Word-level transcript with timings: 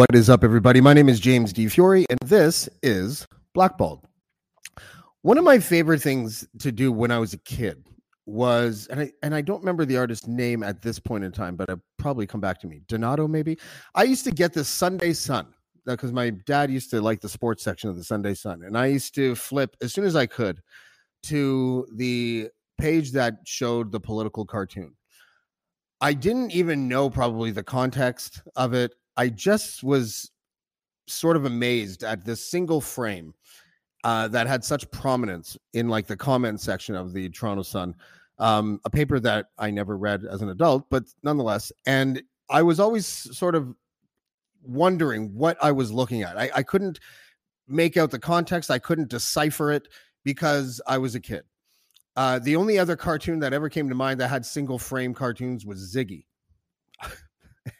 What 0.00 0.16
is 0.16 0.30
up, 0.30 0.44
everybody? 0.44 0.80
My 0.80 0.94
name 0.94 1.10
is 1.10 1.20
James 1.20 1.52
D. 1.52 1.68
Fiore, 1.68 2.06
and 2.08 2.18
this 2.24 2.70
is 2.82 3.28
Blackballed. 3.52 4.06
One 5.20 5.36
of 5.36 5.44
my 5.44 5.58
favorite 5.58 6.00
things 6.00 6.48
to 6.60 6.72
do 6.72 6.90
when 6.90 7.10
I 7.10 7.18
was 7.18 7.34
a 7.34 7.38
kid 7.38 7.86
was, 8.24 8.86
and 8.90 8.98
I 8.98 9.12
and 9.22 9.34
I 9.34 9.42
don't 9.42 9.60
remember 9.60 9.84
the 9.84 9.98
artist's 9.98 10.26
name 10.26 10.62
at 10.62 10.80
this 10.80 10.98
point 10.98 11.24
in 11.24 11.32
time, 11.32 11.54
but 11.54 11.68
it 11.68 11.78
probably 11.98 12.26
come 12.26 12.40
back 12.40 12.58
to 12.60 12.66
me. 12.66 12.80
Donato, 12.88 13.28
maybe. 13.28 13.58
I 13.94 14.04
used 14.04 14.24
to 14.24 14.30
get 14.30 14.54
the 14.54 14.64
Sunday 14.64 15.12
Sun 15.12 15.48
uh, 15.86 15.90
because 15.90 16.12
my 16.14 16.30
dad 16.30 16.70
used 16.70 16.88
to 16.92 17.02
like 17.02 17.20
the 17.20 17.28
sports 17.28 17.62
section 17.62 17.90
of 17.90 17.96
the 17.96 18.04
Sunday 18.04 18.32
Sun, 18.32 18.62
and 18.62 18.78
I 18.78 18.86
used 18.86 19.14
to 19.16 19.34
flip 19.34 19.76
as 19.82 19.92
soon 19.92 20.06
as 20.06 20.16
I 20.16 20.24
could 20.24 20.62
to 21.24 21.86
the 21.96 22.48
page 22.78 23.12
that 23.12 23.34
showed 23.44 23.92
the 23.92 24.00
political 24.00 24.46
cartoon. 24.46 24.94
I 26.00 26.14
didn't 26.14 26.52
even 26.52 26.88
know 26.88 27.10
probably 27.10 27.50
the 27.50 27.62
context 27.62 28.40
of 28.56 28.72
it. 28.72 28.94
I 29.16 29.28
just 29.28 29.82
was 29.82 30.30
sort 31.06 31.36
of 31.36 31.44
amazed 31.44 32.04
at 32.04 32.24
this 32.24 32.48
single 32.48 32.80
frame 32.80 33.34
uh, 34.04 34.28
that 34.28 34.46
had 34.46 34.64
such 34.64 34.90
prominence 34.90 35.56
in 35.74 35.88
like 35.88 36.06
the 36.06 36.16
comment 36.16 36.60
section 36.60 36.94
of 36.94 37.12
the 37.12 37.28
Toronto 37.30 37.62
Sun, 37.62 37.94
um, 38.38 38.80
a 38.84 38.90
paper 38.90 39.20
that 39.20 39.46
I 39.58 39.70
never 39.70 39.96
read 39.96 40.24
as 40.24 40.42
an 40.42 40.48
adult, 40.48 40.88
but 40.90 41.04
nonetheless, 41.22 41.72
and 41.86 42.22
I 42.48 42.62
was 42.62 42.80
always 42.80 43.06
sort 43.06 43.54
of 43.54 43.74
wondering 44.62 45.34
what 45.34 45.56
I 45.62 45.72
was 45.72 45.92
looking 45.92 46.22
at. 46.22 46.38
I, 46.38 46.50
I 46.54 46.62
couldn't 46.62 47.00
make 47.68 47.96
out 47.96 48.10
the 48.10 48.18
context. 48.18 48.70
I 48.70 48.78
couldn't 48.78 49.08
decipher 49.08 49.70
it 49.70 49.88
because 50.24 50.80
I 50.86 50.98
was 50.98 51.14
a 51.14 51.20
kid. 51.20 51.42
Uh, 52.16 52.38
the 52.38 52.56
only 52.56 52.78
other 52.78 52.96
cartoon 52.96 53.38
that 53.40 53.52
ever 53.52 53.68
came 53.68 53.88
to 53.88 53.94
mind 53.94 54.20
that 54.20 54.28
had 54.28 54.44
single 54.44 54.78
frame 54.78 55.14
cartoons 55.14 55.64
was 55.64 55.94
Ziggy. 55.94 56.24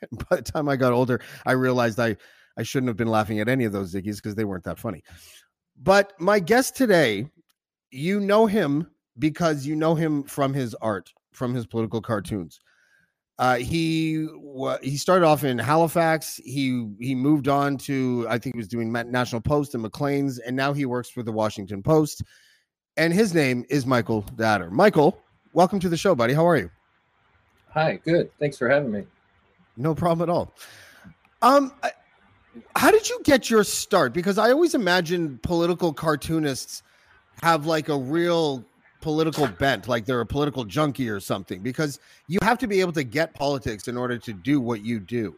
By 0.31 0.37
the 0.37 0.43
time 0.43 0.69
I 0.69 0.77
got 0.77 0.93
older, 0.93 1.21
I 1.47 1.53
realized 1.53 1.99
I 2.01 2.17
I 2.57 2.63
shouldn't 2.63 2.89
have 2.89 2.97
been 2.97 3.09
laughing 3.09 3.41
at 3.41 3.49
any 3.49 3.65
of 3.65 3.73
those 3.73 3.95
Ziggies 3.95 4.17
because 4.17 4.35
they 4.35 4.45
weren't 4.45 4.65
that 4.65 4.79
funny. 4.79 5.03
But 5.83 6.13
my 6.21 6.41
guest 6.41 6.77
today, 6.77 7.31
you 7.91 8.21
know 8.21 8.47
him 8.47 8.91
because 9.19 9.67
you 9.67 9.77
know 9.77 9.95
him 9.95 10.25
from 10.25 10.53
his 10.53 10.75
art, 10.77 11.11
from 11.33 11.55
his 11.55 11.67
political 11.67 12.01
cartoons. 12.01 12.61
Uh, 13.39 13.57
he 13.57 14.29
he 14.83 14.99
started 14.99 15.25
off 15.25 15.45
in 15.45 15.59
Halifax. 15.59 16.39
He 16.45 16.87
he 17.01 17.15
moved 17.15 17.49
on 17.49 17.79
to 17.79 18.27
I 18.29 18.39
think 18.39 18.55
he 18.55 18.59
was 18.59 18.69
doing 18.69 18.93
National 18.93 19.41
Post 19.41 19.73
and 19.75 19.83
Maclean's, 19.83 20.39
and 20.39 20.55
now 20.55 20.75
he 20.75 20.85
works 20.85 21.09
for 21.09 21.23
the 21.23 21.33
Washington 21.33 21.83
Post. 21.83 22.23
And 22.99 23.15
his 23.15 23.33
name 23.33 23.65
is 23.71 23.87
Michael 23.87 24.27
de 24.37 24.45
Adder. 24.45 24.71
Michael, 24.71 25.19
welcome 25.55 25.81
to 25.81 25.89
the 25.89 25.97
show, 25.97 26.15
buddy. 26.15 26.35
How 26.35 26.47
are 26.47 26.59
you? 26.59 26.71
Hi, 27.71 27.99
good. 28.05 28.31
Thanks 28.39 28.59
for 28.59 28.69
having 28.69 28.91
me. 28.91 29.07
No 29.77 29.95
problem 29.95 30.29
at 30.29 30.33
all. 30.33 30.55
Um, 31.43 31.73
how 32.77 32.91
did 32.91 33.09
you 33.09 33.21
get 33.25 33.49
your 33.49 33.65
start? 33.65 34.13
Because 34.13 34.39
I 34.39 34.51
always 34.51 34.75
imagine 34.75 35.39
political 35.43 35.93
cartoonists 35.93 36.83
have 37.43 37.67
like 37.67 37.89
a 37.89 37.97
real 37.97 38.65
political 39.01 39.47
bent, 39.47 39.89
like 39.89 40.05
they're 40.05 40.21
a 40.21 40.27
political 40.27 40.65
junkie 40.65 41.09
or 41.09 41.21
something. 41.21 41.63
Because 41.63 42.01
you 42.29 42.39
have 42.43 42.59
to 42.59 42.67
be 42.67 42.81
able 42.81 42.93
to 42.93 43.05
get 43.05 43.35
politics 43.35 43.89
in 43.89 43.97
order 43.97 44.19
to 44.19 44.33
do 44.33 44.61
what 44.61 44.85
you 44.85 45.01
do. 45.01 45.35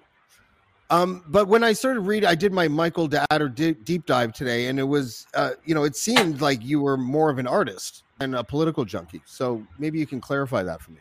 Um, 0.91 1.25
but 1.27 1.49
when 1.49 1.65
I 1.65 1.73
started 1.73 2.01
reading, 2.01 2.29
I 2.29 2.35
did 2.35 2.53
my 2.53 2.69
Michael 2.69 3.09
de 3.09 3.25
Adder 3.31 3.49
di- 3.49 3.73
deep 3.73 4.05
dive 4.05 4.35
today, 4.35 4.67
and 4.67 4.79
it 4.79 4.83
was, 4.83 5.27
uh, 5.33 5.53
you 5.65 5.75
know, 5.75 5.85
it 5.85 5.97
seemed 5.97 6.43
like 6.43 6.63
you 6.63 6.83
were 6.83 6.99
more 6.99 7.31
of 7.31 7.39
an 7.39 7.47
artist 7.47 8.05
and 8.21 8.35
a 8.35 8.45
political 8.45 8.85
junkie. 8.85 9.23
So 9.25 9.67
maybe 9.79 9.99
you 9.99 10.07
can 10.07 10.21
clarify 10.21 10.63
that 10.65 10.83
for 10.83 10.91
me. 10.91 11.01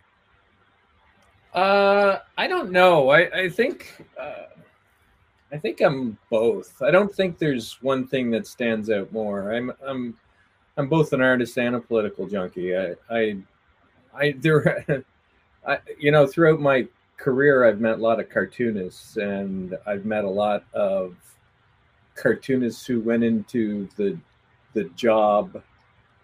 Uh, 1.54 2.20
I 2.38 2.48
don't 2.48 2.72
know. 2.72 3.10
I 3.10 3.42
I 3.42 3.50
think 3.50 4.06
uh, 4.20 4.46
I 5.52 5.58
think 5.58 5.82
I'm 5.82 6.18
both. 6.30 6.82
I 6.82 6.92
don't 6.92 7.14
think 7.14 7.38
there's 7.38 7.82
one 7.82 8.08
thing 8.08 8.32
that 8.32 8.48
stands 8.48 8.90
out 8.90 9.12
more. 9.12 9.54
I'm 9.54 9.72
I'm 9.86 10.18
I'm 10.78 10.88
both 10.88 11.12
an 11.14 11.22
artist 11.22 11.58
and 11.58 11.76
a 11.76 11.80
political 11.80 12.28
junkie. 12.28 12.76
I 12.76 12.96
I 13.10 13.38
I 14.14 14.32
there 14.40 14.86
I 15.68 15.80
you 16.00 16.12
know 16.12 16.26
throughout 16.26 16.62
my 16.62 16.88
career 17.18 17.66
I've 17.66 17.82
met 17.82 18.00
a 18.00 18.02
lot 18.02 18.20
of 18.20 18.30
cartoonists 18.30 19.18
and 19.18 19.78
I've 19.86 20.06
met 20.06 20.24
a 20.24 20.30
lot 20.30 20.64
of 20.74 21.16
cartoonists 22.16 22.86
who 22.86 23.02
went 23.02 23.24
into 23.24 23.90
the 23.98 24.18
the 24.74 24.86
job 24.96 25.62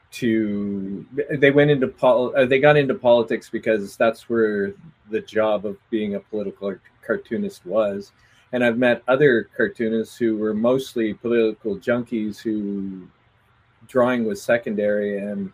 to 0.10 1.06
they 1.38 1.52
went 1.52 1.70
into 1.70 1.88
pol 1.88 2.34
uh, 2.36 2.46
they 2.46 2.60
got 2.60 2.78
into 2.78 2.94
politics 2.94 3.50
because 3.50 3.98
that's 3.98 4.30
where 4.30 4.74
the 5.10 5.22
job 5.22 5.66
of 5.66 5.78
being 5.90 6.16
a 6.16 6.20
political 6.20 6.76
cartoonist 7.06 7.66
was. 7.66 8.12
And 8.54 8.64
i've 8.64 8.78
met 8.78 9.04
other 9.08 9.50
cartoonists 9.56 10.18
who 10.18 10.38
were 10.38 10.54
mostly 10.54 11.14
political 11.14 11.78
junkies 11.78 12.40
who 12.40 13.08
drawing 13.88 14.26
was 14.26 14.42
secondary 14.42 15.18
and 15.20 15.52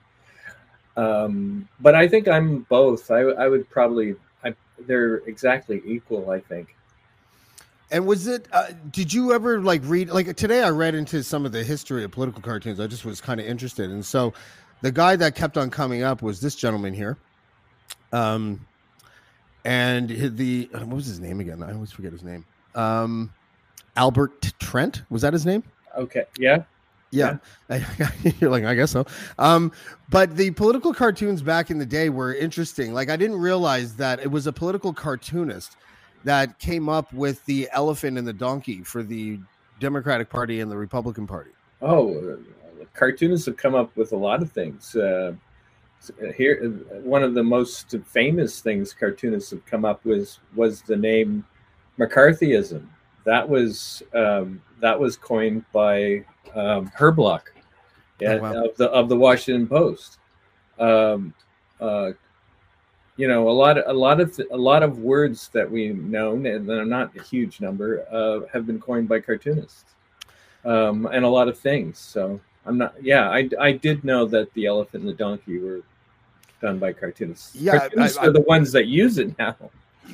um 0.98 1.68
but 1.80 1.96
i 1.96 2.08
think 2.08 2.28
i'm 2.28 2.60
both. 2.70 3.10
I, 3.10 3.22
I 3.22 3.48
would 3.48 3.70
probably 3.70 4.16
I, 4.44 4.54
they're 4.88 5.18
exactly 5.28 5.82
equal 5.86 6.30
i 6.30 6.40
think 6.40 6.76
And 7.94 8.08
was 8.08 8.26
it? 8.26 8.48
Uh, 8.52 8.70
did 8.90 9.14
you 9.14 9.34
ever 9.34 9.62
like 9.62 9.82
read? 9.86 10.10
Like 10.10 10.36
today, 10.36 10.64
I 10.64 10.72
read 10.72 10.96
into 10.96 11.24
some 11.24 11.46
of 11.46 11.52
the 11.52 11.64
history 11.64 12.04
of 12.04 12.12
political 12.12 12.42
cartoons. 12.42 12.80
I 12.80 12.88
just 12.88 13.06
was 13.06 13.22
kind 13.22 13.40
of 13.40 13.46
interested, 13.46 13.92
and 13.92 14.04
so 14.04 14.34
the 14.82 14.92
guy 14.92 15.16
that 15.16 15.36
kept 15.36 15.60
on 15.60 15.70
coming 15.70 16.02
up 16.02 16.24
was 16.24 16.42
this 16.42 16.56
gentleman 16.56 16.96
here. 16.96 17.20
Um, 18.12 18.66
and 19.64 20.10
the 20.10 20.70
what 20.72 20.88
was 20.88 21.06
his 21.06 21.20
name 21.20 21.40
again? 21.40 21.62
I 21.62 21.72
always 21.72 21.92
forget 21.92 22.12
his 22.12 22.24
name. 22.24 22.44
Um, 22.74 23.32
Albert 23.96 24.52
Trent 24.60 25.04
was 25.12 25.22
that 25.22 25.32
his 25.34 25.46
name? 25.46 25.64
okay 25.96 26.24
yeah 26.40 26.64
Yeah, 27.12 27.38
you're 28.40 28.50
like, 28.50 28.64
I 28.64 28.74
guess 28.74 28.90
so. 28.90 29.06
Um, 29.38 29.72
but 30.10 30.36
the 30.36 30.50
political 30.50 30.96
cartoons 30.96 31.44
back 31.44 31.70
in 31.70 31.78
the 31.78 31.86
day 31.86 32.10
were 32.10 32.34
interesting. 32.34 32.92
Like, 32.92 33.12
I 33.12 33.16
didn't 33.16 33.38
realize 33.38 33.98
that 33.98 34.20
it 34.20 34.32
was 34.32 34.48
a 34.48 34.52
political 34.52 34.94
cartoonist 34.94 35.78
that 36.24 36.58
came 36.60 36.90
up 36.90 37.12
with 37.14 37.44
the 37.46 37.68
elephant 37.74 38.18
and 38.18 38.28
the 38.28 38.34
donkey 38.34 38.84
for 38.84 39.04
the 39.04 39.40
Democratic 39.80 40.30
Party 40.30 40.62
and 40.62 40.72
the 40.72 40.78
Republican 40.78 41.28
Party. 41.28 41.52
Oh, 41.82 42.38
cartoonists 42.94 43.46
have 43.46 43.58
come 43.58 43.76
up 43.76 43.96
with 43.98 44.12
a 44.14 44.18
lot 44.18 44.42
of 44.42 44.52
things. 44.52 44.96
Uh, 44.96 45.34
here, 46.36 46.70
one 47.04 47.24
of 47.24 47.34
the 47.34 47.44
most 47.44 47.96
famous 48.06 48.62
things 48.62 48.94
cartoonists 48.94 49.52
have 49.52 49.66
come 49.66 49.86
up 49.86 50.04
with 50.06 50.38
was 50.56 50.82
the 50.82 50.96
name 50.96 51.46
McCarthyism. 51.98 52.86
That 53.26 53.48
was 53.48 54.04
um, 54.14 54.62
that 54.82 55.00
was 55.00 55.16
coined 55.16 55.64
by 55.72 56.26
um, 56.56 56.92
Herblock, 56.98 57.44
Oh, 58.22 58.38
wow. 58.38 58.66
of 58.66 58.78
the 58.78 58.90
of 58.90 59.10
the 59.10 59.16
Washington 59.18 59.68
Post. 59.68 60.20
Um, 60.80 61.34
uh, 61.80 62.12
you 63.18 63.28
know, 63.28 63.48
a 63.50 63.52
lot 63.52 63.78
of 63.78 63.84
a 63.88 63.94
lot 63.94 64.20
of 64.20 64.40
a 64.52 64.58
lot 64.58 64.84
of 64.84 65.00
words 65.00 65.50
that 65.54 65.70
we 65.70 65.90
know, 65.90 66.34
and 66.34 66.68
they're 66.68 66.86
not 66.86 67.16
a 67.16 67.22
huge 67.22 67.62
number, 67.62 68.06
uh, 68.12 68.48
have 68.52 68.66
been 68.66 68.80
coined 68.80 69.08
by 69.08 69.20
cartoonists, 69.20 69.86
um, 70.66 71.06
and 71.06 71.24
a 71.24 71.30
lot 71.30 71.48
of 71.48 71.58
things. 71.58 72.00
So 72.00 72.40
I'm 72.66 72.78
not. 72.78 72.96
Yeah, 73.02 73.30
I 73.30 73.50
I 73.60 73.72
did 73.74 74.04
know 74.04 74.26
that 74.28 74.54
the 74.54 74.66
elephant 74.66 75.04
and 75.04 75.10
the 75.10 75.18
donkey 75.18 75.60
were 75.60 75.82
done 76.62 76.80
by 76.80 76.94
cartoonists. 76.94 77.56
Yeah, 77.56 77.74
I- 77.74 77.80
cartoonists 77.80 78.18
I- 78.18 78.28
are 78.28 78.32
the 78.32 78.42
ones 78.42 78.72
that 78.72 78.88
use 78.88 79.18
it 79.18 79.38
now. 79.38 79.56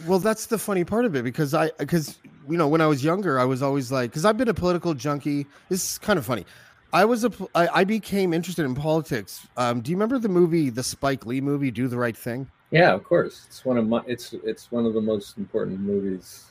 Well, 0.06 0.20
that's 0.20 0.46
the 0.46 0.58
funny 0.58 0.84
part 0.84 1.06
of 1.06 1.16
it 1.16 1.24
because 1.24 1.54
I 1.54 1.72
because 1.80 2.20
you 2.50 2.58
know 2.58 2.68
when 2.68 2.82
I 2.82 2.88
was 2.88 3.04
younger, 3.04 3.40
I 3.40 3.46
was 3.46 3.62
always 3.62 3.92
like 3.92 4.12
because 4.12 4.26
I've 4.26 4.38
been 4.38 4.50
a 4.50 4.54
political 4.54 4.94
junkie. 4.94 5.48
This 5.70 5.94
is 5.94 5.98
kind 5.98 6.20
of 6.20 6.26
funny. 6.26 6.46
I 6.92 7.06
was 7.06 7.24
a 7.26 7.32
I, 7.56 7.68
I 7.68 7.84
became 7.84 8.34
interested 8.34 8.66
in 8.66 8.76
politics. 8.76 9.48
Um, 9.58 9.82
do 9.82 9.92
you 9.92 9.98
remember 9.98 10.18
the 10.20 10.30
movie, 10.30 10.70
the 10.70 10.84
Spike 10.84 11.26
Lee 11.26 11.42
movie, 11.42 11.72
Do 11.72 11.88
the 11.88 11.98
Right 11.98 12.18
Thing? 12.18 12.50
Yeah, 12.72 12.94
of 12.94 13.04
course. 13.04 13.46
It's 13.48 13.66
one 13.66 13.78
of 13.78 13.88
my. 13.88 14.02
It's 14.08 14.34
it's 14.44 14.72
one 14.72 14.86
of 14.86 14.94
the 14.94 15.02
most 15.02 15.38
important 15.38 15.80
movies 15.80 16.46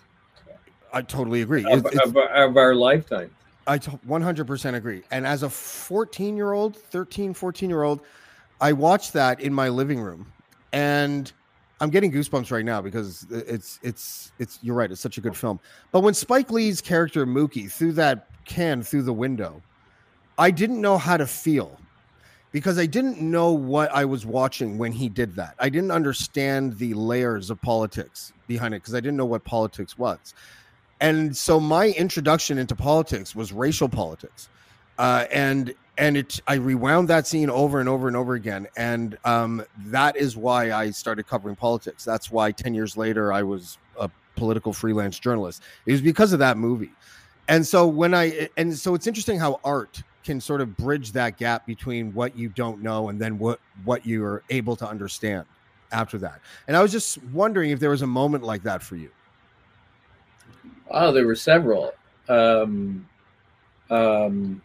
I 0.92 1.02
totally 1.02 1.42
agree. 1.42 1.64
of, 1.70 1.84
it's- 1.86 2.06
of, 2.06 2.16
of 2.16 2.56
our 2.56 2.74
lifetime. 2.74 3.30
I 3.66 3.78
100% 3.78 4.74
agree. 4.74 5.02
And 5.10 5.26
as 5.26 5.42
a 5.42 5.50
14 5.50 6.36
year 6.36 6.52
old, 6.52 6.74
13, 6.74 7.34
14 7.34 7.68
year 7.68 7.82
old, 7.82 8.00
I 8.62 8.72
watched 8.72 9.12
that 9.12 9.40
in 9.40 9.52
my 9.52 9.68
living 9.68 10.00
room. 10.00 10.32
And 10.72 11.30
I'm 11.80 11.90
getting 11.90 12.10
goosebumps 12.10 12.50
right 12.50 12.64
now 12.64 12.80
because 12.80 13.26
it's 13.30 13.78
it's 13.82 14.32
it's 14.38 14.58
you're 14.62 14.74
right. 14.74 14.90
It's 14.90 15.00
such 15.00 15.18
a 15.18 15.20
good 15.20 15.36
film. 15.36 15.60
But 15.92 16.00
when 16.00 16.14
Spike 16.14 16.50
Lee's 16.50 16.80
character 16.80 17.26
Mookie 17.26 17.70
threw 17.70 17.92
that 17.92 18.28
can 18.46 18.82
through 18.82 19.02
the 19.02 19.12
window, 19.12 19.62
I 20.38 20.50
didn't 20.52 20.80
know 20.80 20.96
how 20.96 21.16
to 21.16 21.26
feel 21.26 21.76
because 22.52 22.78
I 22.78 22.86
didn't 22.86 23.20
know 23.20 23.52
what 23.52 23.90
I 23.92 24.04
was 24.04 24.24
watching 24.24 24.78
when 24.78 24.92
he 24.92 25.08
did 25.08 25.34
that. 25.36 25.54
I 25.58 25.68
didn't 25.68 25.90
understand 25.90 26.78
the 26.78 26.94
layers 26.94 27.50
of 27.50 27.60
politics 27.60 28.32
behind 28.46 28.72
it 28.72 28.78
because 28.78 28.94
I 28.94 29.00
didn't 29.00 29.16
know 29.16 29.26
what 29.26 29.44
politics 29.44 29.98
was. 29.98 30.34
And 31.00 31.36
so 31.36 31.60
my 31.60 31.88
introduction 31.90 32.58
into 32.58 32.74
politics 32.74 33.34
was 33.34 33.52
racial 33.52 33.88
politics. 33.88 34.48
Uh, 34.98 35.26
and 35.30 35.74
and 35.96 36.16
it 36.16 36.40
I 36.46 36.54
rewound 36.54 37.08
that 37.08 37.26
scene 37.26 37.50
over 37.50 37.80
and 37.80 37.88
over 37.88 38.08
and 38.08 38.16
over 38.16 38.34
again. 38.34 38.66
And 38.76 39.18
um, 39.24 39.64
that 39.86 40.16
is 40.16 40.36
why 40.36 40.72
I 40.72 40.90
started 40.90 41.26
covering 41.26 41.56
politics. 41.56 42.04
That's 42.04 42.30
why 42.30 42.52
10 42.52 42.74
years 42.74 42.96
later 42.96 43.32
I 43.32 43.42
was 43.42 43.78
a 43.98 44.10
political 44.36 44.72
freelance 44.72 45.18
journalist. 45.18 45.62
It 45.86 45.92
was 45.92 46.00
because 46.00 46.32
of 46.32 46.38
that 46.38 46.56
movie. 46.56 46.90
And 47.48 47.66
so 47.66 47.86
when 47.86 48.14
I 48.14 48.48
and 48.56 48.76
so 48.76 48.94
it's 48.94 49.06
interesting 49.06 49.38
how 49.38 49.60
art 49.64 50.02
can 50.24 50.40
sort 50.40 50.60
of 50.60 50.76
bridge 50.76 51.12
that 51.12 51.38
gap 51.38 51.66
between 51.66 52.12
what 52.12 52.36
you 52.36 52.48
don't 52.48 52.82
know 52.82 53.08
and 53.08 53.20
then 53.20 53.38
what 53.38 53.60
what 53.84 54.04
you 54.06 54.24
are 54.24 54.42
able 54.50 54.76
to 54.76 54.86
understand 54.86 55.44
after 55.92 56.18
that. 56.18 56.40
And 56.66 56.76
I 56.76 56.82
was 56.82 56.92
just 56.92 57.22
wondering 57.24 57.70
if 57.70 57.80
there 57.80 57.90
was 57.90 58.02
a 58.02 58.06
moment 58.06 58.44
like 58.44 58.62
that 58.64 58.82
for 58.82 58.96
you. 58.96 59.10
Oh, 60.90 61.12
there 61.12 61.26
were 61.26 61.34
several. 61.34 61.92
Um, 62.28 63.06
um, 63.90 64.62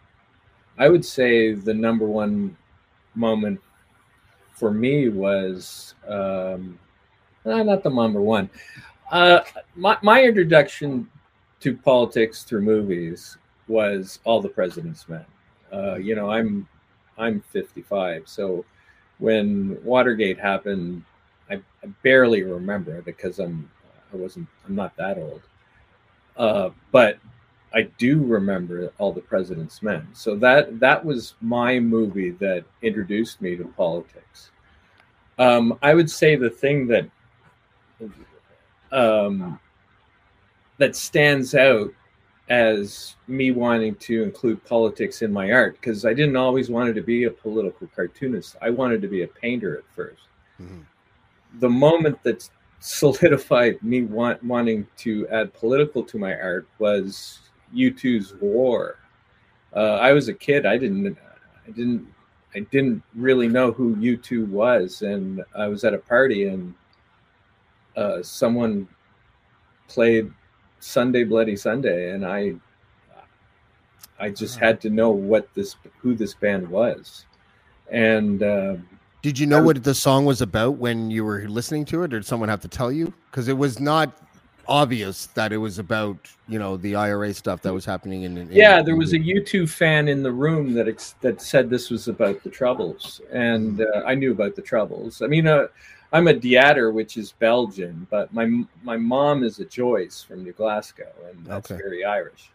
I 0.77 0.89
would 0.89 1.05
say 1.05 1.53
the 1.53 1.73
number 1.73 2.06
one 2.06 2.57
moment 3.15 3.59
for 4.53 4.71
me 4.71 5.09
was 5.09 5.95
um, 6.07 6.79
not 7.45 7.83
the 7.83 7.89
number 7.89 8.21
one. 8.21 8.49
Uh, 9.11 9.41
my, 9.75 9.97
my 10.01 10.23
introduction 10.23 11.07
to 11.59 11.75
politics 11.77 12.44
through 12.44 12.61
movies 12.61 13.38
was 13.67 14.19
All 14.23 14.41
the 14.41 14.49
President's 14.49 15.07
Men. 15.07 15.25
Uh, 15.73 15.95
you 15.95 16.15
know, 16.15 16.29
I'm 16.29 16.67
I'm 17.17 17.41
55, 17.41 18.27
so 18.27 18.65
when 19.19 19.81
Watergate 19.83 20.39
happened, 20.39 21.03
I, 21.49 21.55
I 21.83 21.87
barely 22.03 22.43
remember 22.43 23.01
because 23.01 23.39
I'm 23.39 23.69
I 24.13 24.17
wasn't 24.17 24.47
I'm 24.67 24.75
not 24.75 24.95
that 24.97 25.17
old. 25.17 25.41
Uh, 26.37 26.69
but 26.91 27.17
I 27.73 27.83
do 27.97 28.23
remember 28.23 28.91
all 28.99 29.11
the 29.11 29.21
President's 29.21 29.81
Men. 29.81 30.07
So 30.13 30.35
that 30.37 30.79
that 30.79 31.03
was 31.03 31.35
my 31.41 31.79
movie 31.79 32.31
that 32.31 32.65
introduced 32.81 33.41
me 33.41 33.55
to 33.55 33.65
politics. 33.65 34.51
Um, 35.39 35.77
I 35.81 35.95
would 35.95 36.09
say 36.09 36.35
the 36.35 36.49
thing 36.49 36.87
that 36.87 37.09
um, 38.91 39.59
that 40.77 40.95
stands 40.95 41.55
out 41.55 41.91
as 42.50 43.16
me 43.28 43.51
wanting 43.51 43.95
to 43.95 44.24
include 44.24 44.63
politics 44.66 45.22
in 45.22 45.31
my 45.31 45.51
art 45.51 45.75
because 45.80 46.06
I 46.06 46.13
didn't 46.13 46.36
always 46.36 46.69
want 46.69 46.94
to 46.94 47.01
be 47.01 47.24
a 47.24 47.31
political 47.31 47.88
cartoonist. 47.95 48.57
I 48.62 48.69
wanted 48.69 49.01
to 49.01 49.07
be 49.07 49.24
a 49.24 49.28
painter 49.28 49.78
at 49.78 49.95
1st 49.95 50.18
mm-hmm. 50.62 50.80
The 51.60 51.69
moment 51.69 52.22
that 52.24 52.50
solidified 52.80 53.81
me 53.81 54.01
want, 54.01 54.44
wanting 54.44 54.86
to 54.98 55.28
add 55.30 55.54
political 55.54 56.04
to 56.04 56.18
my 56.18 56.34
art 56.34 56.68
was 56.80 57.40
U2's 57.74 58.34
War. 58.42 58.98
Uh, 59.74 59.98
I 60.01 60.12
was 60.12 60.28
a 60.28 60.34
kid. 60.34 60.66
I 60.66 60.78
didn't. 60.78 61.18
I 61.68 61.72
didn't. 61.72 62.07
I 62.56 62.60
didn't 62.72 63.01
really 63.16 63.48
know 63.48 63.72
who 63.72 63.95
U2 63.95 64.48
was, 64.48 65.01
and 65.01 65.44
I 65.56 65.68
was 65.68 65.84
at 65.84 65.94
a 65.94 65.98
party, 65.98 66.45
and 66.48 66.75
uh, 67.95 68.22
someone 68.22 68.88
played 69.88 70.31
Sunday 70.83 71.24
Bloody 71.24 71.56
Sunday, 71.56 72.12
and 72.12 72.25
I. 72.25 72.56
I 74.19 74.30
just 74.30 74.59
had 74.59 74.80
to 74.81 74.89
know 74.89 75.09
what 75.09 75.53
this 75.53 75.75
who 75.97 76.15
this 76.15 76.33
band 76.33 76.68
was, 76.68 77.25
and. 77.89 78.44
Uh, 78.44 78.75
did 79.21 79.39
you 79.39 79.47
know 79.47 79.59
was, 79.59 79.65
what 79.65 79.83
the 79.83 79.95
song 79.95 80.25
was 80.25 80.41
about 80.41 80.75
when 80.77 81.09
you 81.09 81.24
were 81.24 81.47
listening 81.47 81.85
to 81.85 82.03
it, 82.03 82.13
or 82.13 82.19
did 82.19 82.25
someone 82.25 82.50
have 82.50 82.62
to 82.62 82.68
tell 82.68 82.91
you? 82.91 83.13
Because 83.31 83.47
it 83.47 83.57
was 83.57 83.80
not 83.80 84.12
obvious 84.68 85.27
that 85.27 85.51
it 85.51 85.57
was 85.57 85.80
about 85.80 86.18
you 86.47 86.59
know 86.59 86.77
the 86.77 86.95
IRA 86.95 87.33
stuff 87.33 87.62
that 87.62 87.74
was 87.74 87.85
happening 87.85 88.24
in. 88.24 88.38
in 88.38 88.51
yeah, 88.51 88.81
there 88.81 88.95
was 88.95 89.13
a 89.13 89.19
U2 89.19 89.69
fan 89.69 90.07
in 90.07 90.24
the 90.24 90.31
room 90.31 90.74
that 90.74 90.88
ex- 90.88 91.15
that 91.21 91.41
said 91.41 91.69
this 91.69 91.89
was 91.89 92.07
about 92.07 92.44
the 92.44 92.50
Troubles, 92.50 93.21
and 93.31 93.81
uh, 93.81 94.03
I 94.06 94.15
knew 94.15 94.31
about 94.31 94.56
the 94.56 94.62
Troubles. 94.62 95.21
I 95.21 95.27
mean, 95.27 95.47
uh, 95.47 95.68
I'm 96.13 96.27
a 96.27 96.33
de 96.33 96.56
Adder, 96.57 96.92
which 96.92 97.18
is 97.18 97.31
Belgian, 97.31 98.07
but 98.12 98.31
my 98.31 98.63
my 98.83 98.95
mom 98.98 99.44
is 99.44 99.60
a 99.60 99.65
Joyce 99.65 100.21
from 100.21 100.44
New 100.44 100.54
Glasgow, 100.54 101.12
and 101.27 101.44
that's 101.44 101.71
okay. 101.71 101.81
very 101.81 102.06
Irish. 102.06 102.51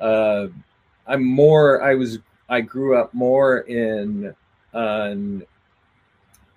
Uh, 0.00 0.48
I'm 1.06 1.24
more. 1.24 1.80
I 1.80 1.94
was. 1.94 2.18
I 2.48 2.60
grew 2.60 2.96
up 2.96 3.14
more 3.14 3.60
in 3.60 4.34
an 4.72 5.46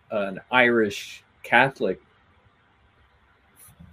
an 0.10 0.42
Irish 0.52 1.24
Catholic 1.44 2.02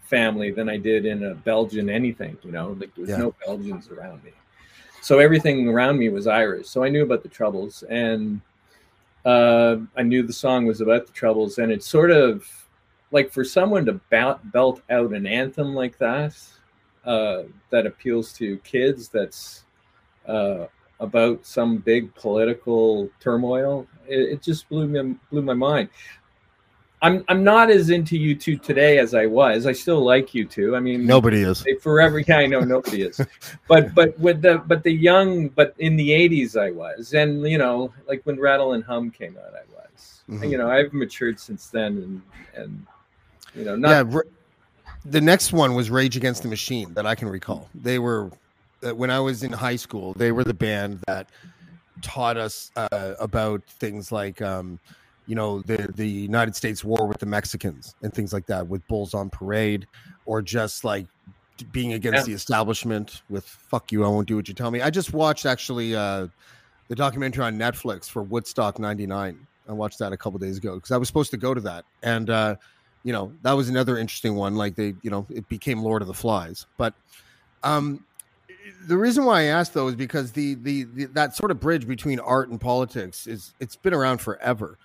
family 0.05 0.51
than 0.51 0.71
I 0.71 0.79
did 0.79 1.05
in 1.05 1.25
a 1.25 1.35
Belgian 1.35 1.91
anything. 1.91 2.39
You 2.43 2.53
know, 2.53 2.77
like 2.81 2.94
there 2.94 3.03
was 3.03 3.11
yeah. 3.11 3.19
no 3.19 3.35
Belgians 3.44 3.91
around 3.91 4.25
me, 4.25 4.33
so 5.03 5.19
everything 5.19 5.69
around 5.69 5.99
me 5.99 6.09
was 6.09 6.27
Irish. 6.27 6.69
So 6.69 6.83
I 6.83 6.89
knew 6.89 7.03
about 7.03 7.23
the 7.23 7.29
Troubles, 7.29 7.83
and 7.91 8.41
uh, 9.29 9.77
I 9.95 10.03
knew 10.05 10.23
the 10.23 10.33
song 10.33 10.65
was 10.65 10.81
about 10.81 11.07
the 11.07 11.13
Troubles, 11.13 11.59
and 11.59 11.71
it's 11.71 11.87
sort 11.87 12.11
of 12.11 12.49
like 13.11 13.31
for 13.31 13.45
someone 13.45 13.85
to 13.85 14.01
belt, 14.09 14.41
belt 14.53 14.81
out 14.89 15.13
an 15.13 15.27
anthem 15.27 15.75
like 15.75 15.99
that 15.99 16.35
uh, 17.05 17.43
that 17.69 17.85
appeals 17.85 18.33
to 18.35 18.57
kids. 18.59 19.11
That's 19.11 19.65
uh, 20.27 20.65
about 20.99 21.45
some 21.45 21.77
big 21.77 22.15
political 22.15 23.11
turmoil. 23.21 23.87
It, 24.07 24.33
it 24.33 24.43
just 24.43 24.67
blew 24.71 24.89
me 24.89 25.17
blew 25.31 25.43
my 25.43 25.53
mind. 25.53 25.91
I'm 27.00 27.25
I'm 27.29 27.45
not 27.45 27.71
as 27.71 27.91
into 27.91 28.17
U2 28.19 28.61
today 28.61 28.99
as 28.99 29.15
I 29.15 29.27
was. 29.27 29.67
I 29.67 29.73
still 29.73 30.00
like 30.00 30.29
U2. 30.29 30.77
I 30.77 30.81
mean, 30.81 31.06
nobody 31.06 31.43
is 31.43 31.65
forever. 31.81 32.19
Yeah, 32.19 32.39
I 32.39 32.47
know 32.47 32.61
nobody 32.61 33.03
is. 33.03 33.21
But 33.69 33.95
but 33.95 34.19
with 34.19 34.43
the 34.43 34.59
but 34.67 34.83
the 34.83 34.93
young 34.93 35.49
but 35.49 35.75
in 35.79 35.97
the 35.97 36.11
'80s 36.11 36.61
I 36.61 36.71
was, 36.71 37.12
and 37.15 37.49
you 37.49 37.59
know, 37.59 37.93
like 38.09 38.23
when 38.25 38.41
Rattle 38.41 38.73
and 38.73 38.83
Hum 38.83 39.11
came 39.11 39.37
out, 39.37 39.55
I 39.55 39.62
was. 39.75 40.23
Mm-hmm. 40.29 40.43
And, 40.43 40.53
you 40.53 40.59
know, 40.59 40.71
I've 40.71 40.93
matured 40.93 41.39
since 41.39 41.69
then, 41.69 42.23
and 42.56 42.62
and 42.62 42.87
you 43.55 43.65
know, 43.65 43.77
not. 43.77 44.06
Yeah, 44.06 44.21
the 45.05 45.21
next 45.21 45.53
one 45.53 45.75
was 45.75 45.91
Rage 45.91 46.17
Against 46.17 46.43
the 46.43 46.49
Machine 46.49 46.94
that 46.94 47.06
I 47.06 47.15
can 47.15 47.29
recall. 47.29 47.69
They 47.75 47.99
were 47.99 48.31
uh, 48.83 48.94
when 48.94 49.11
I 49.11 49.21
was 49.21 49.43
in 49.43 49.53
high 49.53 49.77
school. 49.77 50.15
They 50.15 50.32
were 50.32 50.44
the 50.44 50.55
band 50.55 51.01
that 51.06 51.29
taught 52.03 52.37
us 52.37 52.72
uh, 52.75 53.15
about 53.20 53.63
things 53.65 54.11
like. 54.11 54.43
Um, 54.43 54.81
you 55.29 55.35
know 55.35 55.61
the 55.63 55.93
the 55.94 56.08
United 56.08 56.56
States 56.56 56.82
war 56.82 57.06
with 57.06 57.19
the 57.19 57.27
Mexicans 57.27 57.94
and 58.03 58.13
things 58.13 58.32
like 58.32 58.47
that 58.47 58.67
with 58.67 58.87
bulls 58.89 59.15
on 59.15 59.31
parade 59.31 59.87
or 60.25 60.43
just 60.43 60.82
like 60.82 61.06
being 61.70 61.93
against 61.93 62.20
yeah. 62.20 62.25
the 62.25 62.32
establishment 62.32 63.23
with 63.29 63.44
fuck 63.44 63.93
you 63.93 64.05
I 64.05 64.08
won't 64.08 64.27
do 64.27 64.37
what 64.37 64.49
you 64.49 64.55
tell 64.55 64.70
me. 64.70 64.81
I 64.81 64.91
just 64.91 65.13
watched 65.13 65.47
actually 65.47 65.94
uh 65.94 66.27
the 66.89 66.97
documentary 66.97 67.44
on 67.44 67.58
Netflix 67.58 68.08
for 68.08 68.23
Woodstock 68.23 68.79
99. 68.79 69.47
I 69.69 69.73
watched 69.73 69.99
that 69.99 70.15
a 70.15 70.17
couple 70.17 70.39
days 70.39 70.56
ago 70.56 70.77
because 70.77 70.91
I 70.91 70.97
was 70.97 71.06
supposed 71.08 71.31
to 71.32 71.37
go 71.37 71.53
to 71.53 71.61
that 71.61 71.85
and 72.03 72.31
uh 72.31 72.56
you 73.05 73.13
know 73.13 73.31
that 73.43 73.53
was 73.53 73.69
another 73.69 73.99
interesting 73.99 74.35
one 74.35 74.56
like 74.56 74.75
they 74.75 74.94
you 75.03 75.11
know 75.11 75.27
it 75.29 75.47
became 75.49 75.82
Lord 75.82 76.01
of 76.01 76.08
the 76.08 76.15
Flies. 76.15 76.67
But 76.79 76.94
um 77.63 78.03
the 78.87 78.97
reason 78.97 79.27
why 79.27 79.41
I 79.41 79.44
asked 79.44 79.75
though 79.75 79.89
is 79.89 79.94
because 79.94 80.32
the, 80.32 80.55
the, 80.55 80.85
the 80.85 81.05
that 81.06 81.37
sort 81.37 81.51
of 81.51 81.61
bridge 81.61 81.87
between 81.87 82.19
art 82.19 82.49
and 82.49 82.58
politics 82.58 83.27
is 83.27 83.53
it's 83.61 83.77
been 83.77 83.93
around 83.93 84.19
forever 84.23 84.79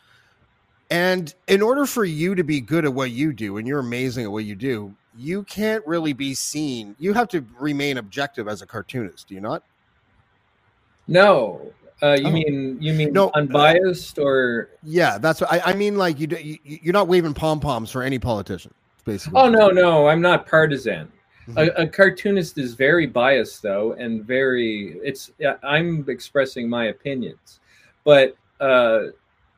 and 0.94 1.34
in 1.48 1.64
order 1.64 1.88
for 1.88 2.06
you 2.06 2.36
to 2.36 2.44
be 2.44 2.62
good 2.62 2.86
at 2.86 2.94
what 2.94 3.10
you 3.10 3.34
do, 3.34 3.58
and 3.58 3.68
you're 3.68 3.80
amazing 3.80 4.26
at 4.26 4.32
what 4.32 4.46
you 4.46 4.54
do, 4.54 4.94
you 5.18 5.42
can't 5.42 5.84
really 5.88 6.14
be 6.14 6.36
seen. 6.36 6.96
You 7.00 7.14
have 7.14 7.28
to 7.30 7.44
remain 7.60 7.98
objective 7.98 8.48
as 8.48 8.62
a 8.62 8.68
cartoonist. 8.68 9.28
Do 9.28 9.34
you 9.34 9.42
not? 9.42 9.64
No. 11.08 11.74
Uh, 12.04 12.16
you 12.20 12.28
oh. 12.28 12.32
mean 12.32 12.78
you 12.80 12.94
mean 12.94 13.12
no, 13.12 13.30
uh, 13.30 13.40
unbiased 13.40 14.20
or? 14.20 14.70
Yeah, 14.84 15.18
that's 15.18 15.42
what 15.42 15.52
I, 15.52 15.72
I 15.72 15.74
mean. 15.74 15.98
Like 15.98 16.20
you, 16.20 16.28
you, 16.28 16.60
you're 16.64 16.94
not 16.94 17.08
waving 17.08 17.34
pom 17.34 17.60
poms 17.60 17.90
for 17.90 18.04
any 18.04 18.20
politician, 18.20 18.72
basically. 19.04 19.42
Oh 19.42 19.50
no, 19.50 19.70
no, 19.70 20.08
I'm 20.08 20.22
not 20.22 20.46
partisan. 20.46 21.12
Mm-hmm. 21.48 21.58
A, 21.58 21.84
a, 21.84 21.88
cartoonist 21.88 22.60
is 22.60 22.76
very 22.76 23.08
biased 23.08 23.64
though, 23.64 23.94
and 23.94 24.24
very. 24.24 25.00
It's 25.04 25.32
I'm 25.64 26.06
expressing 26.08 26.70
my 26.70 26.86
opinions, 26.86 27.62
but 28.04 28.38
uh, 28.60 29.06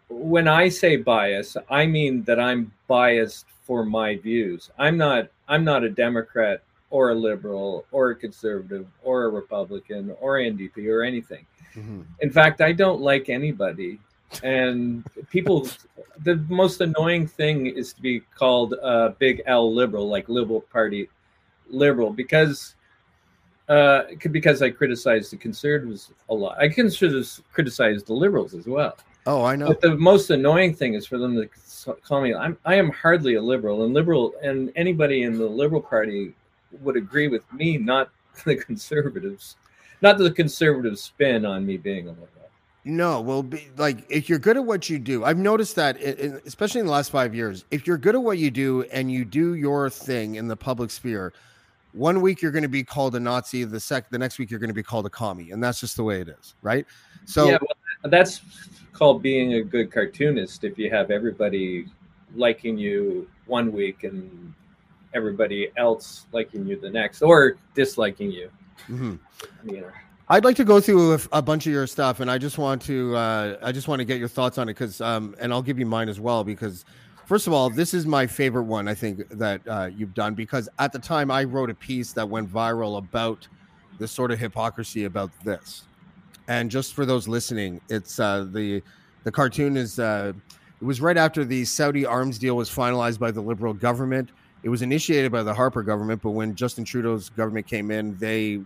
when 0.09 0.47
I 0.47 0.69
say 0.69 0.97
bias, 0.97 1.57
I 1.69 1.85
mean 1.85 2.23
that 2.23 2.39
I'm 2.39 2.71
biased 2.87 3.45
for 3.63 3.85
my 3.85 4.17
views. 4.17 4.69
I'm 4.77 4.97
not 4.97 5.29
I'm 5.47 5.63
not 5.63 5.83
a 5.83 5.89
Democrat 5.89 6.63
or 6.89 7.09
a 7.09 7.15
liberal 7.15 7.85
or 7.91 8.11
a 8.11 8.15
conservative 8.15 8.87
or 9.03 9.23
a 9.23 9.29
Republican 9.29 10.15
or 10.19 10.37
NDP 10.37 10.87
or 10.87 11.03
anything. 11.03 11.45
Mm-hmm. 11.75 12.01
In 12.21 12.29
fact, 12.29 12.61
I 12.61 12.71
don't 12.71 13.01
like 13.01 13.29
anybody 13.29 13.99
and 14.43 15.03
people. 15.29 15.67
The 16.23 16.37
most 16.49 16.81
annoying 16.81 17.27
thing 17.27 17.67
is 17.67 17.93
to 17.93 18.01
be 18.01 18.19
called 18.19 18.73
a 18.73 19.15
big 19.17 19.41
L 19.45 19.73
liberal, 19.73 20.07
like 20.07 20.29
Liberal 20.29 20.61
Party 20.61 21.09
liberal, 21.69 22.11
because 22.11 22.75
uh, 23.67 24.03
because 24.31 24.61
I 24.61 24.69
criticize 24.69 25.29
the 25.29 25.37
conservatives 25.37 26.11
a 26.29 26.33
lot. 26.33 26.57
I 26.59 26.69
consider 26.69 27.23
criticize 27.51 28.03
the 28.03 28.13
liberals 28.13 28.53
as 28.53 28.67
well. 28.67 28.95
Oh, 29.25 29.43
I 29.43 29.55
know. 29.55 29.67
But 29.67 29.81
the 29.81 29.95
most 29.95 30.29
annoying 30.29 30.75
thing 30.75 30.93
is 30.93 31.05
for 31.05 31.17
them 31.17 31.35
to 31.35 31.95
call 32.03 32.21
me. 32.21 32.33
I'm 32.33 32.57
I 32.65 32.75
am 32.75 32.91
hardly 32.91 33.35
a 33.35 33.41
liberal, 33.41 33.83
and 33.83 33.93
liberal, 33.93 34.33
and 34.41 34.71
anybody 34.75 35.23
in 35.23 35.37
the 35.37 35.45
Liberal 35.45 35.81
Party 35.81 36.33
would 36.81 36.95
agree 36.95 37.27
with 37.27 37.51
me, 37.53 37.77
not 37.77 38.09
the 38.45 38.55
conservatives, 38.55 39.55
not 40.01 40.17
the 40.17 40.31
conservative 40.31 40.99
spin 40.99 41.45
on 41.45 41.65
me 41.65 41.77
being 41.77 42.07
a 42.07 42.11
liberal. 42.11 42.29
No, 42.87 43.19
well, 43.19 43.41
be, 43.41 43.67
like 43.77 44.05
if 44.09 44.29
you're 44.29 44.37
good 44.37 44.57
at 44.57 44.65
what 44.65 44.91
you 44.91 44.99
do, 44.99 45.25
I've 45.25 45.39
noticed 45.39 45.75
that, 45.75 45.99
in, 45.99 46.39
especially 46.45 46.81
in 46.81 46.85
the 46.85 46.91
last 46.91 47.09
five 47.09 47.33
years, 47.33 47.65
if 47.71 47.87
you're 47.87 47.97
good 47.97 48.13
at 48.13 48.21
what 48.21 48.37
you 48.37 48.51
do 48.51 48.83
and 48.91 49.11
you 49.11 49.25
do 49.25 49.55
your 49.55 49.89
thing 49.89 50.35
in 50.35 50.47
the 50.47 50.55
public 50.55 50.91
sphere, 50.91 51.33
one 51.93 52.21
week 52.21 52.43
you're 52.43 52.51
going 52.51 52.61
to 52.61 52.69
be 52.69 52.83
called 52.83 53.15
a 53.15 53.19
Nazi, 53.19 53.63
the 53.63 53.79
sec, 53.79 54.11
the 54.11 54.19
next 54.19 54.37
week 54.37 54.51
you're 54.51 54.59
going 54.59 54.69
to 54.69 54.75
be 54.75 54.83
called 54.83 55.07
a 55.07 55.09
commie, 55.09 55.49
and 55.49 55.63
that's 55.63 55.79
just 55.79 55.95
the 55.95 56.03
way 56.03 56.21
it 56.21 56.29
is, 56.29 56.53
right? 56.61 56.85
So 57.25 57.45
yeah, 57.45 57.57
well, 57.59 57.75
that's 58.07 58.41
called 58.93 59.21
being 59.21 59.55
a 59.55 59.63
good 59.63 59.91
cartoonist. 59.91 60.63
If 60.63 60.77
you 60.77 60.89
have 60.89 61.11
everybody 61.11 61.87
liking 62.35 62.77
you 62.77 63.29
one 63.45 63.71
week 63.71 64.03
and 64.03 64.53
everybody 65.13 65.71
else 65.77 66.25
liking 66.31 66.67
you 66.67 66.79
the 66.79 66.89
next, 66.89 67.21
or 67.21 67.57
disliking 67.73 68.31
you, 68.31 68.49
mhm. 68.87 69.19
you 69.65 69.81
know. 69.81 69.91
I'd 70.27 70.43
like 70.43 70.55
to 70.55 70.63
go 70.63 70.81
through 70.81 71.13
a, 71.13 71.19
a 71.33 71.41
bunch 71.41 71.67
of 71.67 71.71
your 71.71 71.87
stuff, 71.87 72.19
and 72.19 72.31
I 72.31 72.37
just 72.37 72.57
want 72.57 72.81
to, 72.83 73.15
uh, 73.15 73.57
I 73.61 73.71
just 73.71 73.87
want 73.87 73.99
to 73.99 74.05
get 74.05 74.17
your 74.17 74.27
thoughts 74.27 74.57
on 74.57 74.67
it 74.67 74.73
because, 74.73 74.99
um, 74.99 75.35
and 75.39 75.53
I'll 75.53 75.61
give 75.61 75.77
you 75.77 75.85
mine 75.85 76.09
as 76.09 76.19
well 76.19 76.43
because 76.43 76.83
First 77.25 77.47
of 77.47 77.53
all, 77.53 77.71
this 77.71 77.95
is 77.95 78.05
my 78.05 78.27
favorite 78.27 78.63
one 78.63 78.87
I 78.87 78.93
think 78.93 79.27
that 79.29 79.67
uh, 79.67 79.89
you've 79.91 80.13
done 80.13 80.35
because 80.35 80.69
at 80.77 80.93
the 80.93 80.99
time 80.99 81.31
I 81.31 81.43
wrote 81.43 81.71
a 81.71 81.73
piece 81.73 82.13
that 82.13 82.29
went 82.29 82.51
viral 82.51 82.99
about 82.99 83.47
the 83.97 84.07
sort 84.07 84.31
of 84.31 84.37
hypocrisy 84.37 85.05
about 85.05 85.31
this. 85.43 85.85
And 86.47 86.69
just 86.69 86.93
for 86.93 87.05
those 87.05 87.27
listening, 87.27 87.81
it's 87.89 88.19
uh, 88.19 88.47
the 88.51 88.81
the 89.23 89.31
cartoon 89.31 89.77
is 89.77 89.99
uh, 89.99 90.33
it 90.81 90.85
was 90.85 91.01
right 91.01 91.17
after 91.17 91.43
the 91.43 91.65
Saudi 91.65 92.05
arms 92.05 92.37
deal 92.37 92.55
was 92.55 92.69
finalized 92.69 93.19
by 93.19 93.31
the 93.31 93.41
Liberal 93.41 93.73
government. 93.73 94.29
It 94.63 94.69
was 94.69 94.81
initiated 94.81 95.31
by 95.31 95.43
the 95.43 95.53
Harper 95.53 95.83
government, 95.83 96.21
but 96.21 96.31
when 96.31 96.55
Justin 96.55 96.85
Trudeau's 96.85 97.29
government 97.29 97.67
came 97.67 97.91
in, 97.91 98.17
they, 98.17 98.61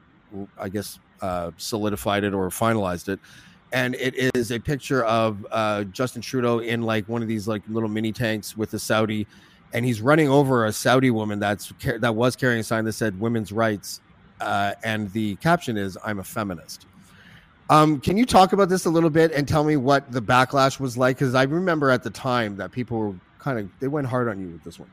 I 0.57 0.69
guess, 0.69 0.99
uh, 1.21 1.51
solidified 1.57 2.23
it 2.23 2.33
or 2.33 2.49
finalized 2.49 3.09
it 3.09 3.19
and 3.71 3.95
it 3.95 4.15
is 4.35 4.51
a 4.51 4.59
picture 4.59 5.03
of 5.05 5.45
uh, 5.51 5.83
Justin 5.85 6.21
Trudeau 6.21 6.59
in 6.59 6.81
like 6.81 7.07
one 7.07 7.21
of 7.21 7.27
these 7.27 7.47
like 7.47 7.61
little 7.67 7.89
mini 7.89 8.11
tanks 8.11 8.57
with 8.57 8.73
a 8.73 8.79
Saudi, 8.79 9.27
and 9.73 9.85
he's 9.85 10.01
running 10.01 10.27
over 10.27 10.65
a 10.65 10.71
Saudi 10.71 11.11
woman 11.11 11.39
that's 11.39 11.71
that 11.99 12.15
was 12.15 12.35
carrying 12.35 12.59
a 12.59 12.63
sign 12.63 12.85
that 12.85 12.93
said 12.93 13.19
"Women's 13.19 13.51
Rights," 13.51 14.01
uh, 14.41 14.73
and 14.83 15.11
the 15.11 15.35
caption 15.37 15.77
is 15.77 15.97
"I'm 16.03 16.19
a 16.19 16.23
feminist." 16.23 16.87
Um, 17.69 17.99
can 18.01 18.17
you 18.17 18.25
talk 18.25 18.53
about 18.53 18.67
this 18.69 18.85
a 18.85 18.89
little 18.89 19.09
bit 19.11 19.31
and 19.31 19.47
tell 19.47 19.63
me 19.63 19.77
what 19.77 20.11
the 20.11 20.21
backlash 20.21 20.79
was 20.79 20.97
like? 20.97 21.17
Because 21.17 21.35
I 21.35 21.43
remember 21.43 21.91
at 21.91 22.03
the 22.03 22.09
time 22.09 22.55
that 22.57 22.71
people 22.71 22.97
were 22.97 23.15
kind 23.37 23.59
of 23.59 23.69
they 23.79 23.87
went 23.87 24.07
hard 24.07 24.27
on 24.27 24.39
you 24.39 24.47
with 24.49 24.63
this 24.63 24.79
one. 24.79 24.89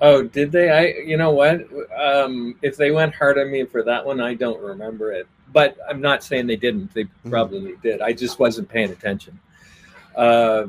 Oh, 0.00 0.22
did 0.24 0.52
they? 0.52 0.68
I, 0.70 0.86
you 1.06 1.16
know 1.16 1.30
what? 1.30 1.66
Um, 1.96 2.56
if 2.60 2.76
they 2.76 2.90
went 2.90 3.14
hard 3.14 3.38
on 3.38 3.50
me 3.50 3.64
for 3.64 3.82
that 3.84 4.04
one, 4.04 4.20
I 4.20 4.34
don't 4.34 4.60
remember 4.60 5.12
it. 5.12 5.26
But 5.52 5.78
I'm 5.88 6.00
not 6.00 6.22
saying 6.22 6.46
they 6.48 6.56
didn't. 6.56 6.92
They 6.92 7.04
Mm-hmm. 7.04 7.30
probably 7.30 7.74
did. 7.82 8.02
I 8.02 8.12
just 8.12 8.38
wasn't 8.38 8.68
paying 8.68 8.90
attention. 8.90 9.38
Uh, 10.14 10.66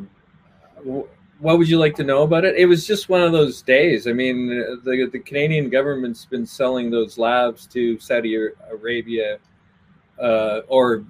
what 1.40 1.58
would 1.58 1.68
you 1.70 1.78
like 1.78 1.96
to 1.96 2.04
know 2.04 2.24
about 2.24 2.46
it? 2.46 2.56
It 2.56 2.66
was 2.68 2.88
just 2.88 3.10
one 3.10 3.22
of 3.22 3.32
those 3.32 3.62
days. 3.62 4.08
I 4.08 4.14
mean, 4.14 4.48
the 4.48 5.10
the 5.12 5.20
Canadian 5.20 5.70
government's 5.70 6.26
been 6.26 6.46
selling 6.46 6.90
those 6.90 7.18
labs 7.18 7.66
to 7.68 8.00
Saudi 8.00 8.36
Arabia 8.72 9.40
uh, 10.20 10.62
or 10.68 11.06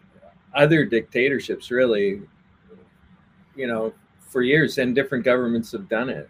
other 0.53 0.85
dictatorships, 0.85 1.71
really. 1.71 2.21
You 3.55 3.67
know, 3.67 3.93
for 4.19 4.41
years, 4.43 4.77
and 4.77 4.93
different 4.93 5.23
governments 5.23 5.71
have 5.71 5.89
done 5.89 6.09
it. 6.09 6.29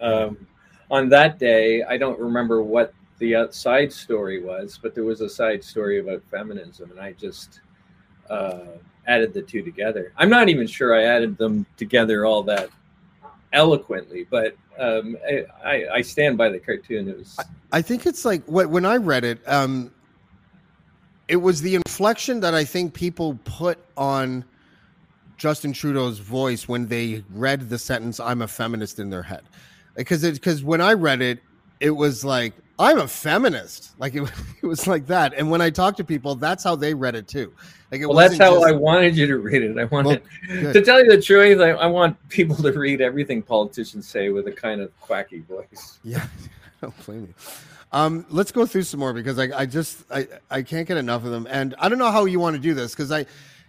Um, 0.00 0.46
on 0.90 1.08
that 1.10 1.38
day, 1.38 1.82
I 1.82 1.96
don't 1.96 2.18
remember 2.18 2.62
what 2.62 2.94
the 3.18 3.36
outside 3.36 3.92
story 3.92 4.42
was, 4.42 4.78
but 4.82 4.94
there 4.94 5.04
was 5.04 5.20
a 5.20 5.28
side 5.28 5.62
story 5.62 6.00
about 6.00 6.22
feminism, 6.30 6.90
and 6.90 7.00
I 7.00 7.12
just 7.12 7.60
uh, 8.30 8.64
added 9.06 9.32
the 9.32 9.42
two 9.42 9.62
together. 9.62 10.12
I'm 10.16 10.30
not 10.30 10.48
even 10.48 10.66
sure 10.66 10.94
I 10.94 11.04
added 11.04 11.36
them 11.38 11.66
together 11.76 12.24
all 12.24 12.42
that 12.44 12.68
eloquently, 13.52 14.26
but 14.30 14.56
um, 14.78 15.16
I, 15.26 15.44
I, 15.64 15.86
I 15.94 16.00
stand 16.02 16.38
by 16.38 16.48
the 16.48 16.58
cartoon. 16.58 17.08
It 17.08 17.18
was 17.18 17.38
I 17.72 17.82
think 17.82 18.06
it's 18.06 18.24
like 18.24 18.42
when 18.46 18.84
I 18.84 18.96
read 18.96 19.24
it, 19.24 19.40
um, 19.46 19.92
it 21.32 21.40
was 21.40 21.62
the 21.62 21.74
inflection 21.76 22.40
that 22.40 22.52
I 22.52 22.62
think 22.62 22.92
people 22.92 23.38
put 23.44 23.78
on 23.96 24.44
Justin 25.38 25.72
Trudeau's 25.72 26.18
voice 26.18 26.68
when 26.68 26.88
they 26.88 27.24
read 27.32 27.70
the 27.70 27.78
sentence 27.78 28.20
"I'm 28.20 28.42
a 28.42 28.46
feminist" 28.46 28.98
in 28.98 29.08
their 29.08 29.22
head, 29.22 29.40
because 29.96 30.24
it 30.24 30.34
because 30.34 30.62
when 30.62 30.82
I 30.82 30.92
read 30.92 31.22
it, 31.22 31.38
it 31.80 31.88
was 31.88 32.22
like 32.22 32.52
I'm 32.78 32.98
a 32.98 33.08
feminist, 33.08 33.98
like 33.98 34.14
it, 34.14 34.30
it 34.62 34.66
was 34.66 34.86
like 34.86 35.06
that. 35.06 35.32
And 35.32 35.50
when 35.50 35.62
I 35.62 35.70
talk 35.70 35.96
to 35.96 36.04
people, 36.04 36.34
that's 36.34 36.62
how 36.62 36.76
they 36.76 36.92
read 36.92 37.14
it 37.14 37.28
too. 37.28 37.50
Like 37.90 38.02
it 38.02 38.06
well, 38.06 38.18
that's 38.18 38.36
how 38.36 38.56
just- 38.56 38.66
I 38.66 38.72
wanted 38.72 39.16
you 39.16 39.26
to 39.26 39.38
read 39.38 39.62
it. 39.62 39.78
I 39.78 39.84
wanted 39.84 40.20
good. 40.46 40.74
to 40.74 40.82
tell 40.82 41.02
you 41.02 41.10
the 41.10 41.22
truth. 41.22 41.62
I, 41.62 41.70
I 41.70 41.86
want 41.86 42.14
people 42.28 42.56
to 42.56 42.72
read 42.72 43.00
everything 43.00 43.40
politicians 43.40 44.06
say 44.06 44.28
with 44.28 44.48
a 44.48 44.52
kind 44.52 44.82
of 44.82 44.94
quacky 45.00 45.40
voice. 45.40 45.98
Yeah, 46.04 46.26
don't 46.82 47.06
blame 47.06 47.22
me. 47.22 47.34
Um, 47.92 48.24
let's 48.30 48.52
go 48.52 48.64
through 48.64 48.84
some 48.84 49.00
more 49.00 49.12
because 49.12 49.38
I, 49.38 49.60
I 49.60 49.66
just 49.66 50.04
I, 50.10 50.26
I 50.50 50.62
can't 50.62 50.88
get 50.88 50.96
enough 50.96 51.24
of 51.24 51.30
them, 51.30 51.46
and 51.50 51.74
I 51.78 51.88
don't 51.88 51.98
know 51.98 52.10
how 52.10 52.24
you 52.24 52.40
want 52.40 52.56
to 52.56 52.62
do 52.62 52.72
this 52.72 52.92
because 52.92 53.12
I 53.12 53.26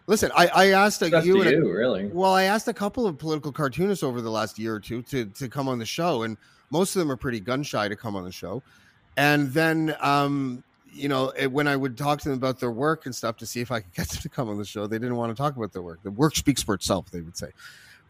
listen. 0.07 0.31
I, 0.35 0.47
I 0.47 0.67
asked 0.71 1.03
up 1.03 1.25
you 1.25 1.41
a- 1.41 1.51
you, 1.51 1.71
really. 1.71 2.05
well, 2.05 2.33
I 2.33 2.43
asked 2.43 2.67
a 2.69 2.73
couple 2.73 3.05
of 3.05 3.17
political 3.17 3.51
cartoonists 3.51 4.03
over 4.03 4.21
the 4.21 4.31
last 4.31 4.57
year 4.57 4.75
or 4.75 4.79
two 4.79 5.01
to 5.03 5.25
to 5.25 5.49
come 5.49 5.67
on 5.67 5.77
the 5.77 5.85
show, 5.85 6.23
and 6.23 6.37
most 6.71 6.95
of 6.95 6.99
them 7.01 7.11
are 7.11 7.17
pretty 7.17 7.39
gun 7.41 7.63
shy 7.63 7.87
to 7.87 7.95
come 7.95 8.15
on 8.15 8.23
the 8.23 8.31
show. 8.31 8.63
And 9.17 9.51
then, 9.51 9.95
um, 9.99 10.63
you 10.91 11.07
know, 11.07 11.31
it, 11.37 11.51
when 11.51 11.67
I 11.67 11.75
would 11.75 11.97
talk 11.97 12.19
to 12.21 12.29
them 12.29 12.37
about 12.37 12.59
their 12.59 12.71
work 12.71 13.05
and 13.05 13.13
stuff 13.15 13.37
to 13.37 13.45
see 13.45 13.61
if 13.61 13.71
I 13.71 13.81
could 13.81 13.93
get 13.95 14.09
them 14.09 14.21
to 14.21 14.29
come 14.29 14.49
on 14.49 14.57
the 14.57 14.65
show, 14.65 14.87
they 14.87 14.97
didn't 14.97 15.17
want 15.17 15.35
to 15.35 15.41
talk 15.41 15.55
about 15.55 15.73
their 15.73 15.81
work. 15.81 16.01
The 16.01 16.11
work 16.11 16.35
speaks 16.35 16.63
for 16.63 16.73
itself, 16.73 17.11
they 17.11 17.21
would 17.21 17.37
say. 17.37 17.49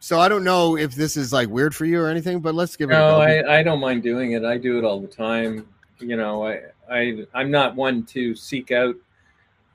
So 0.00 0.20
I 0.20 0.28
don't 0.28 0.44
know 0.44 0.76
if 0.76 0.94
this 0.94 1.16
is 1.16 1.32
like 1.32 1.48
weird 1.48 1.74
for 1.74 1.86
you 1.86 2.00
or 2.00 2.08
anything, 2.08 2.40
but 2.40 2.54
let's 2.54 2.76
give 2.76 2.90
it. 2.90 2.94
No, 2.94 3.20
a 3.20 3.42
go. 3.42 3.48
I, 3.48 3.58
I 3.58 3.62
don't 3.62 3.80
mind 3.80 4.02
doing 4.02 4.32
it. 4.32 4.44
I 4.44 4.58
do 4.58 4.78
it 4.78 4.84
all 4.84 5.00
the 5.00 5.08
time. 5.08 5.66
You 6.00 6.16
know, 6.16 6.46
I 6.46 6.62
I 6.90 7.26
I'm 7.34 7.50
not 7.50 7.74
one 7.76 8.04
to 8.06 8.34
seek 8.34 8.70
out 8.70 8.96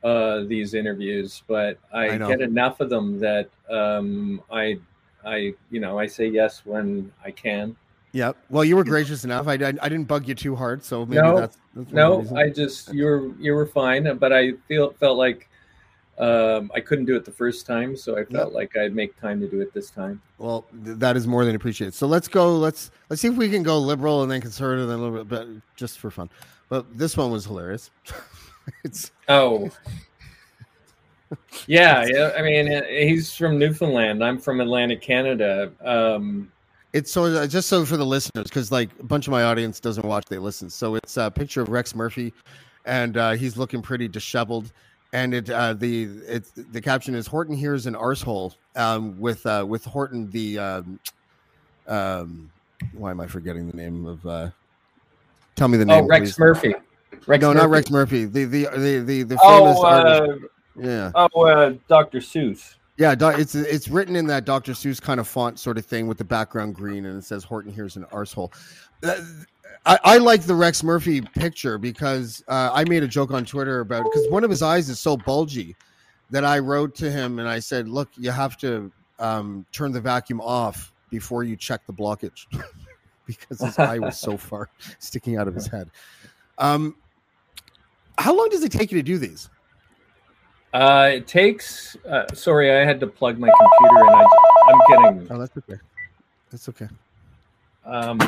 uh, 0.03 0.41
these 0.41 0.73
interviews, 0.73 1.43
but 1.47 1.77
I, 1.93 2.11
I 2.11 2.17
get 2.17 2.41
enough 2.41 2.79
of 2.79 2.89
them 2.89 3.19
that 3.19 3.49
um, 3.69 4.41
I 4.51 4.79
I 5.25 5.53
you 5.69 5.79
know 5.79 5.99
I 5.99 6.07
say 6.07 6.27
yes 6.27 6.61
when 6.65 7.11
I 7.23 7.31
can. 7.31 7.75
Yeah. 8.11 8.33
Well, 8.49 8.63
you 8.63 8.75
were 8.75 8.83
gracious 8.83 9.23
enough. 9.23 9.47
I, 9.47 9.53
I, 9.53 9.73
I 9.81 9.89
didn't 9.89 10.05
bug 10.05 10.27
you 10.27 10.33
too 10.33 10.55
hard, 10.55 10.83
so 10.83 11.05
maybe 11.05 11.21
No, 11.21 11.41
that's, 11.41 11.57
that's 11.75 11.91
one 11.91 12.11
of 12.11 12.27
the 12.27 12.33
No. 12.33 12.39
I 12.39 12.49
just 12.49 12.93
you 12.93 13.05
were 13.05 13.31
you 13.39 13.53
were 13.53 13.65
fine, 13.65 14.17
but 14.17 14.33
I 14.33 14.53
feel 14.67 14.91
felt 14.93 15.17
like 15.17 15.48
um, 16.19 16.69
I 16.75 16.81
couldn't 16.81 17.05
do 17.05 17.15
it 17.15 17.23
the 17.23 17.31
first 17.31 17.65
time, 17.65 17.95
so 17.95 18.17
I 18.17 18.25
felt 18.25 18.53
like 18.53 18.75
I'd 18.75 18.93
make 18.93 19.19
time 19.19 19.39
to 19.39 19.47
do 19.47 19.61
it 19.61 19.73
this 19.73 19.89
time. 19.89 20.21
Well, 20.37 20.65
th- 20.83 20.97
that 20.97 21.15
is 21.15 21.25
more 21.25 21.45
than 21.45 21.55
appreciated. 21.55 21.93
So 21.93 22.07
let's 22.07 22.27
go. 22.27 22.57
Let's 22.57 22.91
let's 23.09 23.21
see 23.21 23.29
if 23.29 23.35
we 23.35 23.49
can 23.49 23.63
go 23.63 23.79
liberal 23.79 24.21
and 24.23 24.31
then 24.31 24.41
conservative 24.41 24.89
and 24.89 24.99
a 24.99 25.01
little 25.01 25.23
bit, 25.23 25.29
but 25.29 25.47
just 25.75 25.99
for 25.99 26.11
fun. 26.11 26.29
But 26.67 26.97
this 26.97 27.15
one 27.15 27.31
was 27.31 27.45
hilarious. 27.45 27.89
it's 28.83 29.11
Oh. 29.27 29.69
Yeah, 31.67 32.05
yeah. 32.07 32.33
I 32.35 32.41
mean, 32.41 32.73
uh, 32.73 32.83
he's 32.85 33.35
from 33.35 33.59
Newfoundland. 33.59 34.23
I'm 34.23 34.39
from 34.39 34.61
Atlantic 34.61 34.99
Canada. 34.99 35.71
Um, 35.85 36.51
it's 36.91 37.11
so 37.11 37.25
uh, 37.25 37.45
just 37.45 37.69
so 37.69 37.85
for 37.85 37.97
the 37.97 38.05
listeners 38.05 38.45
because 38.45 38.71
like 38.71 38.89
a 38.99 39.03
bunch 39.03 39.27
of 39.27 39.31
my 39.31 39.43
audience 39.43 39.79
doesn't 39.79 40.05
watch, 40.05 40.25
they 40.25 40.39
listen. 40.39 40.71
So 40.71 40.95
it's 40.95 41.17
a 41.17 41.29
picture 41.29 41.61
of 41.61 41.69
Rex 41.69 41.93
Murphy, 41.93 42.33
and 42.85 43.15
uh, 43.15 43.31
he's 43.33 43.57
looking 43.57 43.81
pretty 43.83 44.07
disheveled. 44.07 44.71
And 45.11 45.33
it 45.33 45.49
uh, 45.49 45.73
the 45.73 46.03
it's 46.27 46.51
the 46.51 46.79
caption 46.81 47.15
is 47.15 47.25
Horton 47.25 47.55
Hears 47.55 47.87
an 47.87 47.95
arsehole 47.95 48.55
um, 48.75 49.19
with 49.19 49.43
uh, 49.45 49.65
with 49.67 49.83
Horton 49.85 50.29
the 50.29 50.59
um, 50.59 50.99
um, 51.87 52.51
why 52.93 53.09
am 53.11 53.19
I 53.19 53.25
forgetting 53.25 53.67
the 53.69 53.75
name 53.75 54.05
of 54.05 54.25
uh, 54.25 54.49
tell 55.55 55.67
me 55.67 55.77
the 55.79 55.85
name 55.85 56.03
oh, 56.03 56.07
Rex 56.07 56.33
please. 56.33 56.39
Murphy. 56.39 56.75
Rex 57.25 57.41
no, 57.41 57.47
Murphy. 57.49 57.59
not 57.59 57.69
Rex 57.71 57.89
Murphy. 57.89 58.25
The 58.25 58.45
the 58.45 58.65
the 58.65 58.99
the, 58.99 59.23
the 59.23 59.37
famous 59.37 59.39
Oh, 59.41 59.83
artist. 59.85 60.43
uh, 60.43 60.47
Yeah, 60.79 61.11
oh, 61.15 61.41
uh, 61.45 61.73
Dr. 61.87 62.19
Seuss. 62.19 62.75
yeah. 62.97 63.15
It's 63.19 63.55
it's 63.55 63.87
written 63.87 64.15
in 64.15 64.27
that 64.27 64.45
Dr. 64.45 64.73
Seuss 64.73 65.01
kind 65.01 65.19
of 65.19 65.27
font 65.27 65.57
sort 65.59 65.79
of 65.79 65.85
thing 65.87 66.05
with 66.07 66.19
the 66.19 66.23
background 66.23 66.75
green, 66.75 67.05
and 67.07 67.17
it 67.17 67.23
says 67.25 67.43
Horton 67.43 67.73
Hears 67.73 67.95
an 67.97 68.05
arsehole. 68.05 68.53
I, 69.85 69.99
I 70.03 70.17
like 70.17 70.43
the 70.43 70.55
Rex 70.55 70.83
Murphy 70.83 71.21
picture 71.21 71.77
because 71.77 72.43
uh, 72.47 72.69
I 72.73 72.83
made 72.85 73.03
a 73.03 73.07
joke 73.07 73.31
on 73.31 73.45
Twitter 73.45 73.79
about 73.79 74.03
because 74.03 74.29
one 74.29 74.43
of 74.43 74.49
his 74.49 74.61
eyes 74.61 74.89
is 74.89 74.99
so 74.99 75.17
bulgy 75.17 75.75
that 76.29 76.45
I 76.45 76.59
wrote 76.59 76.95
to 76.95 77.09
him 77.09 77.39
and 77.39 77.47
I 77.47 77.59
said, 77.59 77.87
"Look, 77.87 78.09
you 78.17 78.31
have 78.31 78.57
to 78.57 78.91
um, 79.19 79.65
turn 79.71 79.91
the 79.91 80.01
vacuum 80.01 80.41
off 80.41 80.93
before 81.09 81.43
you 81.43 81.55
check 81.55 81.85
the 81.85 81.93
blockage 81.93 82.45
because 83.25 83.61
his 83.61 83.77
eye 83.79 83.99
was 83.99 84.17
so 84.17 84.37
far 84.37 84.69
sticking 84.99 85.37
out 85.37 85.47
of 85.47 85.55
his 85.55 85.67
head. 85.67 85.89
Um, 86.57 86.95
how 88.17 88.35
long 88.35 88.49
does 88.49 88.63
it 88.63 88.71
take 88.71 88.91
you 88.91 88.97
to 88.97 89.03
do 89.03 89.17
these? 89.17 89.49
Uh, 90.73 91.09
it 91.13 91.27
takes. 91.27 91.95
Uh, 92.07 92.25
sorry, 92.33 92.71
I 92.71 92.85
had 92.85 92.99
to 92.99 93.07
plug 93.07 93.39
my 93.39 93.49
computer 93.49 94.05
and 94.05 94.15
I, 94.15 94.25
I'm 94.67 94.79
getting. 94.87 95.27
Oh, 95.31 95.39
that's 95.39 95.57
okay. 95.57 95.79
That's 96.51 96.69
okay. 96.69 96.87
Um, 97.85 98.19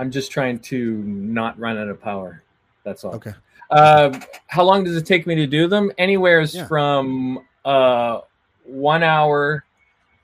I'm 0.00 0.10
just 0.10 0.32
trying 0.32 0.58
to 0.60 0.94
not 1.04 1.58
run 1.58 1.76
out 1.76 1.88
of 1.88 2.00
power. 2.00 2.42
That's 2.84 3.04
all. 3.04 3.14
Okay. 3.16 3.34
Uh, 3.70 4.18
how 4.46 4.64
long 4.64 4.82
does 4.82 4.96
it 4.96 5.04
take 5.04 5.26
me 5.26 5.34
to 5.34 5.46
do 5.46 5.68
them? 5.68 5.92
Anywhere 5.98 6.40
Yeah. 6.40 6.66
from 6.66 7.40
uh, 7.66 8.20
one 8.64 9.02
hour 9.02 9.64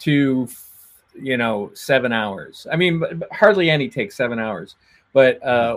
to 0.00 0.48
you 1.14 1.36
know 1.36 1.70
seven 1.74 2.10
hours. 2.10 2.66
I 2.72 2.76
mean, 2.76 3.02
hardly 3.32 3.68
any 3.68 3.88
take 3.90 4.12
seven 4.12 4.38
hours. 4.38 4.76
But 5.12 5.42
uh, 5.44 5.76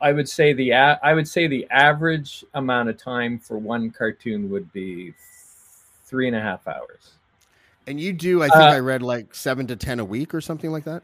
I 0.00 0.12
would 0.12 0.28
say 0.28 0.52
the 0.52 0.70
a- 0.72 0.98
I 1.02 1.14
would 1.14 1.28
say 1.28 1.46
the 1.46 1.64
average 1.70 2.44
amount 2.54 2.88
of 2.88 2.98
time 2.98 3.38
for 3.38 3.56
one 3.56 3.90
cartoon 3.90 4.50
would 4.50 4.72
be 4.72 5.14
three 6.06 6.26
and 6.26 6.34
a 6.36 6.40
half 6.40 6.66
hours. 6.66 7.12
And 7.86 8.00
you 8.00 8.12
do, 8.12 8.42
I 8.42 8.48
think 8.48 8.56
Uh, 8.56 8.74
I 8.74 8.80
read 8.80 9.02
like 9.02 9.32
seven 9.34 9.66
to 9.68 9.76
10 9.76 10.00
a 10.00 10.04
week 10.04 10.34
or 10.34 10.40
something 10.42 10.70
like 10.70 10.84
that. 10.84 11.02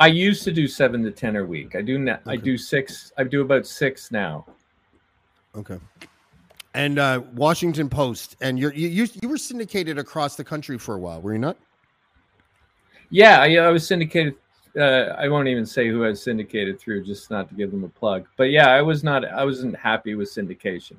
I 0.00 0.06
used 0.06 0.44
to 0.44 0.52
do 0.52 0.66
seven 0.66 1.02
to 1.04 1.10
ten 1.10 1.36
a 1.36 1.44
week. 1.44 1.76
I 1.76 1.82
do 1.82 1.98
now. 1.98 2.18
I 2.26 2.36
do 2.36 2.56
six. 2.56 3.12
I 3.18 3.24
do 3.24 3.42
about 3.42 3.66
six 3.66 4.10
now. 4.10 4.46
Okay. 5.54 5.78
And 6.72 6.98
uh, 6.98 7.22
Washington 7.34 7.90
Post, 7.90 8.36
and 8.40 8.58
you're, 8.58 8.72
you 8.72 8.88
you 8.88 9.06
you 9.20 9.28
were 9.28 9.36
syndicated 9.36 9.98
across 9.98 10.36
the 10.36 10.44
country 10.44 10.78
for 10.78 10.94
a 10.94 10.98
while, 10.98 11.20
were 11.20 11.34
you 11.34 11.38
not? 11.38 11.58
Yeah, 13.10 13.40
I, 13.40 13.56
I 13.56 13.68
was 13.68 13.86
syndicated. 13.86 14.36
Uh, 14.78 15.16
I 15.18 15.28
won't 15.28 15.48
even 15.48 15.66
say 15.66 15.88
who 15.88 16.04
I 16.04 16.08
was 16.08 16.22
syndicated 16.22 16.80
through, 16.80 17.04
just 17.04 17.30
not 17.30 17.48
to 17.48 17.54
give 17.54 17.70
them 17.70 17.84
a 17.84 17.88
plug. 17.88 18.26
But 18.36 18.50
yeah, 18.50 18.70
I 18.70 18.80
was 18.80 19.04
not. 19.04 19.26
I 19.26 19.44
wasn't 19.44 19.76
happy 19.76 20.14
with 20.14 20.32
syndication. 20.32 20.96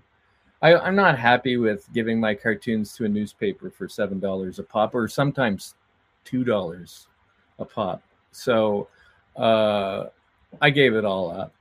I, 0.62 0.76
I'm 0.76 0.96
not 0.96 1.18
happy 1.18 1.58
with 1.58 1.92
giving 1.92 2.20
my 2.20 2.36
cartoons 2.36 2.94
to 2.98 3.06
a 3.06 3.10
newspaper 3.10 3.72
for 3.72 3.90
seven 3.90 4.20
dollars 4.20 4.60
a 4.60 4.64
pop, 4.64 4.94
or 4.94 5.08
sometimes 5.08 5.74
two 6.24 6.44
dollars 6.44 7.08
a 7.58 7.66
pop. 7.66 8.04
So 8.32 8.88
uh, 9.36 10.06
I 10.62 10.70
gave 10.70 10.94
it 10.96 11.06
all 11.06 11.32
up. 11.32 11.54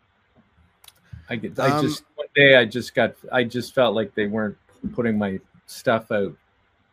I 1.28 1.36
get. 1.36 1.58
I 1.58 1.70
Um, 1.70 1.82
just 1.82 2.04
one 2.16 2.26
day 2.34 2.56
I 2.56 2.64
just 2.64 2.94
got. 2.94 3.14
I 3.32 3.44
just 3.44 3.74
felt 3.74 3.94
like 3.94 4.14
they 4.14 4.26
weren't 4.26 4.56
putting 4.92 5.18
my 5.18 5.38
stuff 5.66 6.10
out 6.10 6.34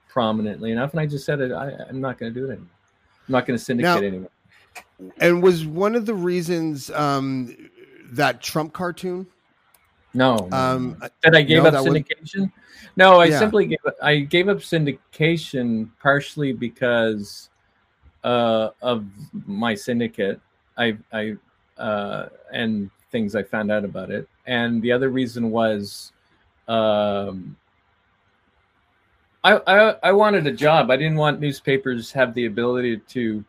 prominently 0.09 0.71
enough, 0.71 0.91
and 0.91 0.99
I 0.99 1.05
just 1.05 1.25
said 1.25 1.39
it. 1.41 1.51
I, 1.51 1.71
I'm 1.89 2.01
not 2.01 2.17
going 2.17 2.33
to 2.33 2.39
do 2.39 2.45
it 2.45 2.51
anymore. 2.53 2.69
I'm 3.27 3.31
not 3.31 3.45
going 3.45 3.57
to 3.57 3.63
syndicate 3.63 4.01
Now- 4.01 4.07
anymore. 4.07 4.29
And 5.19 5.41
was 5.43 5.65
one 5.65 5.95
of 5.95 6.05
the 6.05 6.13
reasons 6.13 6.89
um, 6.91 7.55
that 8.11 8.41
Trump 8.41 8.73
cartoon? 8.73 9.27
No, 10.13 10.47
Um, 10.51 10.97
that 11.21 11.35
I 11.35 11.41
gave 11.43 11.61
no, 11.61 11.67
up 11.67 11.73
that 11.73 11.83
was- 11.83 11.93
syndication. 11.93 12.51
No, 12.95 13.19
I 13.19 13.25
Yeah. 13.25 13.39
simply 13.39 13.67
gave 13.67 13.79
I 14.01 14.19
gave 14.19 14.49
up 14.49 14.57
syndication 14.57 15.89
partially 16.01 16.51
because 16.53 17.49
uh, 18.27 18.71
of 18.81 19.05
my 19.47 19.73
syndicate. 19.75 20.39
I 20.77 20.97
I 21.13 21.35
uh, 21.77 22.27
and 22.51 22.89
things 23.11 23.35
I 23.35 23.43
found 23.43 23.71
out 23.71 23.85
about 23.85 24.11
it, 24.11 24.27
and 24.45 24.81
the 24.81 24.91
other 24.91 25.09
reason 25.09 25.49
was. 25.51 26.11
Um, 26.67 27.55
I, 29.43 29.61
I 29.67 29.95
I 30.09 30.11
wanted 30.11 30.45
a 30.47 30.51
job. 30.51 30.91
I 30.91 30.97
didn't 30.97 31.15
want 31.15 31.39
newspapers 31.39 32.11
have 32.11 32.33
the 32.33 32.47
ability 32.47 32.97
to 33.15 33.43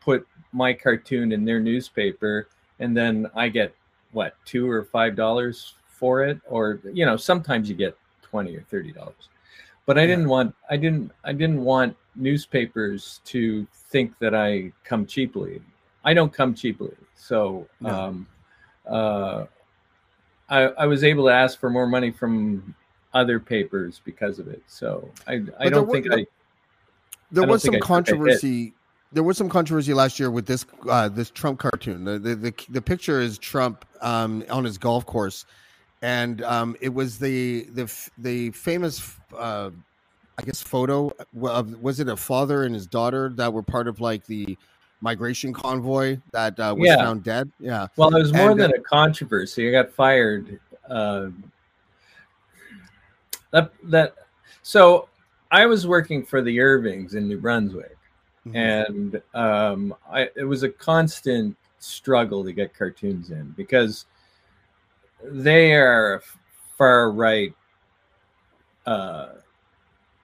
put 0.00 0.26
my 0.52 0.72
cartoon 0.72 1.32
in 1.32 1.44
their 1.44 1.60
newspaper, 1.60 2.48
and 2.80 2.96
then 2.96 3.28
I 3.34 3.48
get 3.48 3.74
what 4.12 4.34
two 4.46 4.70
or 4.70 4.84
five 4.84 5.14
dollars 5.14 5.74
for 5.88 6.24
it, 6.24 6.40
or 6.48 6.80
you 6.92 7.04
know 7.04 7.16
sometimes 7.18 7.68
you 7.68 7.76
get 7.76 7.96
twenty 8.22 8.56
or 8.56 8.62
thirty 8.70 8.92
dollars. 8.92 9.28
But 9.84 9.98
I 9.98 10.02
Yeah. 10.02 10.08
didn't 10.16 10.28
want 10.28 10.54
I 10.70 10.76
didn't 10.78 11.10
I 11.24 11.32
didn't 11.32 11.62
want 11.62 11.96
newspapers 12.14 13.20
to 13.24 13.66
think 13.74 14.18
that 14.18 14.34
I 14.34 14.72
come 14.84 15.06
cheaply. 15.06 15.62
I 16.04 16.14
don't 16.14 16.32
come 16.32 16.54
cheaply, 16.54 16.96
so 17.14 17.66
No. 17.80 17.90
um, 17.90 18.26
uh, 18.86 19.46
I 20.48 20.62
I 20.64 20.86
was 20.86 21.04
able 21.04 21.24
to 21.26 21.32
ask 21.32 21.58
for 21.58 21.70
more 21.70 21.86
money 21.86 22.10
from 22.10 22.74
other 23.14 23.38
papers 23.38 24.00
because 24.04 24.38
of 24.38 24.48
it. 24.48 24.62
So 24.66 25.08
I 25.26 25.42
I 25.58 25.68
don't 25.70 25.86
were- 25.86 25.92
think 25.92 26.12
I 26.12 26.26
There 27.30 27.44
I 27.44 27.46
was 27.46 27.62
some 27.62 27.74
I 27.74 27.78
took 27.78 27.84
a 27.84 27.86
hit. 27.86 27.86
controversy. 27.86 28.74
There 29.12 29.22
was 29.22 29.36
some 29.36 29.48
controversy 29.48 29.92
last 29.94 30.18
year 30.18 30.30
with 30.30 30.46
this 30.46 30.64
uh, 30.88 31.08
this 31.08 31.30
Trump 31.30 31.58
cartoon. 31.60 32.04
The, 32.04 32.18
the 32.18 32.34
the 32.34 32.54
the 32.70 32.82
picture 32.82 33.20
is 33.20 33.38
Trump 33.38 33.84
um, 34.00 34.44
on 34.50 34.64
his 34.64 34.78
golf 34.78 35.06
course, 35.06 35.44
and 36.02 36.42
um, 36.42 36.76
it 36.80 36.92
was 36.92 37.18
the 37.18 37.64
the 37.70 37.92
the 38.18 38.50
famous 38.50 39.16
uh, 39.36 39.70
I 40.38 40.42
guess 40.42 40.62
photo 40.62 41.12
of 41.42 41.80
was 41.80 42.00
it 42.00 42.08
a 42.08 42.16
father 42.16 42.64
and 42.64 42.74
his 42.74 42.86
daughter 42.86 43.30
that 43.36 43.52
were 43.52 43.62
part 43.62 43.86
of 43.86 44.00
like 44.00 44.24
the 44.26 44.56
migration 45.00 45.52
convoy 45.52 46.18
that 46.32 46.58
uh, 46.58 46.74
was 46.76 46.88
Yeah. 46.88 46.96
found 46.96 47.22
dead. 47.24 47.50
Yeah, 47.58 47.86
Well, 47.96 48.14
it 48.16 48.20
was 48.22 48.32
more 48.32 48.52
And, 48.52 48.60
uh, 48.60 48.68
than 48.68 48.74
a 48.76 48.80
controversy. 48.80 49.68
I 49.68 49.72
got 49.72 49.92
fired. 49.92 50.58
Uh, 50.88 51.28
that 53.50 53.72
that 53.84 54.14
so 54.62 55.08
I 55.50 55.66
was 55.66 55.86
working 55.86 56.24
for 56.24 56.40
the 56.40 56.60
Irvings 56.60 57.14
in 57.14 57.28
New 57.28 57.38
Brunswick, 57.38 57.98
Mhm. 58.46 58.54
and 58.54 59.22
um, 59.34 59.94
I 60.10 60.30
it 60.34 60.44
was 60.44 60.62
a 60.62 60.68
constant 60.68 61.56
struggle 61.78 62.42
to 62.44 62.52
get 62.52 62.74
cartoons 62.74 63.30
in 63.30 63.50
because 63.56 64.06
they 65.22 65.74
are 65.74 66.22
far 66.78 67.10
right 67.12 67.54
uh, 68.86 69.34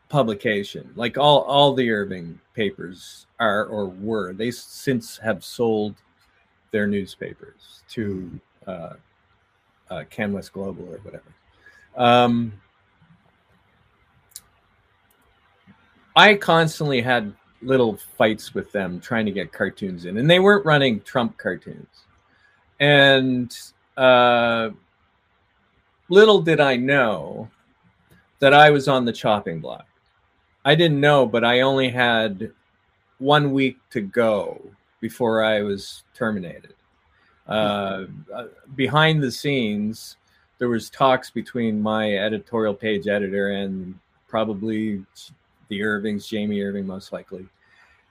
publication. 0.09 0.91
Like 0.97 1.19
all 1.19 1.43
all 1.43 1.75
the 1.75 1.91
Irving 1.91 2.39
papers 2.55 3.27
are 3.39 3.67
or 3.67 3.87
were. 3.87 4.33
They 4.33 4.51
since 4.51 5.19
have 5.19 5.45
sold 5.45 5.95
their 6.71 6.87
newspapers 6.87 7.83
to 7.91 8.41
uh, 8.67 8.95
uh, 9.91 10.05
CanWest 10.11 10.53
Global 10.53 10.85
or 10.85 10.99
whatever. 10.99 11.33
Um, 11.97 12.53
I 16.15 16.35
constantly 16.35 17.01
had 17.01 17.33
little 17.63 17.97
fights 17.97 18.55
with 18.55 18.71
them 18.73 19.01
trying 19.01 19.27
to 19.27 19.33
get 19.33 19.53
cartoons 19.53 20.05
in, 20.05 20.19
and 20.19 20.31
they 20.31 20.39
weren't 20.41 20.65
running 20.65 21.01
Trump 21.01 21.37
cartoons. 21.39 22.05
And 22.81 23.57
uh, 23.97 24.71
little 26.09 26.41
did 26.41 26.61
I 26.61 26.77
know 26.77 27.49
that 28.39 28.55
I 28.55 28.71
was 28.71 28.87
on 28.87 29.05
the 29.05 29.13
chopping 29.13 29.61
block. 29.61 29.88
I 30.69 30.75
didn't 30.75 31.01
know, 31.01 31.25
but 31.25 31.45
I 31.45 31.63
only 31.63 31.89
had 31.89 32.53
one 33.17 33.53
week 33.53 33.79
to 33.89 34.03
go 34.03 34.61
before 35.01 35.43
I 35.43 35.63
was 35.63 36.05
terminated. 36.15 36.75
Uh, 37.47 38.05
behind 38.77 39.23
the 39.23 39.33
scenes, 39.33 40.19
there 40.59 40.69
was 40.69 40.91
talks 40.91 41.31
between 41.31 41.81
my 41.81 42.17
editorial 42.17 42.75
page 42.75 43.09
editor 43.09 43.49
and 43.53 43.99
probably 44.29 45.03
the 45.69 45.83
Irvings, 45.83 46.27
Jamie 46.27 46.61
Irving, 46.61 46.87
most 46.87 47.15
likely, 47.15 47.49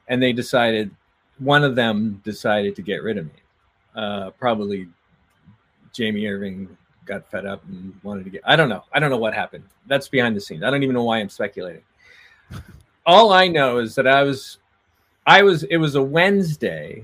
and 0.07 0.19
they 0.19 0.33
decided 0.33 0.89
one 1.37 1.63
of 1.63 1.75
them 1.75 2.23
decided 2.25 2.75
to 2.75 2.81
get 2.81 3.03
rid 3.03 3.19
of 3.19 3.25
me. 3.25 3.39
Uh, 3.95 4.31
probably 4.31 4.87
Jamie 5.93 6.25
Irving 6.25 6.75
got 7.05 7.29
fed 7.29 7.45
up 7.45 7.63
and 7.65 7.93
wanted 8.01 8.23
to 8.23 8.31
get. 8.31 8.41
I 8.45 8.55
don't 8.55 8.69
know. 8.69 8.83
I 8.91 8.99
don't 8.99 9.11
know 9.11 9.17
what 9.17 9.35
happened. 9.35 9.65
That's 9.85 10.07
behind 10.07 10.35
the 10.35 10.41
scenes. 10.41 10.63
I 10.63 10.71
don't 10.71 10.81
even 10.81 10.95
know 10.95 11.03
why 11.03 11.19
I'm 11.19 11.29
speculating. 11.29 11.83
All 13.05 13.31
I 13.31 13.47
know 13.47 13.77
is 13.77 13.95
that 13.95 14.07
I 14.07 14.23
was, 14.23 14.59
I 15.25 15.43
was. 15.43 15.63
It 15.63 15.77
was 15.77 15.95
a 15.95 16.03
Wednesday, 16.03 17.03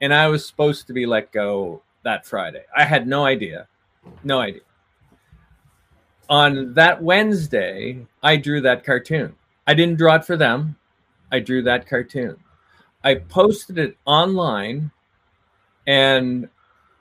and 0.00 0.12
I 0.12 0.28
was 0.28 0.46
supposed 0.46 0.86
to 0.86 0.92
be 0.92 1.06
let 1.06 1.32
go 1.32 1.82
that 2.04 2.26
Friday. 2.26 2.64
I 2.76 2.84
had 2.84 3.06
no 3.06 3.24
idea, 3.24 3.66
no 4.24 4.40
idea. 4.40 4.62
On 6.28 6.74
that 6.74 7.02
Wednesday, 7.02 8.06
I 8.22 8.36
drew 8.36 8.60
that 8.60 8.84
cartoon. 8.84 9.34
I 9.66 9.74
didn't 9.74 9.96
draw 9.96 10.16
it 10.16 10.24
for 10.24 10.36
them. 10.36 10.76
I 11.32 11.40
drew 11.40 11.62
that 11.62 11.88
cartoon. 11.88 12.36
I 13.04 13.14
posted 13.16 13.78
it 13.78 13.96
online, 14.04 14.90
and 15.86 16.48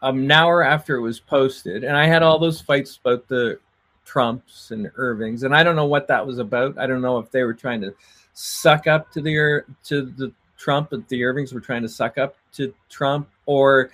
um, 0.02 0.20
an 0.20 0.32
hour 0.32 0.64
after 0.64 0.96
it 0.96 1.02
was 1.02 1.20
posted, 1.20 1.84
and 1.84 1.98
I 1.98 2.06
had 2.06 2.24
all 2.24 2.40
those 2.40 2.62
fights 2.62 2.98
about 2.98 3.28
the 3.28 3.60
Trumps 4.08 4.72
and 4.72 4.90
Irvings, 4.96 5.44
and 5.44 5.54
I 5.54 5.64
don't 5.64 5.76
know 5.76 5.86
what 5.86 6.08
that 6.08 6.26
was 6.26 6.40
about. 6.40 6.78
I 6.80 6.88
don't 6.88 7.02
know 7.02 7.20
if 7.20 7.30
they 7.30 7.44
were 7.44 7.54
trying 7.54 7.82
to 7.82 7.94
suck 8.34 8.88
up 8.88 9.12
to 9.12 9.22
the 9.22 9.64
to 9.84 10.02
the 10.02 10.32
Trump, 10.58 10.92
but 10.92 11.08
the 11.10 11.26
Irvings 11.26 11.54
were 11.54 11.60
trying 11.60 11.82
to 11.82 11.90
suck 11.90 12.18
up 12.18 12.38
to 12.54 12.74
Trump, 12.90 13.30
or 13.46 13.92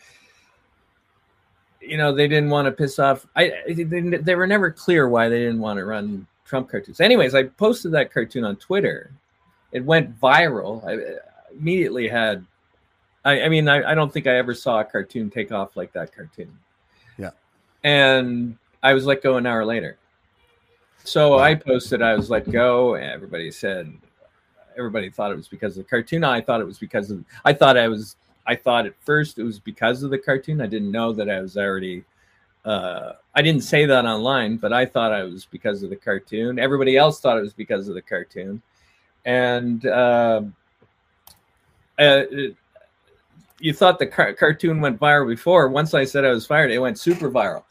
you 1.82 1.98
know 1.98 2.14
they 2.14 2.28
didn't 2.28 2.52
want 2.52 2.68
to 2.68 2.72
piss 2.72 3.00
off. 3.00 3.26
I 3.36 3.52
they, 3.68 3.84
they 3.84 4.36
were 4.36 4.46
never 4.46 4.72
clear 4.72 5.10
why 5.10 5.30
they 5.30 5.40
didn't 5.40 5.60
want 5.60 5.78
to 5.78 5.86
run 5.86 6.28
Trump 6.46 6.70
cartoons. 6.70 7.02
Anyways, 7.02 7.34
I 7.34 7.46
posted 7.46 7.92
that 7.94 8.14
cartoon 8.14 8.44
on 8.46 8.56
Twitter. 8.58 9.12
It 9.72 9.84
went 9.84 10.20
viral. 10.22 10.86
I, 10.88 11.18
immediately 11.58 12.08
had. 12.08 12.46
I, 13.26 13.44
I 13.44 13.50
mean, 13.50 13.68
I, 13.68 13.92
I 13.92 13.96
don't 13.96 14.14
think 14.14 14.28
I 14.28 14.38
ever 14.38 14.54
saw 14.54 14.82
a 14.82 14.84
cartoon 14.84 15.32
take 15.32 15.52
off 15.52 15.76
like 15.76 15.94
that 15.94 16.16
cartoon. 16.16 16.56
Yeah. 17.18 17.32
And 17.84 18.58
I 18.84 18.94
was 18.94 19.06
let 19.06 19.24
go 19.24 19.38
an 19.38 19.46
hour 19.46 19.66
later. 19.66 19.98
So 21.04 21.38
I 21.38 21.56
posted, 21.56 22.02
I 22.02 22.16
was 22.16 22.30
let 22.30 22.50
go. 22.50 22.96
And 22.96 23.06
everybody 23.06 23.52
said, 23.52 23.92
everybody 24.78 25.10
thought 25.10 25.32
it 25.32 25.36
was 25.36 25.48
because 25.48 25.78
of 25.78 25.84
the 25.84 25.90
cartoon. 25.90 26.24
I 26.24 26.42
thought 26.42 26.62
it 26.62 26.66
was 26.66 26.80
because 26.80 27.12
of, 27.12 27.24
I 27.44 27.54
thought 27.54 27.78
I 27.78 27.88
was, 27.88 28.16
I 28.46 28.56
thought 28.56 28.86
at 28.86 28.96
first 29.02 29.38
it 29.38 29.44
was 29.44 29.60
because 29.60 30.04
of 30.04 30.12
the 30.12 30.18
cartoon. 30.18 30.62
I 30.62 30.68
didn't 30.68 30.92
know 30.92 31.14
that 31.14 31.30
I 31.30 31.42
was 31.42 31.58
already, 31.58 32.04
uh, 32.66 33.14
I 33.36 33.42
didn't 33.42 33.64
say 33.64 33.86
that 33.86 34.06
online, 34.06 34.58
but 34.58 34.72
I 34.72 34.86
thought 34.86 35.12
I 35.12 35.24
was 35.24 35.46
because 35.46 35.84
of 35.84 35.90
the 35.90 35.96
cartoon. 35.96 36.58
Everybody 36.60 36.98
else 36.98 37.20
thought 37.20 37.38
it 37.38 37.42
was 37.42 37.54
because 37.54 37.88
of 37.90 37.96
the 37.96 38.02
cartoon. 38.02 38.62
And, 39.26 39.86
uh, 39.86 40.42
uh, 42.00 42.24
you 43.60 43.74
thought 43.74 44.00
the 44.00 44.08
car- 44.08 44.34
cartoon 44.34 44.82
went 44.82 45.00
viral 45.00 45.28
before. 45.28 45.70
Once 45.70 45.94
I 45.94 46.04
said 46.04 46.26
I 46.26 46.32
was 46.32 46.46
fired, 46.46 46.72
it 46.72 46.80
went 46.80 47.00
super 47.00 47.30
viral. 47.30 47.64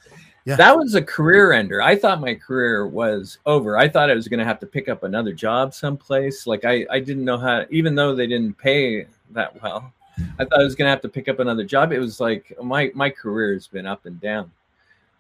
Yeah. 0.44 0.56
That 0.56 0.76
was 0.76 0.94
a 0.94 1.02
career 1.02 1.52
ender. 1.52 1.80
I 1.80 1.96
thought 1.96 2.20
my 2.20 2.34
career 2.34 2.86
was 2.86 3.38
over. 3.46 3.78
I 3.78 3.88
thought 3.88 4.10
I 4.10 4.14
was 4.14 4.26
going 4.26 4.40
to 4.40 4.44
have 4.44 4.58
to 4.60 4.66
pick 4.66 4.88
up 4.88 5.04
another 5.04 5.32
job 5.32 5.72
someplace. 5.72 6.46
Like 6.46 6.64
I, 6.64 6.84
I 6.90 6.98
didn't 6.98 7.24
know 7.24 7.38
how, 7.38 7.64
even 7.70 7.94
though 7.94 8.14
they 8.14 8.26
didn't 8.26 8.58
pay 8.58 9.06
that 9.30 9.62
well, 9.62 9.92
I 10.38 10.44
thought 10.44 10.60
I 10.60 10.64
was 10.64 10.74
going 10.74 10.86
to 10.86 10.90
have 10.90 11.00
to 11.02 11.08
pick 11.08 11.28
up 11.28 11.38
another 11.38 11.64
job. 11.64 11.92
It 11.92 11.98
was 11.98 12.20
like 12.20 12.52
my 12.62 12.90
my 12.94 13.08
career 13.08 13.54
has 13.54 13.66
been 13.66 13.86
up 13.86 14.04
and 14.04 14.20
down. 14.20 14.50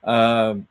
Um, 0.04 0.66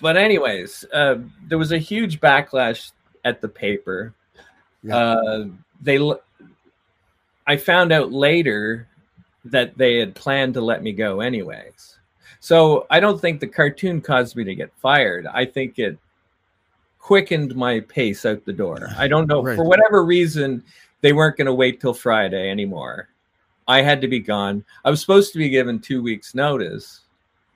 but 0.00 0.16
anyways, 0.16 0.84
uh, 0.92 1.18
there 1.48 1.58
was 1.58 1.72
a 1.72 1.78
huge 1.78 2.20
backlash 2.20 2.92
at 3.24 3.40
the 3.40 3.48
paper. 3.48 4.14
Yeah. 4.82 4.96
Uh, 4.96 5.44
they, 5.82 5.98
I 7.46 7.56
found 7.56 7.92
out 7.92 8.12
later 8.12 8.88
that 9.44 9.76
they 9.78 9.98
had 9.98 10.14
planned 10.14 10.54
to 10.54 10.60
let 10.60 10.82
me 10.82 10.92
go 10.92 11.20
anyways. 11.20 11.98
So 12.40 12.86
I 12.90 13.00
don't 13.00 13.20
think 13.20 13.40
the 13.40 13.46
cartoon 13.46 14.00
caused 14.00 14.36
me 14.36 14.44
to 14.44 14.54
get 14.54 14.72
fired. 14.76 15.26
I 15.26 15.44
think 15.44 15.78
it 15.78 15.98
quickened 16.98 17.54
my 17.54 17.80
pace 17.80 18.24
out 18.26 18.44
the 18.44 18.52
door. 18.52 18.88
I 18.96 19.08
don't 19.08 19.26
know 19.26 19.42
Right. 19.42 19.56
for 19.56 19.64
whatever 19.64 20.04
reason 20.04 20.62
they 21.00 21.12
weren't 21.12 21.36
going 21.36 21.46
to 21.46 21.54
wait 21.54 21.80
till 21.80 21.94
Friday 21.94 22.50
anymore. 22.50 23.08
I 23.66 23.82
had 23.82 24.00
to 24.02 24.08
be 24.08 24.20
gone. 24.20 24.64
I 24.84 24.90
was 24.90 25.00
supposed 25.00 25.32
to 25.32 25.38
be 25.38 25.48
given 25.48 25.78
2 25.80 26.02
weeks 26.02 26.34
notice. 26.34 27.00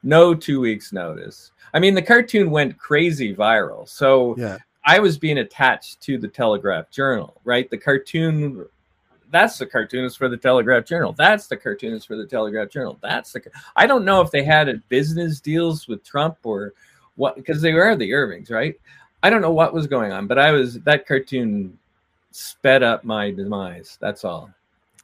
No 0.03 0.35
2 0.35 0.61
weeks 0.61 0.93
notice. 0.93 1.51
I 1.73 1.79
mean 1.81 1.95
the 1.95 2.03
cartoon 2.03 2.51
went 2.51 2.79
crazy 2.79 3.35
viral. 3.35 3.89
So 3.89 4.35
Yeah. 4.39 4.59
I 4.87 4.99
was 4.99 5.19
being 5.19 5.39
attached 5.39 6.01
to 6.03 6.19
the 6.19 6.29
Telegraph 6.29 6.91
Journal, 6.91 7.41
right? 7.45 7.69
The 7.71 7.79
cartoon 7.79 8.67
that's 9.31 9.59
the 9.59 9.67
cartoonist 9.67 10.19
for 10.19 10.29
the 10.29 10.37
Telegraph 10.37 10.85
Journal. 10.85 11.13
That's 11.13 11.47
the 11.47 11.57
cartoonist 11.57 12.07
for 12.07 12.17
the 12.17 12.27
Telegraph 12.27 12.71
Journal. 12.71 12.99
That's 13.03 13.33
the 13.33 13.43
I 13.77 13.87
don't 13.87 14.05
know 14.05 14.21
if 14.21 14.31
they 14.31 14.45
had 14.45 14.83
business 14.89 15.41
deals 15.41 15.89
with 15.89 16.05
Trump 16.05 16.39
or 16.45 16.73
what 17.17 17.37
because 17.37 17.61
they 17.61 17.73
were 17.73 17.97
the 17.97 18.13
Irvings, 18.13 18.51
right? 18.51 18.79
I 19.23 19.31
don't 19.31 19.41
know 19.41 19.53
what 19.53 19.73
was 19.73 19.87
going 19.87 20.13
on, 20.13 20.27
but 20.27 20.39
I 20.39 20.51
was 20.51 20.81
that 20.81 21.07
cartoon 21.07 21.79
sped 22.31 22.83
up 22.83 23.05
my 23.05 23.31
demise. 23.31 23.97
That's 24.01 24.25
all. 24.25 24.51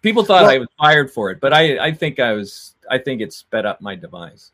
People 0.02 0.24
thought 0.24 0.42
Well- 0.42 0.50
I 0.50 0.58
was 0.58 0.68
fired 0.78 1.10
for 1.10 1.30
it, 1.30 1.40
but 1.40 1.52
I 1.52 1.78
I 1.78 1.92
think 1.92 2.20
I 2.20 2.32
was 2.32 2.74
I 2.90 2.98
think 2.98 3.20
it 3.20 3.32
sped 3.32 3.66
up 3.66 3.80
my 3.80 3.94
demise. 3.94 4.52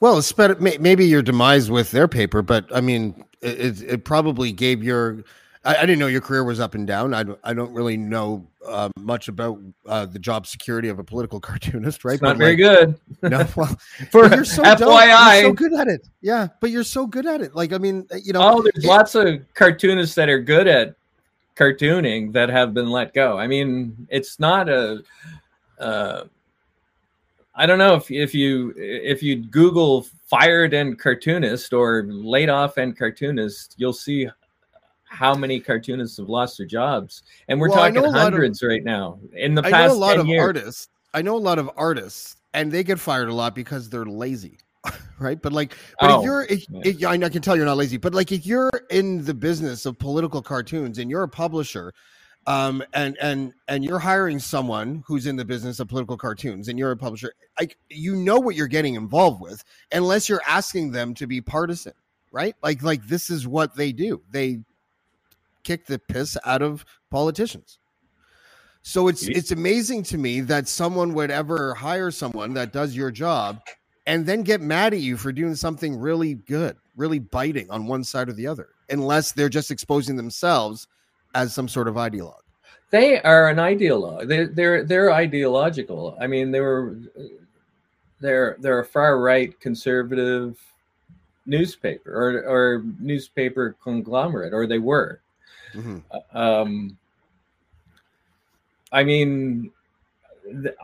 Well, 0.00 0.22
better, 0.36 0.56
may, 0.56 0.76
maybe 0.78 1.06
your 1.06 1.22
demise 1.22 1.70
with 1.70 1.90
their 1.90 2.06
paper, 2.06 2.42
but 2.42 2.66
I 2.74 2.82
mean, 2.82 3.24
it, 3.40 3.60
it, 3.60 3.82
it 3.82 4.04
probably 4.04 4.52
gave 4.52 4.82
your. 4.82 5.24
I, 5.66 5.76
I 5.78 5.80
didn't 5.80 5.98
know 5.98 6.06
your 6.06 6.20
career 6.20 6.44
was 6.44 6.60
up 6.60 6.74
and 6.74 6.86
down. 6.86 7.12
I 7.12 7.24
don't, 7.24 7.38
I 7.42 7.52
don't 7.52 7.72
really 7.72 7.96
know 7.96 8.46
uh, 8.66 8.88
much 8.98 9.28
about 9.28 9.58
uh, 9.86 10.06
the 10.06 10.18
job 10.18 10.46
security 10.46 10.88
of 10.88 10.98
a 10.98 11.04
political 11.04 11.40
cartoonist, 11.48 12.04
right? 12.04 12.14
It's 12.14 12.22
not 12.22 12.38
But, 12.38 12.38
very 12.38 12.56
like, 12.56 12.78
good. 12.86 13.00
No, 13.30 13.46
well, 13.56 13.76
For 14.10 14.32
you're 14.32 14.44
so 14.44 14.62
dope. 14.62 14.78
You're 14.78 14.88
FYI, 14.88 15.42
so 15.42 15.52
good 15.52 15.74
at 15.74 15.88
it. 15.88 16.08
Yeah, 16.20 16.48
but 16.60 16.70
you're 16.70 16.84
so 16.84 17.06
good 17.06 17.26
at 17.26 17.40
it. 17.40 17.54
Like, 17.54 17.72
I 17.72 17.78
mean, 17.78 18.06
you 18.22 18.32
know, 18.32 18.40
oh, 18.42 18.62
there's 18.62 18.84
it- 18.84 18.88
lots 18.88 19.14
of 19.14 19.40
cartoonists 19.54 20.14
that 20.14 20.28
are 20.28 20.40
good 20.40 20.66
at 20.68 20.94
cartooning 21.56 22.32
that 22.32 22.48
have 22.48 22.72
been 22.72 22.90
let 22.90 23.12
go. 23.12 23.36
I 23.38 23.46
mean, 23.46 24.06
it's 24.10 24.38
not 24.38 24.68
a. 24.68 25.02
Uh, 25.78 26.24
I 27.54 27.64
don't 27.66 27.78
know 27.78 27.94
if 27.94 28.10
if 28.10 28.34
you 28.34 28.74
if 28.76 29.22
you 29.22 29.36
Google 29.36 30.06
fired 30.26 30.74
and 30.74 30.98
cartoonist 30.98 31.72
or 31.72 32.04
laid 32.06 32.50
off 32.50 32.76
and 32.76 32.96
cartoonist, 32.96 33.74
you'll 33.78 33.94
see 33.94 34.28
how 35.06 35.34
many 35.34 35.60
cartoonists 35.60 36.16
have 36.18 36.28
lost 36.28 36.58
their 36.58 36.66
jobs, 36.66 37.22
and 37.48 37.60
we're 37.60 37.68
Well, 37.68 37.78
talking 37.78 38.02
lot 38.02 38.14
of- 38.14 38.20
hundreds 38.20 38.62
right 38.62 38.84
now. 38.84 39.18
In 39.32 39.54
the 39.54 39.64
I 39.64 39.70
past 39.70 39.92
know 39.92 39.96
a 39.96 40.00
lot 40.00 40.10
10 40.12 40.20
of 40.20 40.26
years. 40.26 40.40
artists. 40.42 40.88
I 41.14 41.22
know 41.22 41.36
a 41.36 41.38
lot 41.38 41.58
of 41.58 41.70
artists, 41.76 42.36
and 42.52 42.70
they 42.70 42.82
get 42.84 42.98
fired 42.98 43.28
a 43.28 43.34
lot 43.34 43.54
because 43.54 43.88
they're 43.88 44.04
lazy, 44.04 44.58
right? 45.18 45.40
But 45.40 45.52
like, 45.52 45.74
but 46.00 46.10
Oh, 46.10 46.18
if 46.20 46.24
you're, 46.24 46.42
if, 46.44 46.64
yeah. 46.68 46.80
if- 46.84 47.04
I 47.06 47.14
I 47.26 47.28
can 47.30 47.40
tell 47.42 47.56
you're 47.56 47.64
not 47.64 47.76
lazy, 47.76 47.96
but 47.96 48.14
like, 48.14 48.32
if 48.32 48.44
you're 48.46 48.70
in 48.90 49.24
the 49.24 49.34
business 49.34 49.86
of 49.86 49.98
political 49.98 50.42
cartoons 50.42 50.98
and 50.98 51.08
you're 51.10 51.22
a 51.22 51.28
publisher, 51.28 51.92
um, 52.48 52.82
and 52.92 53.16
and 53.20 53.52
and 53.68 53.84
you're 53.84 53.98
hiring 53.98 54.38
someone 54.38 55.02
who's 55.06 55.26
in 55.26 55.36
the 55.36 55.44
business 55.44 55.80
of 55.80 55.88
political 55.88 56.16
cartoons, 56.16 56.68
and 56.68 56.78
you're 56.78 56.92
a 56.92 56.96
publisher, 56.96 57.32
like, 57.58 57.76
you 57.88 58.14
know 58.16 58.38
what 58.38 58.54
you're 58.54 58.68
getting 58.68 58.94
involved 58.94 59.40
with, 59.40 59.64
unless 59.92 60.28
you're 60.28 60.42
asking 60.46 60.92
them 60.92 61.12
to 61.14 61.26
be 61.26 61.40
partisan, 61.40 61.92
right? 62.30 62.54
Like, 62.62 62.82
like 62.82 63.06
this 63.08 63.30
is 63.30 63.48
what 63.48 63.74
they 63.74 63.90
do. 63.92 64.22
They 64.30 64.58
kick 65.66 65.84
the 65.86 65.98
piss 65.98 66.38
out 66.44 66.62
of 66.62 66.84
politicians. 67.10 67.80
So 68.82 69.08
it's 69.08 69.26
it's 69.26 69.50
amazing 69.50 70.04
to 70.04 70.16
me 70.16 70.40
that 70.42 70.68
someone 70.68 71.12
would 71.14 71.32
ever 71.32 71.74
hire 71.74 72.12
someone 72.12 72.54
that 72.54 72.72
does 72.72 72.94
your 72.94 73.10
job 73.10 73.60
and 74.06 74.24
then 74.24 74.42
get 74.42 74.60
mad 74.60 74.94
at 74.94 75.00
you 75.00 75.16
for 75.16 75.32
doing 75.32 75.56
something 75.56 75.98
really 75.98 76.34
good, 76.34 76.76
really 76.96 77.18
biting 77.18 77.68
on 77.68 77.88
one 77.88 78.04
side 78.04 78.28
or 78.28 78.32
the 78.32 78.46
other, 78.46 78.68
unless 78.90 79.32
they're 79.32 79.48
just 79.48 79.72
exposing 79.72 80.14
themselves 80.14 80.86
as 81.34 81.52
some 81.52 81.66
sort 81.66 81.88
of 81.88 81.96
ideologue. 81.96 82.46
They 82.90 83.20
are 83.22 83.48
an 83.48 83.56
ideologue. 83.56 84.28
They, 84.28 84.44
they're 84.44 84.84
they're 84.84 85.12
ideological. 85.12 86.16
I 86.20 86.28
mean, 86.28 86.52
they 86.52 86.60
were 86.60 86.96
they're 88.20 88.56
they're 88.60 88.78
a 88.78 88.86
far 88.86 89.18
right 89.18 89.58
conservative 89.58 90.56
newspaper 91.44 92.12
or 92.12 92.44
or 92.48 92.84
newspaper 93.00 93.74
conglomerate, 93.82 94.52
or 94.52 94.68
they 94.68 94.78
were. 94.78 95.20
Mhm. 95.76 96.02
Um, 96.32 96.98
I 98.92 99.04
mean, 99.04 99.70
th- 100.44 100.74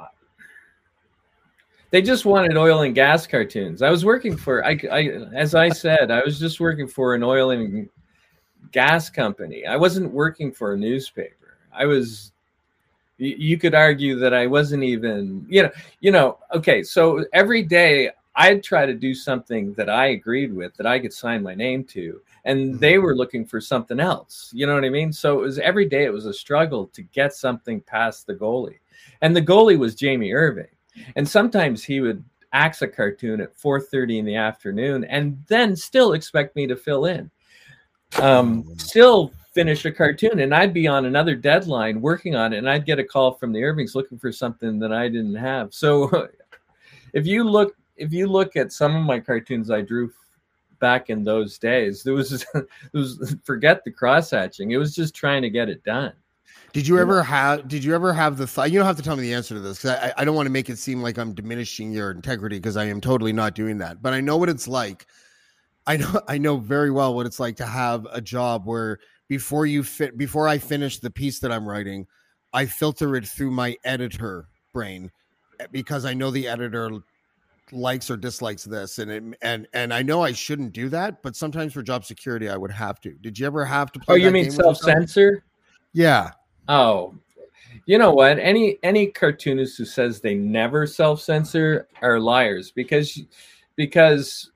they 1.90 2.02
just 2.02 2.24
wanted 2.24 2.56
oil 2.56 2.82
and 2.82 2.94
gas 2.94 3.26
cartoons. 3.26 3.82
I 3.82 3.90
was 3.90 4.04
working 4.04 4.36
for 4.36 4.64
I, 4.64 4.78
I 4.90 5.02
as 5.34 5.54
I 5.54 5.68
said, 5.70 6.10
I 6.10 6.22
was 6.24 6.38
just 6.38 6.60
working 6.60 6.86
for 6.86 7.14
an 7.14 7.22
oil 7.22 7.50
and 7.50 7.88
gas 8.72 9.08
company. 9.10 9.66
I 9.66 9.76
wasn't 9.76 10.12
working 10.12 10.52
for 10.52 10.72
a 10.74 10.76
newspaper. 10.76 11.58
I 11.72 11.86
was 11.86 12.32
you 13.18 13.56
could 13.56 13.74
argue 13.74 14.18
that 14.18 14.34
I 14.34 14.46
wasn't 14.48 14.82
even, 14.82 15.46
you 15.48 15.62
know, 15.62 15.70
you 16.00 16.10
know, 16.10 16.38
okay, 16.52 16.82
so 16.82 17.24
every 17.32 17.62
day 17.62 18.10
I'd 18.34 18.62
try 18.62 18.86
to 18.86 18.94
do 18.94 19.14
something 19.14 19.74
that 19.74 19.90
I 19.90 20.06
agreed 20.08 20.54
with 20.54 20.74
that 20.76 20.86
I 20.86 20.98
could 20.98 21.12
sign 21.12 21.42
my 21.42 21.54
name 21.54 21.84
to 21.84 22.20
and 22.44 22.74
Mhm. 22.74 22.80
they 22.80 22.98
were 22.98 23.14
looking 23.14 23.44
for 23.44 23.60
something 23.60 24.00
else. 24.00 24.50
You 24.54 24.66
know 24.66 24.74
what 24.74 24.84
I 24.84 24.88
mean? 24.88 25.12
So 25.12 25.38
it 25.38 25.42
was 25.42 25.58
every 25.58 25.86
day 25.86 26.04
it 26.04 26.12
was 26.12 26.26
a 26.26 26.32
struggle 26.32 26.86
to 26.88 27.02
get 27.02 27.34
something 27.34 27.80
past 27.82 28.26
the 28.26 28.34
goalie. 28.34 28.78
And 29.20 29.36
the 29.36 29.42
goalie 29.42 29.78
was 29.78 29.94
Jamie 29.94 30.32
Irving. 30.32 30.66
And 31.16 31.28
sometimes 31.28 31.84
he 31.84 32.00
would 32.00 32.24
axe 32.52 32.82
a 32.82 32.88
cartoon 32.88 33.40
at 33.40 33.56
4:30 33.56 34.18
in 34.18 34.24
the 34.24 34.36
afternoon 34.36 35.04
and 35.04 35.42
then 35.48 35.76
still 35.76 36.12
expect 36.12 36.56
me 36.56 36.66
to 36.66 36.76
fill 36.76 37.06
in. 37.06 37.30
Um, 38.20 38.64
still 38.76 39.32
finish 39.54 39.84
a 39.84 39.92
cartoon 39.92 40.40
and 40.40 40.54
I'd 40.54 40.72
be 40.74 40.86
on 40.86 41.04
another 41.04 41.34
deadline 41.34 42.00
working 42.00 42.34
on 42.34 42.52
it 42.52 42.58
and 42.58 42.68
I'd 42.68 42.86
get 42.86 42.98
a 42.98 43.04
call 43.04 43.32
from 43.32 43.52
the 43.52 43.62
Irvings 43.62 43.94
looking 43.94 44.18
for 44.18 44.32
something 44.32 44.78
that 44.78 44.92
I 44.92 45.08
didn't 45.08 45.34
have. 45.34 45.72
So 45.72 46.28
if 47.12 47.26
you 47.26 47.44
look 47.44 47.76
if 47.96 48.12
you 48.12 48.26
look 48.26 48.56
at 48.56 48.72
some 48.72 48.94
of 48.96 49.04
my 49.04 49.20
cartoons 49.20 49.70
I 49.70 49.82
drew 49.82 50.12
back 50.80 51.10
in 51.10 51.24
those 51.24 51.58
days, 51.58 52.02
there 52.02 52.14
was 52.14 52.32
it 52.54 52.66
was 52.92 53.36
forget 53.44 53.84
the 53.84 53.90
cross 53.90 54.30
hatching. 54.30 54.70
It 54.70 54.78
was 54.78 54.94
just 54.94 55.14
trying 55.14 55.42
to 55.42 55.50
get 55.50 55.68
it 55.68 55.82
done. 55.84 56.12
Did 56.72 56.86
you 56.86 56.98
ever 56.98 57.22
have? 57.22 57.68
Did 57.68 57.84
you 57.84 57.94
ever 57.94 58.12
have 58.12 58.38
the 58.38 58.46
thought? 58.46 58.70
You 58.70 58.78
don't 58.78 58.86
have 58.86 58.96
to 58.96 59.02
tell 59.02 59.16
me 59.16 59.22
the 59.22 59.34
answer 59.34 59.54
to 59.54 59.60
this 59.60 59.78
because 59.78 59.98
I, 59.98 60.12
I 60.16 60.24
don't 60.24 60.34
want 60.34 60.46
to 60.46 60.52
make 60.52 60.70
it 60.70 60.78
seem 60.78 61.02
like 61.02 61.18
I'm 61.18 61.34
diminishing 61.34 61.92
your 61.92 62.10
integrity 62.10 62.56
because 62.56 62.76
I 62.76 62.84
am 62.84 63.00
totally 63.00 63.32
not 63.32 63.54
doing 63.54 63.78
that. 63.78 64.02
But 64.02 64.14
I 64.14 64.20
know 64.20 64.36
what 64.38 64.48
it's 64.48 64.66
like. 64.66 65.06
I 65.86 65.96
know 65.98 66.20
I 66.28 66.38
know 66.38 66.56
very 66.56 66.90
well 66.90 67.14
what 67.14 67.26
it's 67.26 67.40
like 67.40 67.56
to 67.56 67.66
have 67.66 68.06
a 68.10 68.20
job 68.20 68.64
where 68.64 68.98
before 69.28 69.66
you 69.66 69.82
fit 69.82 70.16
before 70.16 70.48
I 70.48 70.58
finish 70.58 70.98
the 70.98 71.10
piece 71.10 71.40
that 71.40 71.52
I'm 71.52 71.66
writing, 71.66 72.06
I 72.52 72.66
filter 72.66 73.16
it 73.16 73.26
through 73.26 73.50
my 73.50 73.76
editor 73.84 74.48
brain 74.72 75.10
eh, 75.60 75.66
because 75.70 76.04
I 76.04 76.14
know 76.14 76.30
the 76.30 76.48
editor 76.48 76.90
likes 77.70 78.10
or 78.10 78.16
dislikes 78.16 78.64
this 78.64 78.98
and 78.98 79.10
it, 79.10 79.22
and 79.42 79.66
and 79.72 79.94
I 79.94 80.02
know 80.02 80.22
I 80.22 80.32
shouldn't 80.32 80.72
do 80.72 80.88
that, 80.90 81.22
but 81.22 81.36
sometimes 81.36 81.72
for 81.72 81.82
job 81.82 82.04
security 82.04 82.48
I 82.48 82.56
would 82.56 82.70
have 82.72 83.00
to. 83.02 83.12
Did 83.12 83.38
you 83.38 83.46
ever 83.46 83.64
have 83.64 83.92
to 83.92 84.00
oh, 84.00 84.04
play 84.04 84.14
Oh, 84.14 84.16
you 84.16 84.30
mean 84.30 84.44
game 84.44 84.56
with 84.56 84.66
yourself? 84.66 84.78
self 84.78 84.98
censor? 84.98 85.44
Yeah. 85.92 86.30
Oh, 86.68 87.14
you 87.86 87.98
know 87.98 88.12
what? 88.12 88.38
Any 88.38 88.78
any 88.82 89.06
cartoonist 89.06 89.78
who 89.78 89.84
says 89.84 90.20
they 90.20 90.34
never 90.34 90.86
self 90.86 91.20
censor 91.20 91.88
are 92.02 92.20
liars 92.20 92.70
because 92.70 93.20
because 93.76 94.50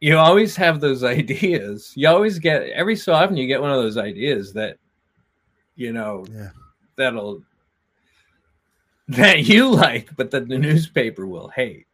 you 0.00 0.16
always 0.16 0.56
have 0.56 0.80
those 0.80 1.04
ideas. 1.16 1.92
You 1.96 2.08
always 2.08 2.38
get 2.38 2.62
every 2.70 2.96
so 2.96 3.12
often 3.12 3.36
you 3.36 3.46
get 3.46 3.60
one 3.60 3.72
of 3.72 3.82
those 3.82 3.96
ideas 3.96 4.52
that 4.54 4.78
you 5.74 5.92
know 5.92 6.24
Yeah. 6.30 6.50
that'll 6.96 7.42
that 9.08 9.44
you 9.44 9.70
like, 9.74 10.14
but 10.16 10.30
that 10.30 10.48
the 10.48 10.58
newspaper 10.58 11.26
will 11.26 11.48
hate. 11.48 11.86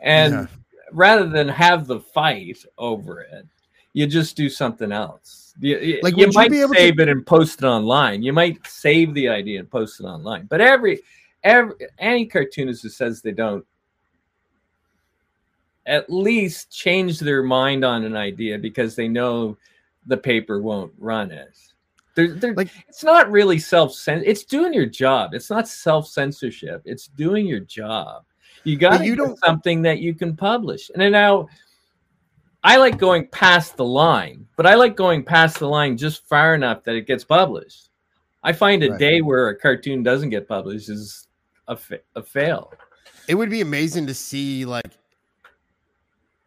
And 0.00 0.32
Yeah. 0.32 0.46
rather 0.92 1.28
than 1.28 1.48
have 1.48 1.86
the 1.86 2.00
fight 2.00 2.64
over 2.78 3.20
it, 3.22 3.46
you 3.92 4.06
just 4.06 4.36
do 4.36 4.48
something 4.48 4.90
else. 4.92 5.54
You, 5.60 5.78
you- 5.78 6.00
Like, 6.02 6.16
you 6.16 6.26
you 6.26 6.32
might 6.32 6.50
be 6.50 6.60
able 6.60 6.74
to- 6.74 6.80
save 6.80 6.98
it 6.98 7.08
and 7.08 7.24
post 7.26 7.62
it 7.62 7.66
online. 7.66 8.22
You 8.22 8.32
might 8.32 8.66
save 8.66 9.14
the 9.14 9.28
idea 9.28 9.60
and 9.60 9.70
post 9.70 10.00
it 10.00 10.04
online. 10.04 10.46
But 10.46 10.60
every 10.60 11.00
every 11.44 11.74
any 11.98 12.26
cartoonist 12.26 12.82
who 12.82 12.88
says 12.88 13.20
they 13.22 13.30
don't 13.32 13.64
at 15.86 16.08
least 16.10 16.70
change 16.70 17.18
their 17.20 17.42
mind 17.42 17.84
on 17.84 18.04
an 18.04 18.16
idea 18.16 18.58
because 18.58 18.96
they 18.96 19.06
know 19.08 19.56
the 20.06 20.16
paper 20.16 20.60
won't 20.60 20.92
run 20.98 21.30
it. 21.30 21.56
They're, 22.14 22.32
they're, 22.34 22.54
Like- 22.54 22.70
it's 22.88 23.04
not 23.04 23.30
really 23.30 23.58
self 23.58 23.92
cen 23.94 24.22
It's 24.24 24.44
doing 24.44 24.72
your 24.72 24.86
job. 24.86 25.34
It's 25.34 25.50
not 25.50 25.68
self 25.68 26.06
censorship. 26.08 26.82
It's 26.84 27.08
doing 27.08 27.46
your 27.46 27.60
job. 27.60 28.24
You 28.64 28.76
got 28.76 29.04
you 29.04 29.14
do 29.16 29.24
don't- 29.26 29.38
something 29.38 29.82
that 29.82 29.98
you 29.98 30.14
can 30.14 30.36
publish. 30.36 30.90
And 30.94 31.12
now, 31.12 31.48
I 32.62 32.78
like 32.78 32.96
going 32.98 33.28
past 33.28 33.76
the 33.76 33.84
line, 33.84 34.46
but 34.56 34.66
I 34.66 34.74
like 34.74 34.96
going 34.96 35.22
past 35.24 35.58
the 35.58 35.68
line 35.68 35.96
just 35.98 36.26
far 36.26 36.54
enough 36.54 36.82
that 36.84 36.94
it 36.94 37.06
gets 37.06 37.22
published. 37.24 37.90
I 38.42 38.52
find 38.52 38.82
a 38.82 38.90
Right. 38.90 38.98
day 38.98 39.20
where 39.20 39.48
a 39.48 39.56
cartoon 39.58 40.02
doesn't 40.02 40.30
get 40.30 40.48
published 40.48 40.88
is 40.88 41.28
a, 41.68 41.76
fa- 41.76 42.00
a 42.16 42.22
fail. 42.22 42.72
It 43.28 43.34
would 43.34 43.50
be 43.50 43.60
amazing 43.60 44.06
to 44.06 44.14
see 44.14 44.64
like 44.64 44.90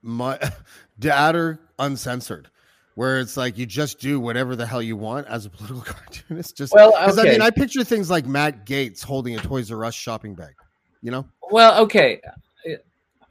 my 0.01 0.39
dad 0.99 1.57
uncensored, 1.79 2.49
where 2.95 3.19
it's 3.19 3.37
like 3.37 3.57
you 3.57 3.65
just 3.65 3.99
do 3.99 4.19
whatever 4.19 4.55
the 4.55 4.65
hell 4.65 4.81
you 4.81 4.95
want 4.95 5.27
as 5.27 5.45
a 5.45 5.49
political 5.49 5.81
cartoonist. 5.93 6.55
Just 6.57 6.73
Well, 6.73 6.91
'cause, 6.93 7.17
I 7.19 7.23
mean, 7.23 7.41
I 7.41 7.49
picture 7.51 7.83
things 7.83 8.09
like 8.09 8.25
Matt 8.25 8.65
Gaetz 8.65 9.03
holding 9.03 9.35
a 9.35 9.39
Toys 9.39 9.71
R 9.71 9.85
Us 9.85 9.93
shopping 9.95 10.33
bag. 10.35 10.55
You 11.01 11.11
know, 11.11 11.25
Well, 11.51 11.81
okay. 11.83 12.21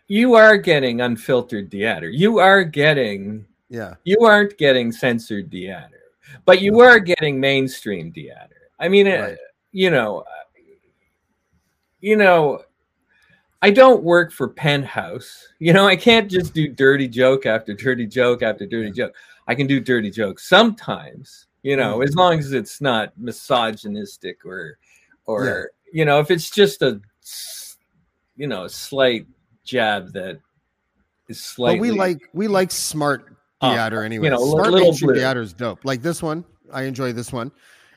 You 0.08 0.34
are 0.34 0.56
getting 0.56 1.00
unfiltered 1.00 1.70
theater. 1.70 2.08
You 2.08 2.38
are 2.38 2.62
getting 2.62 3.44
yeah, 3.68 3.94
you 4.04 4.20
aren't 4.20 4.56
getting 4.56 4.92
censored 4.92 5.50
theater, 5.50 6.00
but 6.44 6.62
you 6.62 6.80
are 6.80 7.00
getting 7.00 7.40
mainstream 7.40 8.12
theater. 8.12 8.70
I 8.78 8.88
mean, 8.88 9.08
uh, 9.08 9.34
you 9.72 9.90
know, 9.90 10.20
uh, 10.20 10.60
you 12.00 12.16
know, 12.16 12.62
I 13.62 13.70
don't 13.70 14.04
work 14.04 14.30
for 14.30 14.48
Penthouse. 14.48 15.48
You 15.58 15.72
know, 15.72 15.88
I 15.88 15.96
can't 15.96 16.30
just 16.30 16.54
do 16.54 16.68
dirty 16.68 17.08
joke 17.08 17.46
after 17.46 17.74
dirty 17.74 18.06
joke 18.06 18.42
after 18.42 18.64
dirty 18.64 18.92
joke. 18.92 19.12
I 19.48 19.54
can 19.56 19.66
do 19.66 19.80
dirty 19.80 20.10
jokes 20.10 20.48
sometimes, 20.48 21.46
you 21.62 21.76
know, 21.76 22.02
as 22.02 22.14
long 22.14 22.38
as 22.38 22.52
it's 22.52 22.80
not 22.80 23.12
misogynistic 23.18 24.44
or, 24.44 24.78
or 25.24 25.70
you 25.92 26.04
know, 26.04 26.20
if 26.20 26.30
it's 26.30 26.50
just 26.50 26.82
a, 26.82 27.00
you 28.36 28.46
know, 28.46 28.64
a 28.64 28.68
slight 28.68 29.26
jab 29.64 30.12
that 30.12 30.40
is 31.28 31.40
slightly. 31.40 31.78
but 31.78 31.82
we 31.82 31.90
like 31.98 32.18
we 32.32 32.48
like 32.48 32.70
smart 32.70 33.36
theater 33.60 34.02
anyway. 34.02 34.26
you 34.26 34.30
know, 34.30 34.50
smart 34.50 34.70
little 34.70 34.88
mainstream 34.88 35.12
blue. 35.12 35.20
theater 35.20 35.40
is 35.40 35.52
dope. 35.52 35.84
Like 35.84 36.02
this 36.02 36.22
one, 36.22 36.44
I 36.72 36.82
enjoy 36.82 37.12
this 37.12 37.32
one. 37.32 37.50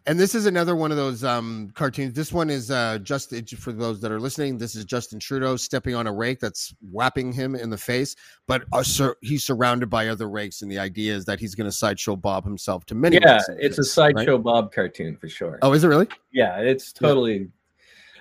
And 0.05 0.19
this 0.19 0.33
is 0.33 0.45
another 0.45 0.75
one 0.75 0.91
of 0.91 0.97
those 0.97 1.23
um, 1.23 1.71
cartoons. 1.75 2.13
This 2.13 2.31
one 2.33 2.49
is 2.49 2.71
uh, 2.71 2.97
just 3.03 3.35
for 3.57 3.71
those 3.71 3.99
that 4.01 4.11
are 4.11 4.19
listening. 4.19 4.57
This 4.57 4.73
is 4.73 4.85
Justin 4.85 5.19
Trudeau 5.19 5.55
stepping 5.55 5.93
on 5.93 6.07
a 6.07 6.11
rake 6.11 6.39
that's 6.39 6.73
whapping 6.91 7.31
him 7.31 7.53
in 7.53 7.69
the 7.69 7.77
face, 7.77 8.15
but 8.47 8.63
uh, 8.71 8.81
sur- 8.81 9.17
he's 9.21 9.43
surrounded 9.43 9.89
by 9.89 10.07
other 10.07 10.27
rakes, 10.29 10.61
and 10.63 10.71
the 10.71 10.79
idea 10.79 11.13
is 11.13 11.25
that 11.25 11.39
he's 11.39 11.53
going 11.53 11.69
to 11.69 11.71
sideshow 11.71 12.15
Bob 12.15 12.43
himself 12.45 12.85
to 12.85 12.95
many. 12.95 13.19
yeah, 13.21 13.41
it's 13.59 13.77
a 13.77 13.83
face, 13.83 13.97
right? 13.97 14.15
sideshow 14.15 14.37
Bob 14.39 14.71
cartoon 14.71 15.15
for 15.17 15.29
sure. 15.29 15.59
Oh, 15.61 15.73
is 15.73 15.83
it 15.83 15.87
really? 15.89 16.07
Yeah, 16.31 16.57
it's 16.59 16.91
totally. 16.91 17.49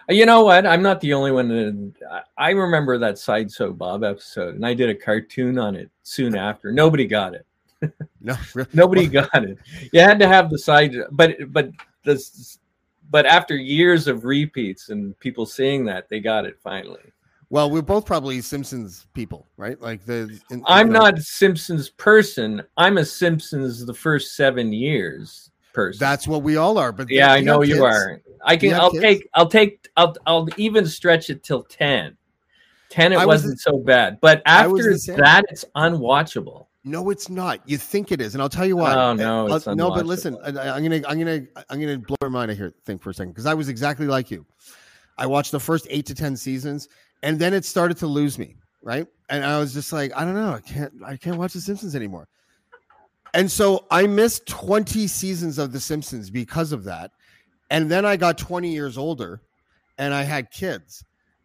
You 0.09 0.25
know 0.25 0.43
what? 0.43 0.67
I'm 0.67 0.83
not 0.83 1.01
the 1.03 1.13
only 1.13 1.33
one. 1.33 1.49
That, 1.49 1.93
I 2.11 2.49
I 2.49 2.51
remember 2.51 2.97
that 2.99 3.19
sideshow 3.19 3.73
Bob 3.73 4.05
episode, 4.05 4.55
and 4.55 4.65
I 4.65 4.73
did 4.73 4.89
a 4.89 4.95
cartoon 4.95 5.59
on 5.59 5.77
it 5.77 5.91
soon 6.03 6.35
after. 6.35 6.73
Nobody 6.73 7.07
got 7.07 7.35
it. 7.35 7.47
No, 8.21 8.35
really? 8.53 8.69
Nobody 8.73 9.07
got 9.07 9.45
it. 9.45 9.59
You 9.93 10.01
had 10.01 10.19
to 10.19 10.27
have 10.27 10.51
the 10.51 10.59
side, 10.59 10.93
but 11.13 11.37
but 11.53 11.71
this, 12.05 12.59
but 13.11 13.27
after 13.27 13.55
years 13.55 14.09
of 14.09 14.25
repeats 14.25 14.89
and 14.89 15.17
people 15.21 15.47
seeing 15.47 15.85
that, 15.85 16.09
they 16.09 16.19
got 16.19 16.45
it 16.45 16.59
finally. 16.61 17.13
Well, 17.49 17.71
we're 17.71 17.81
both 17.81 18.05
probably 18.05 18.41
Simpsons 18.41 19.07
people, 19.15 19.47
right? 19.57 19.81
Like 19.81 20.05
the. 20.05 20.37
in- 20.51 20.65
I'm 20.67 20.89
you 20.89 20.95
know, 20.95 20.99
not 20.99 21.19
Simpsons 21.21 21.91
person. 21.91 22.65
I'm 22.77 22.99
a 22.99 23.05
Simpsons 23.05 23.87
the 23.87 23.95
first 23.95 24.35
seven 24.35 24.73
years 24.73 25.48
person. 25.73 25.99
That's 25.99 26.27
what 26.27 26.43
we 26.43 26.57
all 26.57 26.79
are. 26.79 26.93
But 26.93 27.11
yeah, 27.11 27.33
I 27.33 27.41
know 27.41 27.63
you 27.63 27.75
kids? 27.75 27.85
are. 27.85 28.21
I 28.45 28.57
can. 28.57 28.75
I'll 28.75 28.91
kids? 28.91 29.03
take. 29.03 29.29
I'll 29.35 29.49
take. 29.49 29.89
I'll. 29.97 30.17
I'll 30.27 30.49
even 30.57 30.87
stretch 30.87 31.31
it 31.31 31.43
till 31.43 31.63
ten. 31.65 32.17
Ten, 32.89 33.13
it 33.13 33.17
I 33.17 33.27
was 33.27 33.43
wasn't 33.43 33.61
so 33.61 33.79
bad, 33.79 34.19
but 34.21 34.41
after 34.47 34.97
that, 35.17 35.45
it's 35.51 35.65
unwatchable. 35.77 36.67
No, 36.85 37.11
it's 37.11 37.29
not. 37.29 37.61
You 37.69 37.77
think 37.77 38.13
it 38.13 38.21
is, 38.23 38.35
and 38.35 38.41
I'll 38.41 38.49
tell 38.49 38.65
you 38.65 38.77
why. 38.77 38.95
Oh, 38.95 39.13
no, 39.13 39.47
Uh, 39.47 39.57
it's 39.57 39.67
no. 39.67 39.91
But 39.91 40.07
listen, 40.07 40.39
I, 40.43 40.49
I'm 40.49 40.83
gonna, 40.83 41.03
I'm 41.07 41.19
gonna, 41.19 41.43
I'm 41.69 41.81
gonna 41.81 41.99
blow 41.99 42.17
your 42.23 42.31
mind 42.31 42.51
here. 42.53 42.73
Think 42.87 43.03
for 43.03 43.11
a 43.11 43.15
second, 43.15 43.33
because 43.33 43.45
I 43.45 43.53
was 43.53 43.69
exactly 43.69 44.07
like 44.07 44.31
you. 44.31 44.47
I 45.19 45.27
watched 45.27 45.53
the 45.53 45.61
first 45.61 45.87
eight 45.91 46.07
to 46.07 46.15
ten 46.15 46.35
seasons, 46.35 46.89
and 47.23 47.39
then 47.39 47.53
it 47.53 47.67
started 47.67 47.99
to 47.99 48.07
lose 48.07 48.39
me. 48.39 48.57
Right, 48.81 49.07
and 49.29 49.45
I 49.45 49.59
was 49.59 49.75
just 49.75 49.93
like, 49.93 50.13
I 50.17 50.25
don't 50.25 50.35
know, 50.35 50.55
I 50.55 50.61
can't, 50.61 50.93
I 51.05 51.17
can't 51.17 51.37
watch 51.37 51.53
The 51.53 51.61
Simpsons 51.61 51.95
anymore. 51.95 52.29
And 53.35 53.51
so 53.51 53.87
I 53.91 54.07
missed 54.07 54.47
20 54.47 55.07
seasons 55.07 55.59
of 55.59 55.73
The 55.73 55.81
Simpsons 55.81 56.31
because 56.31 56.73
of 56.73 56.85
that. 56.85 57.11
And 57.71 57.91
then 57.91 58.07
I 58.07 58.17
got 58.17 58.39
20 58.39 58.73
years 58.73 58.97
older, 58.97 59.43
and 59.99 60.15
I 60.15 60.23
had 60.23 60.51
kids. 60.51 61.05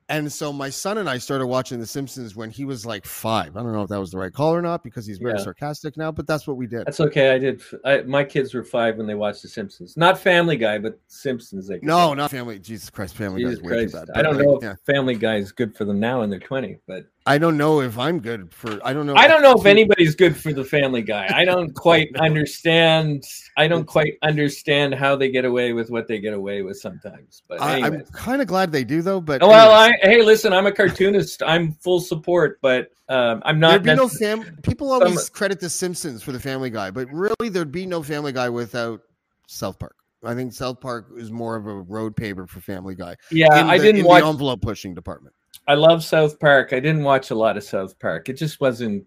And 0.10 0.32
so 0.32 0.52
my 0.54 0.70
son 0.70 0.98
and 0.98 1.10
I 1.10 1.18
started 1.18 1.48
watching 1.48 1.80
The 1.80 1.86
Simpsons 1.86 2.36
when 2.36 2.50
he 2.50 2.66
was 2.66 2.86
like 2.86 3.06
five. 3.06 3.56
I 3.58 3.64
don't 3.64 3.72
know 3.72 3.84
if 3.84 3.90
that 3.90 4.00
was 4.00 4.12
the 4.12 4.18
right 4.18 4.32
call 4.34 4.54
or 4.54 4.62
not 4.62 4.84
because 4.84 5.06
he's 5.06 5.18
very 5.18 5.34
Yeah. 5.38 5.44
sarcastic 5.44 5.96
now, 5.98 6.12
but 6.12 6.28
that's 6.28 6.46
what 6.46 6.58
we 6.58 6.68
did. 6.68 6.86
That's 6.86 7.00
okay. 7.00 7.32
I 7.34 7.40
did. 7.40 7.62
I, 7.86 8.02
my 8.02 8.24
kids 8.24 8.54
were 8.54 8.64
five 8.64 8.98
when 8.98 9.08
they 9.08 9.16
watched 9.16 9.42
The 9.42 9.48
Simpsons. 9.48 9.96
Not 9.98 10.18
Family 10.20 10.58
Guy, 10.58 10.78
but 10.78 11.00
Simpsons. 11.08 11.68
They 11.68 11.80
No, 11.82 12.14
not 12.14 12.32
Family. 12.32 12.60
Jesus 12.60 12.90
Christ, 12.90 13.16
Family 13.16 13.42
Guy 13.44 13.50
Jesus 13.50 13.60
is 13.60 13.64
way 13.64 13.76
Christ. 13.78 13.94
too 13.94 14.00
bad. 14.06 14.10
I 14.18 14.22
don't 14.22 14.36
But, 14.38 14.44
know 14.44 14.56
if 14.58 14.64
yeah. 14.64 14.76
Family 14.86 15.16
Guy 15.16 15.38
is 15.38 15.52
good 15.52 15.76
for 15.76 15.86
them 15.86 16.00
now 16.00 16.22
in 16.22 16.30
their 16.30 16.40
twenty, 16.40 16.80
but 16.86 17.06
I 17.26 17.38
don't 17.38 17.58
know 17.58 17.80
if 17.80 17.98
I'm 17.98 18.20
good 18.20 18.54
for. 18.54 18.80
I 18.86 18.92
don't 18.92 19.06
know. 19.06 19.16
I 19.16 19.28
don't 19.28 19.42
know 19.42 19.54
if 19.54 19.66
anybody's 19.66 20.14
good 20.14 20.36
for 20.36 20.52
the 20.52 20.64
Family 20.64 21.02
Guy. 21.02 21.30
I 21.34 21.46
don't 21.46 21.74
quite 21.76 22.10
understand. 22.18 23.24
I 23.56 23.68
don't 23.68 23.86
quite 23.86 24.16
understand 24.22 24.94
how 24.94 25.16
they 25.16 25.30
get 25.30 25.46
away 25.46 25.72
with 25.72 25.90
what 25.90 26.08
they 26.08 26.20
get 26.20 26.34
away 26.34 26.64
with 26.64 26.78
sometimes. 26.78 27.42
But 27.48 27.62
I, 27.62 27.82
I'm 27.86 28.04
kind 28.08 28.42
of 28.42 28.48
glad 28.48 28.74
they 28.74 28.84
do 28.84 29.02
though. 29.02 29.22
But 29.22 29.42
Well. 29.42 29.74
I 29.74 29.92
hey, 30.02 30.22
listen, 30.22 30.52
I'm 30.52 30.66
a 30.66 30.72
cartoonist. 30.72 31.42
I'm 31.44 31.74
full 31.74 32.02
support, 32.02 32.60
but 32.62 32.90
um, 33.08 33.42
I'm 33.46 33.60
not. 33.60 33.70
there'd 33.70 33.84
be 33.84 33.96
no 33.96 34.10
fam. 34.10 34.58
People 34.62 34.92
always 34.92 35.30
credit 35.30 35.62
the 35.62 35.70
Simpsons 35.70 36.24
for 36.24 36.34
the 36.34 36.40
Family 36.40 36.70
Guy, 36.70 36.92
but 36.92 37.08
really, 37.12 37.50
there'd 37.50 37.72
be 37.72 37.86
no 37.86 38.04
Family 38.04 38.34
Guy 38.34 38.50
without 38.50 39.02
South 39.48 39.80
Park. 39.80 39.96
I 40.26 40.36
think 40.36 40.54
South 40.54 40.80
Park 40.80 41.08
is 41.18 41.32
more 41.32 41.56
of 41.56 41.68
a 41.68 41.74
road 41.74 42.16
paver 42.16 42.48
for 42.48 42.62
Family 42.62 42.96
Guy. 42.96 43.16
yeah, 43.32 43.60
in 43.60 43.70
I 43.70 43.78
didn't 43.78 44.02
in 44.02 44.06
watch. 44.06 44.24
the 44.24 44.28
envelope 44.28 44.62
pushing 44.62 44.94
department. 44.94 45.36
I 45.68 45.76
love 45.76 46.04
South 46.04 46.40
Park. 46.40 46.74
I 46.74 46.80
didn't 46.80 47.04
watch 47.04 47.32
a 47.32 47.36
lot 47.36 47.58
of 47.58 47.64
South 47.64 47.98
Park. 48.00 48.30
It 48.30 48.34
just 48.34 48.60
wasn't. 48.60 49.06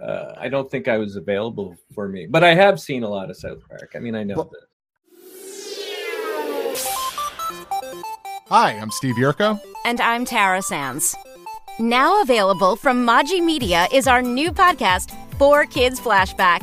Uh, 0.00 0.32
I 0.36 0.48
don't 0.48 0.70
think 0.70 0.88
I 0.88 0.98
was 0.98 1.16
available 1.16 1.76
for 1.94 2.08
me, 2.08 2.26
but 2.26 2.42
I 2.42 2.54
have 2.54 2.80
seen 2.80 3.02
a 3.04 3.08
lot 3.08 3.30
of 3.30 3.36
South 3.36 3.58
Park. 3.68 3.92
I 3.94 3.98
mean, 3.98 4.14
I 4.14 4.24
know 4.24 4.36
Well- 4.36 4.50
that. 4.52 4.64
Hi, 8.48 8.72
I'm 8.72 8.90
Steve 8.90 9.16
Yerko. 9.16 9.60
And 9.84 10.00
I'm 10.00 10.24
Tara 10.24 10.62
Sands. 10.62 11.14
Now 11.78 12.22
available 12.22 12.76
from 12.76 13.06
Maji 13.06 13.44
Media 13.44 13.86
is 13.92 14.08
our 14.08 14.22
new 14.22 14.50
podcast, 14.52 15.14
Four 15.38 15.66
Kids 15.66 16.00
Flashback. 16.00 16.62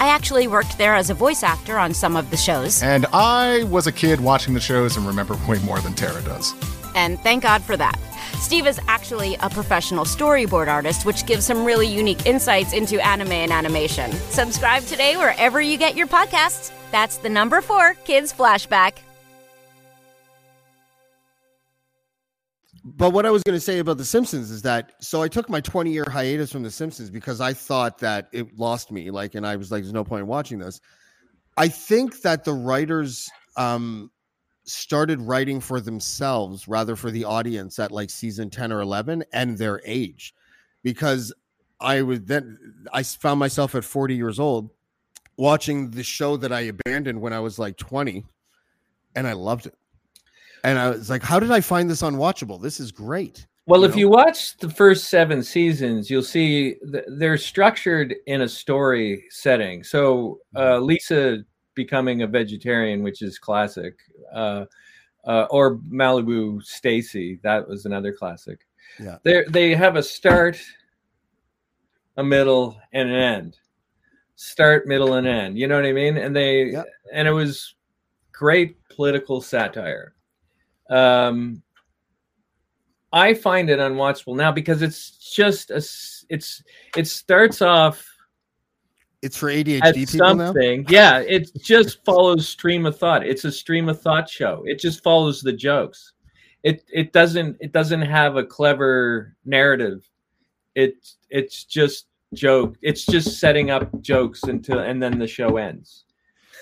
I 0.00 0.08
actually 0.08 0.46
worked 0.46 0.78
there 0.78 0.94
as 0.94 1.10
a 1.10 1.14
voice 1.14 1.42
actor 1.42 1.78
on 1.78 1.92
some 1.94 2.16
of 2.16 2.30
the 2.30 2.36
shows, 2.36 2.82
And 2.82 3.06
I 3.12 3.64
was 3.64 3.86
a 3.86 3.92
kid 3.92 4.20
watching 4.20 4.54
the 4.54 4.60
shows 4.60 4.96
and 4.96 5.06
remember 5.06 5.34
way 5.48 5.58
more 5.60 5.80
than 5.80 5.94
Tara 5.94 6.22
does. 6.22 6.54
and 6.94 7.18
thank 7.20 7.42
God 7.42 7.62
for 7.62 7.76
that. 7.76 7.98
Steve 8.40 8.66
is 8.66 8.80
actually 8.86 9.36
a 9.40 9.50
professional 9.50 10.04
storyboard 10.04 10.68
artist, 10.68 11.04
which 11.04 11.26
gives 11.26 11.44
some 11.44 11.64
really 11.64 11.86
unique 11.88 12.26
insights 12.26 12.72
into 12.72 13.04
anime 13.04 13.32
and 13.32 13.50
animation. 13.52 14.12
Subscribe 14.30 14.84
today 14.84 15.16
wherever 15.16 15.60
you 15.60 15.76
get 15.76 15.96
your 15.96 16.06
podcasts. 16.06 16.70
That's 16.92 17.18
the 17.18 17.28
number 17.28 17.60
four 17.60 17.94
Kids 18.04 18.32
Flashback. 18.32 18.92
But 22.96 23.10
what 23.10 23.26
I 23.26 23.30
was 23.30 23.42
going 23.42 23.56
to 23.56 23.60
say 23.60 23.80
about 23.80 23.98
The 23.98 24.04
Simpsons 24.04 24.50
is 24.50 24.62
that 24.62 24.92
so 25.00 25.22
I 25.22 25.28
took 25.28 25.48
my 25.48 25.60
20 25.60 25.92
year 25.92 26.04
hiatus 26.08 26.50
from 26.50 26.62
The 26.62 26.70
Simpsons 26.70 27.10
because 27.10 27.40
I 27.40 27.52
thought 27.52 27.98
that 27.98 28.28
it 28.32 28.58
lost 28.58 28.90
me. 28.90 29.10
Like, 29.10 29.34
and 29.34 29.46
I 29.46 29.56
was 29.56 29.70
like, 29.70 29.82
there's 29.82 29.92
no 29.92 30.04
point 30.04 30.22
in 30.22 30.26
watching 30.26 30.58
this. 30.58 30.80
I 31.56 31.68
think 31.68 32.22
that 32.22 32.44
the 32.44 32.52
writers 32.52 33.28
um, 33.56 34.10
started 34.64 35.20
writing 35.20 35.60
for 35.60 35.80
themselves 35.80 36.68
rather 36.68 36.94
for 36.94 37.10
the 37.10 37.24
audience 37.24 37.78
at 37.78 37.90
like 37.90 38.10
season 38.10 38.50
10 38.50 38.72
or 38.72 38.80
11 38.80 39.24
and 39.32 39.58
their 39.58 39.80
age 39.84 40.34
because 40.82 41.32
I 41.80 42.02
was 42.02 42.22
then 42.22 42.58
I 42.92 43.02
found 43.02 43.40
myself 43.40 43.74
at 43.74 43.84
40 43.84 44.14
years 44.14 44.38
old 44.38 44.70
watching 45.36 45.90
the 45.90 46.02
show 46.02 46.36
that 46.36 46.52
I 46.52 46.60
abandoned 46.60 47.20
when 47.20 47.32
I 47.32 47.40
was 47.40 47.58
like 47.58 47.76
20 47.76 48.24
and 49.14 49.26
I 49.26 49.32
loved 49.32 49.66
it. 49.66 49.74
And 50.64 50.78
I 50.78 50.90
was 50.90 51.10
like, 51.10 51.22
how 51.22 51.38
did 51.40 51.50
I 51.50 51.60
find 51.60 51.88
this 51.88 52.02
unwatchable? 52.02 52.60
This 52.60 52.80
is 52.80 52.92
great. 52.92 53.46
Well, 53.66 53.80
You 53.80 53.86
if 53.86 53.92
know? 53.92 53.98
you 53.98 54.08
watch 54.08 54.56
the 54.56 54.70
first 54.70 55.08
seven 55.10 55.42
seasons, 55.42 56.10
you'll 56.10 56.22
see 56.22 56.76
th- 56.90 57.04
they're 57.08 57.36
structured 57.36 58.14
in 58.26 58.40
a 58.40 58.48
story 58.48 59.24
setting. 59.30 59.84
So 59.84 60.40
uh, 60.56 60.78
Lisa 60.78 61.44
becoming 61.74 62.22
a 62.22 62.26
vegetarian, 62.26 63.02
which 63.02 63.20
is 63.22 63.38
classic, 63.38 63.94
uh, 64.32 64.64
uh, 65.24 65.46
or 65.50 65.76
Malibu 65.76 66.62
Stacy, 66.62 67.38
that 67.42 67.68
was 67.68 67.84
another 67.84 68.12
classic. 68.12 68.60
Yeah. 68.98 69.18
They 69.22 69.44
they 69.48 69.74
have 69.74 69.96
a 69.96 70.02
start, 70.02 70.58
a 72.16 72.24
middle, 72.24 72.80
and 72.92 73.08
an 73.08 73.14
end. 73.14 73.58
Start, 74.36 74.86
middle, 74.86 75.14
and 75.14 75.26
end. 75.26 75.58
You 75.58 75.68
know 75.68 75.76
what 75.76 75.84
I 75.84 75.92
mean? 75.92 76.16
And 76.16 76.34
they 76.34 76.74
and 77.12 77.28
it 77.28 77.32
was 77.32 77.74
great 78.32 78.76
political 78.88 79.40
satire. 79.40 80.14
Um, 80.88 81.62
I 83.12 83.34
find 83.34 83.70
it 83.70 83.78
unwatchable 83.78 84.36
now 84.36 84.52
because 84.52 84.82
it's 84.82 85.34
just 85.34 85.70
a 85.70 85.76
it's 86.28 86.62
it 86.96 87.06
starts 87.06 87.62
off 87.62 88.06
It's 89.22 89.36
for 89.36 89.48
ADHD 89.48 90.10
people 90.10 90.34
now. 90.34 90.46
something. 90.46 90.84
Yeah, 90.88 91.20
it 91.20 91.50
just 91.62 92.04
follows 92.04 92.48
stream 92.48 92.84
of 92.86 92.98
thought. 92.98 93.26
It's 93.26 93.44
a 93.44 93.52
stream 93.52 93.88
of 93.88 94.00
thought 94.00 94.28
show. 94.28 94.62
It 94.66 94.78
just 94.78 95.02
follows 95.02 95.40
the 95.40 95.52
jokes. 95.52 96.12
It 96.62 96.84
it 96.92 97.12
doesn't 97.12 97.56
it 97.60 97.72
doesn't 97.72 98.02
have 98.02 98.36
a 98.36 98.44
clever 98.44 99.36
narrative. 99.44 100.08
It 100.74 100.94
it's 101.30 101.64
just 101.64 102.08
joke. 102.34 102.76
It's 102.82 103.06
just 103.06 103.38
setting 103.40 103.70
up 103.70 104.00
jokes 104.02 104.42
until 104.44 104.80
and 104.80 105.02
then 105.02 105.18
the 105.18 105.26
show 105.26 105.56
ends. 105.56 106.04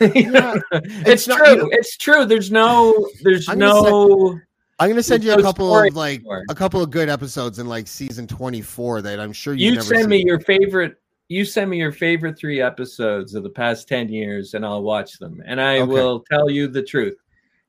You 0.00 0.30
know? 0.30 0.60
it's, 0.72 1.08
it's 1.08 1.28
not- 1.28 1.38
true. 1.38 1.48
you 1.50 1.56
know- 1.56 1.68
it's 1.72 1.96
true. 1.96 2.24
There's 2.24 2.50
no 2.50 3.08
there's 3.22 3.48
I'm 3.48 3.58
gonna 3.58 3.90
no 3.90 4.38
I'm 4.78 4.88
going 4.88 4.96
to 4.96 5.02
send 5.02 5.24
you 5.24 5.32
a 5.32 5.40
couple 5.40 5.74
of 5.74 5.94
like 5.94 6.18
anymore. 6.20 6.44
a 6.50 6.54
couple 6.54 6.82
of 6.82 6.90
good 6.90 7.08
episodes 7.08 7.58
in 7.58 7.66
like 7.66 7.86
season 7.88 8.26
24 8.26 9.00
that 9.02 9.18
I'm 9.18 9.32
sure 9.32 9.54
you 9.54 9.72
never 9.72 9.82
send 9.82 10.08
me 10.08 10.22
your 10.22 10.38
favorite 10.40 10.96
you 11.28 11.44
send 11.46 11.70
me 11.70 11.78
your 11.78 11.92
favorite 11.92 12.38
three 12.38 12.60
episodes 12.60 13.34
of 13.34 13.42
the 13.42 13.48
past 13.50 13.88
10 13.88 14.10
years 14.10 14.52
and 14.54 14.64
i'll 14.66 14.82
watch 14.82 15.18
them 15.18 15.42
and 15.46 15.60
i 15.60 15.78
Okay. 15.80 15.90
will 15.90 16.20
tell 16.30 16.48
you 16.50 16.68
the 16.68 16.82
truth 16.82 17.16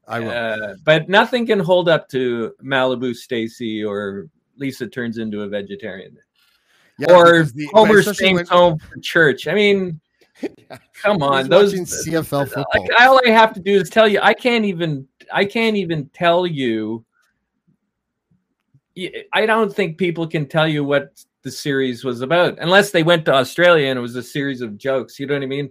I 0.08 0.20
will. 0.20 0.30
Uh, 0.30 0.76
but 0.86 1.10
nothing 1.10 1.46
can 1.48 1.60
hold 1.60 1.88
up 1.90 2.08
to 2.10 2.54
malibu 2.64 3.16
stacy 3.16 3.84
or 3.84 4.28
lisa 4.58 4.86
turns 4.86 5.18
into 5.18 5.42
a 5.42 5.48
vegetarian 5.48 6.16
Yeah, 7.00 7.14
or 7.16 7.44
the- 7.46 7.68
homer 7.74 8.04
stays 8.04 8.48
home 8.50 8.78
for 8.80 9.00
church 9.02 9.48
i 9.48 9.54
mean 9.56 10.00
come 11.02 11.24
on 11.24 11.50
those 11.50 11.74
CFL 11.74 12.48
football. 12.48 12.66
like 12.76 12.90
all 13.00 13.20
i 13.26 13.30
have 13.30 13.54
to 13.54 13.60
do 13.60 13.74
is 13.80 13.90
tell 13.90 14.08
you 14.08 14.20
i 14.22 14.34
can't 14.34 14.66
even 14.66 15.08
i 15.34 15.44
can't 15.46 15.76
even 15.76 16.10
tell 16.14 16.46
you 16.46 17.04
I 19.32 19.46
don't 19.46 19.72
think 19.72 20.00
people 20.00 20.26
can 20.28 20.48
tell 20.48 20.68
you 20.68 20.84
what 20.84 21.24
the 21.44 21.52
series 21.52 22.04
was 22.04 22.22
about 22.22 22.58
unless 22.60 22.90
they 22.92 23.04
went 23.04 23.26
to 23.26 23.34
australia 23.34 23.88
and 23.90 23.98
it 24.00 24.02
was 24.02 24.16
a 24.16 24.24
series 24.24 24.62
of 24.62 24.78
jokes 24.78 25.20
you 25.20 25.28
know 25.28 25.36
what 25.36 25.44
i 25.44 25.48
mean? 25.48 25.70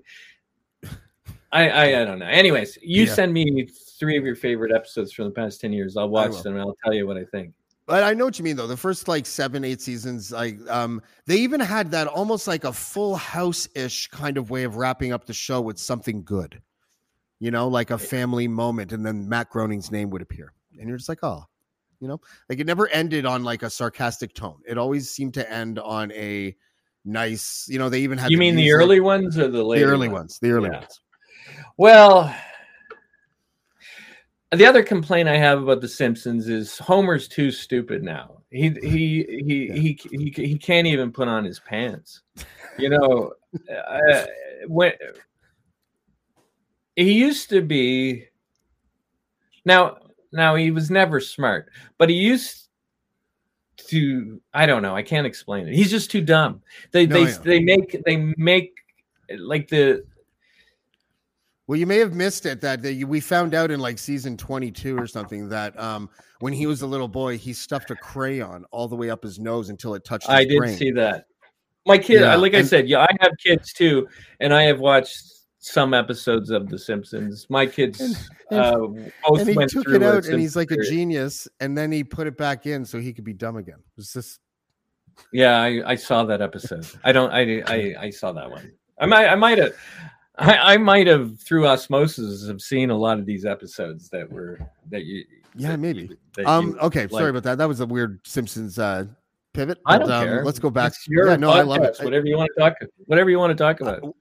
I 1.53 1.69
i, 1.69 1.85
I 2.01 2.05
don't 2.05 2.19
know. 2.21 2.27
Anyways 2.27 2.79
you 2.83 3.05
Yeah. 3.05 3.15
send 3.15 3.33
me 3.33 3.69
three 3.99 4.17
of 4.17 4.25
your 4.25 4.37
favorite 4.37 4.73
episodes 4.73 5.13
from 5.13 5.25
the 5.27 5.31
past 5.33 5.61
10 5.61 5.73
years. 5.73 5.97
I'll 5.97 6.09
watch 6.09 6.43
them 6.43 6.53
and 6.55 6.63
i'll 6.63 6.77
tell 6.85 6.95
you 6.95 7.07
what 7.07 7.17
i 7.17 7.25
think 7.25 7.53
But 7.87 8.03
I 8.03 8.15
know 8.15 8.25
what 8.25 8.39
you 8.39 8.45
mean 8.45 8.57
though. 8.57 8.67
The 8.67 8.77
first 8.77 9.07
like 9.07 9.27
seven, 9.27 9.65
eight 9.65 9.81
seasons, 9.81 10.33
like 10.33 10.59
um, 10.69 11.01
they 11.27 11.37
even 11.37 11.61
had 11.61 11.93
that 11.93 12.09
almost 12.09 12.49
like 12.49 12.65
a 12.65 12.73
full 12.73 13.15
house 13.15 13.69
ish 13.77 14.09
kind 14.09 14.37
of 14.37 14.51
way 14.51 14.65
of 14.65 14.77
wrapping 14.77 15.13
up 15.13 15.25
the 15.25 15.33
show 15.33 15.61
with 15.61 15.79
something 15.79 16.25
good. 16.25 16.61
You 17.39 17.51
know, 17.51 17.69
like 17.69 17.91
a 17.91 17.99
family 17.99 18.49
moment, 18.49 18.93
and 18.93 19.05
then 19.07 19.29
Matt 19.29 19.51
Groening's 19.51 19.93
name 19.93 20.11
would 20.11 20.23
appear, 20.23 20.53
and 20.81 20.89
you're 20.89 20.97
just 20.97 21.09
like, 21.09 21.23
oh, 21.23 21.45
you 22.01 22.09
know, 22.09 22.21
like 22.49 22.59
it 22.59 22.67
never 22.67 22.89
ended 22.89 23.25
on 23.25 23.45
like 23.45 23.63
a 23.63 23.71
sarcastic 23.71 24.35
tone. 24.35 24.59
It 24.67 24.79
always 24.79 25.11
seemed 25.11 25.35
to 25.35 25.53
end 25.53 25.79
on 25.79 26.11
a 26.13 26.57
nice. 27.05 27.67
You 27.69 27.79
know, 27.79 27.89
they 27.89 28.01
even 28.01 28.19
had 28.19 28.31
you 28.33 28.39
mean 28.39 28.57
the 28.57 28.73
early 28.73 29.01
ones 29.01 29.39
or 29.39 29.49
the 29.49 29.63
late? 29.63 29.81
the 29.81 29.87
later 29.87 29.93
early 29.93 30.09
ones, 30.09 30.39
the 30.41 30.51
early 30.51 30.71
Yeah. 30.71 30.81
ones. 30.81 31.01
Well, 31.77 32.35
the 34.53 34.67
other 34.67 34.83
complaint 34.83 35.29
I 35.29 35.37
have 35.37 35.63
about 35.63 35.81
The 35.81 35.89
Simpsons 35.89 36.49
is 36.49 36.79
Homer's 36.79 37.29
too 37.29 37.51
stupid 37.51 38.03
now. 38.03 38.43
He 38.51 38.71
he 38.83 39.25
he 39.47 39.71
he 39.73 39.99
he, 40.11 40.33
he 40.37 40.59
can't 40.59 40.87
even 40.87 41.13
put 41.13 41.29
on 41.29 41.45
his 41.45 41.59
pants. 41.59 42.23
You 42.79 42.91
know, 42.91 43.33
uh, 43.71 44.27
when 44.69 44.93
he 46.95 47.13
used 47.13 47.51
to 47.51 47.61
be. 47.61 48.27
Now, 49.65 49.99
now 50.33 50.55
he 50.55 50.71
was 50.71 50.91
never 50.91 51.21
smart, 51.21 51.71
but 51.99 52.09
he 52.09 52.17
used 52.17 52.69
to. 53.89 54.41
I 54.55 54.67
don't 54.67 54.83
know. 54.83 54.95
I 54.95 55.03
can't 55.03 55.27
explain 55.27 55.67
it. 55.67 55.75
He's 55.75 55.91
just 55.91 56.11
too 56.11 56.21
dumb. 56.21 56.63
They 56.93 57.07
No, 57.07 57.25
they 57.25 57.33
they 57.33 57.61
make 57.61 58.03
they 58.05 58.33
make 58.37 58.75
like 59.39 59.69
the 59.69 60.05
Well, 61.67 61.79
you 61.79 61.87
may 61.87 61.99
have 61.99 62.15
missed 62.15 62.47
it 62.47 62.61
that 62.61 62.83
we 63.09 63.21
found 63.21 63.53
out 63.55 63.71
in 63.73 63.81
like 63.81 63.99
season 63.99 64.37
22 64.37 64.97
or 64.97 65.07
something 65.07 65.49
that 65.49 65.79
um, 65.81 66.09
when 66.41 66.53
he 66.53 66.67
was 66.67 66.83
a 66.83 66.87
little 66.87 67.09
boy, 67.09 67.37
he 67.39 67.53
stuffed 67.53 67.91
a 67.91 67.97
crayon 67.97 68.65
all 68.71 68.87
the 68.87 68.95
way 68.95 69.11
up 69.11 69.23
his 69.25 69.41
nose 69.41 69.69
until 69.69 69.95
it 69.95 70.05
touched 70.05 70.29
I 70.31 70.45
did 70.45 70.59
brain. 70.59 70.77
see 70.77 70.93
that. 70.93 71.25
My 71.85 71.99
kid, 71.99 72.21
Yeah, 72.21 72.37
like 72.37 72.55
I 72.55 72.63
said, 72.63 72.89
yeah, 72.89 73.01
I 73.01 73.09
have 73.21 73.33
kids 73.43 73.73
too, 73.73 74.09
and 74.41 74.53
I 74.55 74.63
have 74.63 74.81
watched 74.81 75.17
some 75.59 75.95
episodes 75.95 76.51
of 76.51 76.69
The 76.69 76.79
Simpsons. 76.79 77.47
My 77.51 77.67
kids 77.67 78.01
And- 78.01 78.17
and- 78.53 78.61
uh, 78.61 78.77
both 79.29 79.41
and 79.41 79.49
he 79.49 79.57
went 79.57 79.71
took 79.71 79.85
through 79.85 79.97
it 79.97 80.03
out 80.05 80.25
and 80.27 80.41
he's 80.41 80.55
like 80.55 80.71
a 80.71 80.77
genius. 80.85 81.49
And 81.59 81.77
then 81.77 81.91
he 81.91 82.05
put 82.05 82.29
it 82.29 82.37
back 82.37 82.67
in 82.67 82.85
so 82.85 83.01
he 83.01 83.13
could 83.13 83.25
be 83.25 83.33
dumb 83.33 83.57
again. 83.57 83.79
Was 83.97 84.13
just, 84.13 84.39
Yeah, 85.33 85.61
I, 85.61 85.83
I 85.85 85.95
saw 85.97 86.23
that 86.27 86.41
episode. 86.41 86.87
I 87.03 87.11
don't. 87.11 87.33
I, 87.33 87.63
I 87.67 87.95
I 88.07 88.11
saw 88.11 88.31
that 88.33 88.49
one. 88.49 88.71
I 89.01 89.07
might. 89.07 89.27
I 89.27 89.35
might 89.35 89.59
have. 89.59 89.75
I, 90.39 90.75
I 90.75 90.77
might 90.77 91.07
have 91.07 91.41
through 91.41 91.67
osmosis 91.67 92.47
have 92.47 92.61
seen 92.61 92.91
a 92.91 92.97
lot 92.97 93.19
of 93.19 93.27
these 93.27 93.45
episodes 93.45 94.09
that 94.11 94.31
were 94.31 94.59
that 94.91 95.05
you. 95.05 95.25
Yeah, 95.55 95.71
that 95.71 95.79
maybe. 95.79 96.03
you- 96.03 96.17
that 96.35 96.47
um, 96.47 96.69
you 96.69 96.79
okay. 96.81 97.09
Sorry 97.09 97.31
about 97.31 97.45
that. 97.45 97.59
That 97.59 97.69
was 97.69 97.81
a 97.81 97.87
weird 97.87 98.21
Simpsons 98.27 98.79
uh, 98.79 99.07
pivot. 99.55 99.79
I 99.87 99.99
don't 99.99 100.11
um, 100.11 100.25
care. 100.25 100.45
Let's 100.45 100.59
go 100.59 100.69
back. 100.69 100.93
It's 100.93 101.09
your 101.09 101.29
yeah, 101.29 101.37
no, 101.37 101.51
I 101.51 101.63
love 101.63 101.83
it. 101.83 101.95
podcast, 101.95 102.05
Whatever 102.05 102.27
you 102.27 102.37
want 102.37 102.51
to 102.55 102.61
talk. 102.61 102.75
Whatever 103.07 103.31
you 103.31 103.39
want 103.39 103.57
to 103.57 103.63
talk 103.63 103.81
about. 103.81 104.15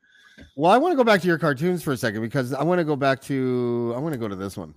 Well, 0.55 0.71
I 0.71 0.77
want 0.77 0.93
to 0.93 0.95
go 0.95 1.03
back 1.03 1.21
to 1.21 1.27
your 1.27 1.37
cartoons 1.37 1.83
for 1.83 1.91
a 1.91 1.97
second 1.97 2.21
because 2.21 2.53
I 2.53 2.63
want 2.63 2.79
to 2.79 2.85
go 2.85 2.95
back 2.95 3.21
to 3.23 3.93
I 3.95 3.99
want 3.99 4.13
to 4.13 4.19
go 4.19 4.27
to 4.27 4.35
this 4.35 4.55
one. 4.55 4.73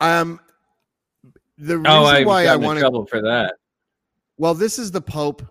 Um, 0.00 0.40
the 1.56 1.78
reason 1.78 1.86
Oh, 1.86 2.02
why 2.26 2.46
I 2.46 2.56
want 2.56 2.76
to 2.78 2.80
trouble 2.80 3.06
for 3.06 3.22
that. 3.22 3.54
well, 4.38 4.54
this 4.54 4.78
is 4.78 4.90
the 4.90 5.00
Pope. 5.00 5.42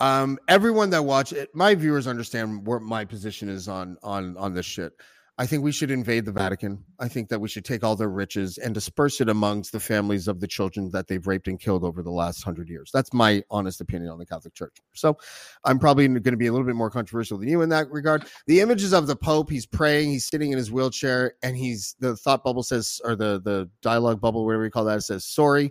Um, 0.00 0.38
everyone 0.48 0.90
that 0.90 1.04
watch 1.04 1.32
it, 1.32 1.54
my 1.54 1.74
viewers 1.74 2.06
understand 2.06 2.66
where 2.66 2.80
my 2.80 3.04
position 3.04 3.48
is 3.48 3.68
on 3.68 3.96
on 4.02 4.36
on 4.36 4.54
this 4.54 4.66
shit. 4.66 4.92
I 5.40 5.46
think 5.46 5.62
we 5.62 5.70
should 5.70 5.92
invade 5.92 6.24
the 6.24 6.32
Vatican. 6.32 6.84
I 6.98 7.06
think 7.06 7.28
that 7.28 7.40
we 7.40 7.48
should 7.48 7.64
take 7.64 7.84
all 7.84 7.94
their 7.94 8.08
riches 8.08 8.58
and 8.58 8.74
disperse 8.74 9.20
it 9.20 9.28
amongst 9.28 9.70
the 9.70 9.78
families 9.78 10.26
of 10.26 10.40
the 10.40 10.48
children 10.48 10.90
that 10.90 11.06
they've 11.06 11.24
raped 11.24 11.46
and 11.46 11.60
killed 11.60 11.84
over 11.84 12.02
the 12.02 12.10
last 12.10 12.42
hundred 12.42 12.68
years. 12.68 12.90
That's 12.92 13.12
my 13.12 13.44
honest 13.48 13.80
opinion 13.80 14.10
on 14.10 14.18
the 14.18 14.26
Catholic 14.26 14.54
Church. 14.54 14.76
So 14.94 15.16
I'm 15.64 15.78
probably 15.78 16.08
going 16.08 16.22
to 16.24 16.36
be 16.36 16.48
a 16.48 16.52
little 16.52 16.66
bit 16.66 16.74
more 16.74 16.90
controversial 16.90 17.38
than 17.38 17.48
you 17.48 17.62
in 17.62 17.68
that 17.68 17.88
regard. 17.88 18.24
The 18.48 18.60
images 18.60 18.92
of 18.92 19.06
the 19.06 19.14
Pope, 19.14 19.48
he's 19.48 19.64
praying, 19.64 20.10
he's 20.10 20.24
sitting 20.24 20.50
in 20.50 20.58
his 20.58 20.72
wheelchair, 20.72 21.34
and 21.44 21.56
he's 21.56 21.94
the 22.00 22.16
thought 22.16 22.42
bubble 22.42 22.64
says, 22.64 23.00
or 23.04 23.14
the 23.14 23.40
the 23.40 23.70
dialogue 23.80 24.20
bubble, 24.20 24.44
whatever 24.44 24.64
you 24.64 24.72
call 24.72 24.86
that, 24.86 25.04
says, 25.04 25.24
sorry. 25.24 25.70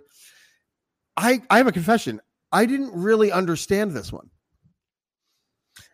I 1.18 1.42
I 1.50 1.58
have 1.58 1.66
a 1.66 1.72
confession. 1.72 2.22
I 2.52 2.66
didn't 2.66 2.92
really 2.92 3.30
understand 3.30 3.92
this 3.92 4.12
one 4.12 4.30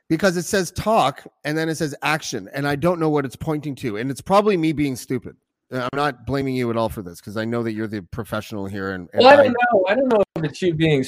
because 0.08 0.36
it 0.36 0.44
says 0.44 0.70
talk 0.70 1.26
and 1.44 1.56
then 1.56 1.68
it 1.68 1.76
says 1.76 1.94
action, 2.02 2.48
and 2.52 2.66
I 2.66 2.76
don't 2.76 3.00
know 3.00 3.08
what 3.08 3.24
it's 3.24 3.36
pointing 3.36 3.74
to, 3.76 3.96
and 3.96 4.10
it's 4.10 4.20
probably 4.20 4.56
me 4.56 4.72
being 4.72 4.96
stupid. 4.96 5.36
I'm 5.72 5.88
not 5.94 6.26
blaming 6.26 6.54
you 6.54 6.70
at 6.70 6.76
all 6.76 6.88
for 6.88 7.02
this 7.02 7.20
because 7.20 7.36
I 7.36 7.44
know 7.44 7.62
that 7.62 7.72
you're 7.72 7.88
the 7.88 8.02
professional 8.02 8.66
here. 8.66 8.92
And, 8.92 9.08
and 9.12 9.24
Well, 9.24 9.32
I 9.32 9.42
don't 9.42 9.52
know. 9.52 9.84
I 9.88 9.94
don't 9.94 10.08
know 10.08 10.22
if 10.36 10.44
it's 10.44 10.62
you 10.62 10.74
being. 10.74 11.04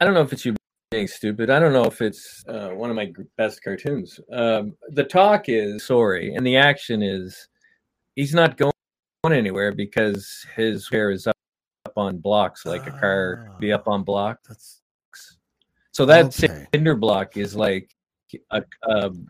I 0.00 0.04
don't 0.04 0.14
know 0.14 0.22
if 0.22 0.32
it's 0.32 0.44
you 0.44 0.56
being 0.90 1.06
stupid. 1.06 1.50
I 1.50 1.58
don't 1.58 1.72
know 1.72 1.84
if 1.84 2.00
it's 2.00 2.42
uh, 2.48 2.70
one 2.70 2.90
of 2.90 2.96
my 2.96 3.12
best 3.36 3.62
cartoons. 3.62 4.18
Um, 4.32 4.74
the 4.88 5.04
talk 5.04 5.44
is 5.48 5.86
sorry, 5.86 6.34
and 6.34 6.46
the 6.46 6.56
action 6.56 7.02
is 7.02 7.48
he's 8.16 8.34
not 8.34 8.56
going 8.56 8.72
anywhere 9.24 9.72
because 9.72 10.44
his 10.56 10.88
hair 10.88 11.10
is 11.10 11.26
up, 11.26 11.36
up 11.92 11.98
on 11.98 12.18
blocks 12.18 12.64
like 12.64 12.86
a 12.86 12.90
car 12.90 13.50
be 13.60 13.72
up 13.72 13.86
on 13.86 14.02
blocks. 14.02 14.48
That's 14.48 14.80
So 15.92 16.06
that 16.06 16.26
Okay. 16.26 16.66
cinder 16.74 16.96
block 16.96 17.36
is 17.36 17.54
like, 17.54 17.90
a, 18.50 18.62
um, 18.88 19.28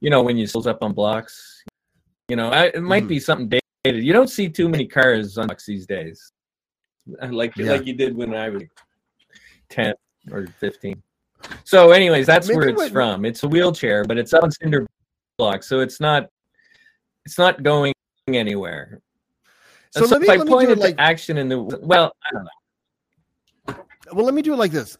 you 0.00 0.10
know, 0.10 0.20
when 0.22 0.36
you 0.36 0.46
slows 0.48 0.66
up 0.66 0.82
on 0.82 0.92
blocks. 0.92 1.62
You 2.28 2.34
know, 2.34 2.50
I, 2.50 2.66
it 2.74 2.82
might 2.82 3.04
Mhm. 3.04 3.08
be 3.08 3.20
something 3.20 3.48
dated. 3.84 4.02
You 4.02 4.12
don't 4.12 4.26
see 4.28 4.48
too 4.48 4.68
many 4.68 4.84
cars 4.86 5.38
on 5.38 5.46
blocks 5.46 5.64
these 5.64 5.86
days, 5.86 6.32
like 7.30 7.56
Yeah. 7.56 7.70
like 7.70 7.86
you 7.86 7.92
did 7.94 8.16
when 8.16 8.34
I 8.34 8.48
was 8.48 8.64
ten 9.68 9.94
or 10.32 10.48
fifteen. 10.58 11.00
So, 11.62 11.92
anyways, 11.92 12.26
that's 12.26 12.48
where 12.48 12.68
it's 12.68 12.76
what- 12.76 12.90
from. 12.90 13.24
It's 13.24 13.44
a 13.44 13.48
wheelchair, 13.48 14.04
but 14.04 14.18
it's 14.18 14.34
on 14.34 14.50
cinder 14.50 14.88
blocks, 15.38 15.68
so 15.68 15.78
it's 15.80 16.00
not 16.00 16.28
it's 17.24 17.38
not 17.38 17.62
going 17.62 17.92
anywhere. 18.28 19.02
So. 19.96 20.02
And 20.04 20.10
let 20.10 20.20
me 20.20 20.26
if 20.28 20.32
I 20.32 20.36
let 20.36 20.46
pointed 20.46 20.78
like 20.78 20.96
to 20.96 21.02
action 21.02 21.38
in 21.38 21.48
the 21.48 21.60
well, 21.60 22.12
I 22.24 22.32
don't 22.32 22.44
know. 22.44 23.84
well. 24.12 24.24
Let 24.24 24.34
me 24.34 24.42
do 24.42 24.52
it 24.52 24.56
like 24.56 24.72
this. 24.72 24.96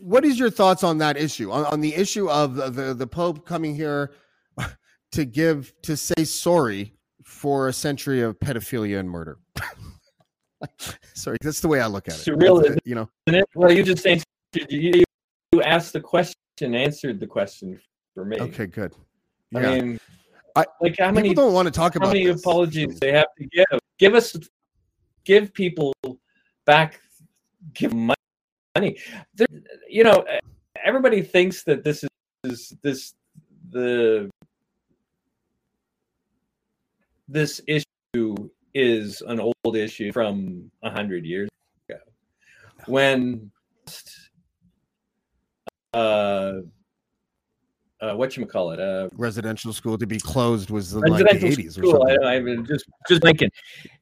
What 0.00 0.24
is 0.24 0.38
your 0.38 0.50
thoughts 0.50 0.82
on 0.82 0.98
that 0.98 1.16
issue? 1.16 1.50
On, 1.52 1.64
on 1.66 1.80
the 1.80 1.94
issue 1.94 2.28
of 2.28 2.54
the, 2.54 2.70
the 2.70 2.94
the 2.94 3.06
Pope 3.06 3.46
coming 3.46 3.74
here 3.74 4.12
to 5.12 5.24
give 5.24 5.72
to 5.82 5.96
say 5.96 6.24
sorry 6.24 6.94
for 7.24 7.68
a 7.68 7.72
century 7.72 8.22
of 8.22 8.38
pedophilia 8.40 8.98
and 8.98 9.08
murder. 9.08 9.38
Sorry, 11.14 11.36
that's 11.42 11.60
the 11.60 11.68
way 11.68 11.80
I 11.80 11.86
look 11.86 12.08
at 12.08 12.14
it. 12.14 12.24
Surreal, 12.24 12.60
That's- 12.62 12.78
you 12.84 12.94
know. 12.94 13.08
Well, 13.54 13.70
you 13.70 13.84
just 13.84 14.04
answered. 14.06 14.26
You, 14.68 15.04
you 15.52 15.62
asked 15.62 15.92
the 15.92 16.00
question, 16.00 16.34
answered 16.60 17.20
the 17.20 17.26
question 17.26 17.78
for 18.14 18.24
me. 18.24 18.38
Okay, 18.40 18.66
good. 18.66 18.92
I 19.54 19.60
mean, 19.60 20.00
I- 20.56 20.66
like 20.80 20.96
how 20.98 21.12
many 21.12 21.28
People 21.28 21.44
don't 21.44 21.54
want 21.54 21.66
to 21.66 21.72
talk 21.72 21.94
about 21.96 22.08
how 22.08 22.12
many 22.12 22.26
this. 22.26 22.40
apologies 22.40 22.98
they 22.98 23.12
have 23.12 23.26
to 23.38 23.46
give? 23.46 23.77
Give 23.98 24.14
us, 24.14 24.36
give 25.24 25.52
people 25.52 25.92
back, 26.64 27.00
give 27.74 27.92
money. 27.92 28.16
There, 29.34 29.46
you 29.88 30.04
know, 30.04 30.24
everybody 30.84 31.22
thinks 31.22 31.64
that 31.64 31.82
this 31.82 32.04
is, 32.04 32.10
is 32.44 32.76
this 32.82 33.14
the 33.70 34.30
this 37.26 37.60
issue 37.66 38.48
is 38.72 39.22
an 39.22 39.40
old 39.40 39.76
issue 39.76 40.12
from 40.12 40.70
a 40.82 40.90
hundred 40.90 41.24
years 41.24 41.48
ago, 41.88 41.98
when 42.86 43.50
uh, 45.92 46.60
uh, 48.00 48.14
what 48.14 48.36
you 48.36 48.46
call 48.46 48.70
it, 48.70 48.80
uh, 48.80 49.08
Residential 49.16 49.72
school 49.72 49.98
to 49.98 50.06
be 50.06 50.18
closed 50.18 50.70
was 50.70 50.94
in 50.94 51.00
like 51.00 51.24
the 51.24 51.46
eighties 51.46 51.78
or 51.78 51.84
something. 51.84 52.18
I, 52.24 52.36
I'm 52.36 52.66
just 52.66 52.86
just 53.08 53.22
thinking, 53.22 53.50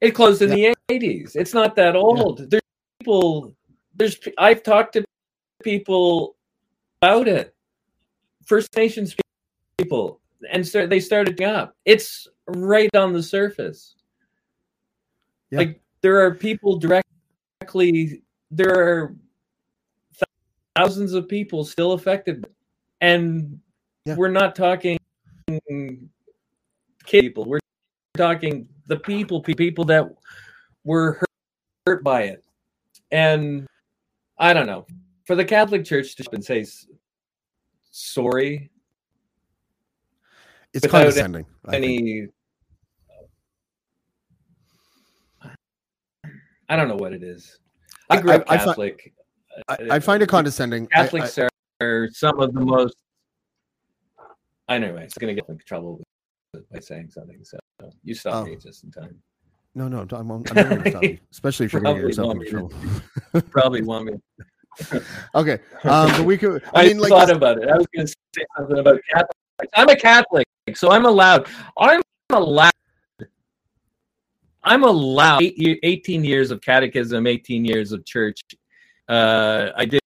it 0.01 0.11
closed 0.11 0.41
in 0.41 0.49
the 0.49 0.75
eighties. 0.89 1.35
It's 1.35 1.53
not 1.53 1.75
that 1.75 1.95
old. 1.95 2.49
There's 2.49 2.61
people. 2.99 3.55
There's 3.95 4.17
I've 4.37 4.63
talked 4.63 4.93
to 4.93 5.05
people 5.63 6.35
about 7.01 7.27
it. 7.27 7.55
First 8.45 8.75
Nations 8.75 9.15
people, 9.77 10.21
and 10.51 10.65
start, 10.65 10.89
they 10.89 10.99
started 10.99 11.41
up. 11.41 11.75
It's 11.85 12.27
right 12.47 12.95
on 12.95 13.13
the 13.13 13.23
surface. 13.23 13.95
Yeah. 15.49 15.59
Like 15.59 15.81
there 16.01 16.23
are 16.23 16.35
people 16.35 16.77
directly. 16.77 18.21
There 18.51 18.73
are 18.73 19.15
thousands 20.77 21.13
of 21.13 21.27
people 21.27 21.65
still 21.65 21.93
affected, 21.93 22.47
and 23.01 23.59
Yeah. 24.07 24.15
we're 24.15 24.29
not 24.31 24.55
talking 24.55 24.97
kid 25.47 26.09
people. 27.21 27.43
We're 27.43 27.59
talking 28.15 28.69
the 28.87 28.95
people, 28.97 29.41
people 29.41 29.83
that 29.85 30.05
were 30.85 31.13
hurt, 31.13 31.29
hurt 31.85 32.03
by 32.05 32.23
it. 32.23 32.43
And 33.11 33.67
I 34.37 34.53
don't 34.53 34.65
know. 34.65 34.85
For 35.25 35.35
the 35.35 35.43
Catholic 35.43 35.83
Church 35.83 36.15
to 36.15 36.25
and 36.31 36.43
say 36.43 36.65
sorry, 37.91 38.71
It's 40.73 40.87
condescending. 40.87 41.45
I 41.65 41.75
any. 41.75 42.27
I 46.69 46.75
don't 46.77 46.87
know 46.87 46.95
what 46.95 47.11
it 47.11 47.23
is. 47.23 47.59
I 48.09 48.17
I- 48.17 48.21
grew 48.21 48.31
I- 48.31 48.35
up 48.35 48.43
I 48.47 48.57
Catholic. 48.57 49.13
I, 49.67 49.77
I 49.91 49.99
find 49.99 50.23
it 50.23 50.29
condescending. 50.29 50.87
I- 50.95 50.99
I- 50.99 51.03
Catholics 51.03 51.37
are 51.81 52.09
some 52.13 52.39
of 52.39 52.53
the 52.53 52.61
most. 52.61 52.95
Anyway, 54.69 55.03
it's 55.03 55.17
going 55.17 55.33
to 55.35 55.41
get 55.41 55.49
in 55.49 55.57
trouble 55.65 55.97
with- 55.97 56.69
by 56.71 56.79
saying 56.79 57.09
something. 57.11 57.43
So 57.43 57.57
you 58.03 58.13
stop 58.15 58.33
Oh. 58.35 58.45
me 58.45 58.55
just 58.55 58.83
in 58.83 58.91
time. 58.91 59.21
no, 59.75 59.87
no, 59.87 60.07
I'm, 60.11 60.31
I'm 60.31 60.43
never 60.55 60.69
going 60.69 60.83
to 60.83 60.89
stop 60.89 61.03
you, 61.03 61.17
especially 61.31 61.65
if 61.67 61.73
you're 61.73 61.81
going 61.81 61.95
to 61.97 62.01
get 62.01 62.07
yourself 62.07 62.33
to- 62.39 62.45
trouble. 62.49 62.73
Probably 63.51 63.81
want 63.83 64.05
me. 64.05 64.13
Okay, 65.35 65.59
um, 65.83 66.09
but 66.11 66.23
we 66.25 66.37
could. 66.37 66.63
I, 66.73 66.81
I 66.83 66.87
mean, 66.87 66.97
like, 66.99 67.09
thought 67.09 67.27
this- 67.27 67.37
about 67.37 67.57
it. 67.61 67.69
I 67.69 67.77
was 67.77 67.87
going 67.95 68.07
to 68.07 68.13
say 68.35 68.43
something 68.57 68.77
about 68.79 68.99
Catholics. 69.11 69.71
I'm 69.75 69.89
a 69.89 69.95
Catholic, 69.95 70.45
so 70.75 70.91
I'm 70.91 71.05
allowed. 71.05 71.47
I'm 71.77 72.01
allowed. 72.31 72.71
I'm 74.63 74.83
allowed 74.83 75.41
eight, 75.43 75.57
ye- 75.57 75.79
18 75.83 76.23
years 76.23 76.51
of 76.51 76.61
catechism, 76.61 77.25
18 77.25 77.63
years 77.65 77.91
of 77.91 78.05
church. 78.05 78.41
Uh, 79.07 79.69
I 79.75 79.85
did 79.85 80.01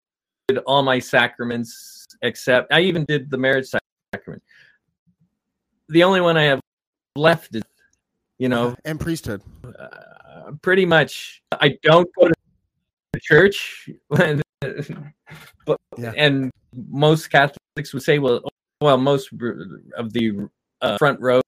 all 0.67 0.83
my 0.83 0.99
sacraments 0.99 2.07
except 2.23 2.73
I 2.73 2.81
even 2.81 3.05
did 3.07 3.31
the 3.31 3.39
marriage 3.39 3.69
sacrament. 4.13 4.43
The 5.91 6.05
only 6.05 6.20
one 6.20 6.36
I 6.36 6.45
have 6.45 6.61
left 7.16 7.55
is, 7.55 7.62
you 8.38 8.49
know, 8.49 8.76
and 8.84 8.99
priesthood. 9.01 9.43
uh, 9.78 10.53
pretty 10.62 10.86
much 10.86 11.43
I 11.53 11.76
don't 11.82 12.09
go 12.18 12.28
to 12.28 13.20
church, 13.20 13.91
but 14.09 15.80
Yeah. 15.99 16.12
and 16.16 16.51
most 16.88 17.28
Catholics 17.30 17.93
would 17.93 18.03
say, 18.05 18.18
well, 18.20 18.41
well, 18.80 18.97
most 18.97 19.32
of 19.32 20.12
the 20.12 20.49
uh, 20.80 20.97
front 20.99 21.20
row 21.20 21.41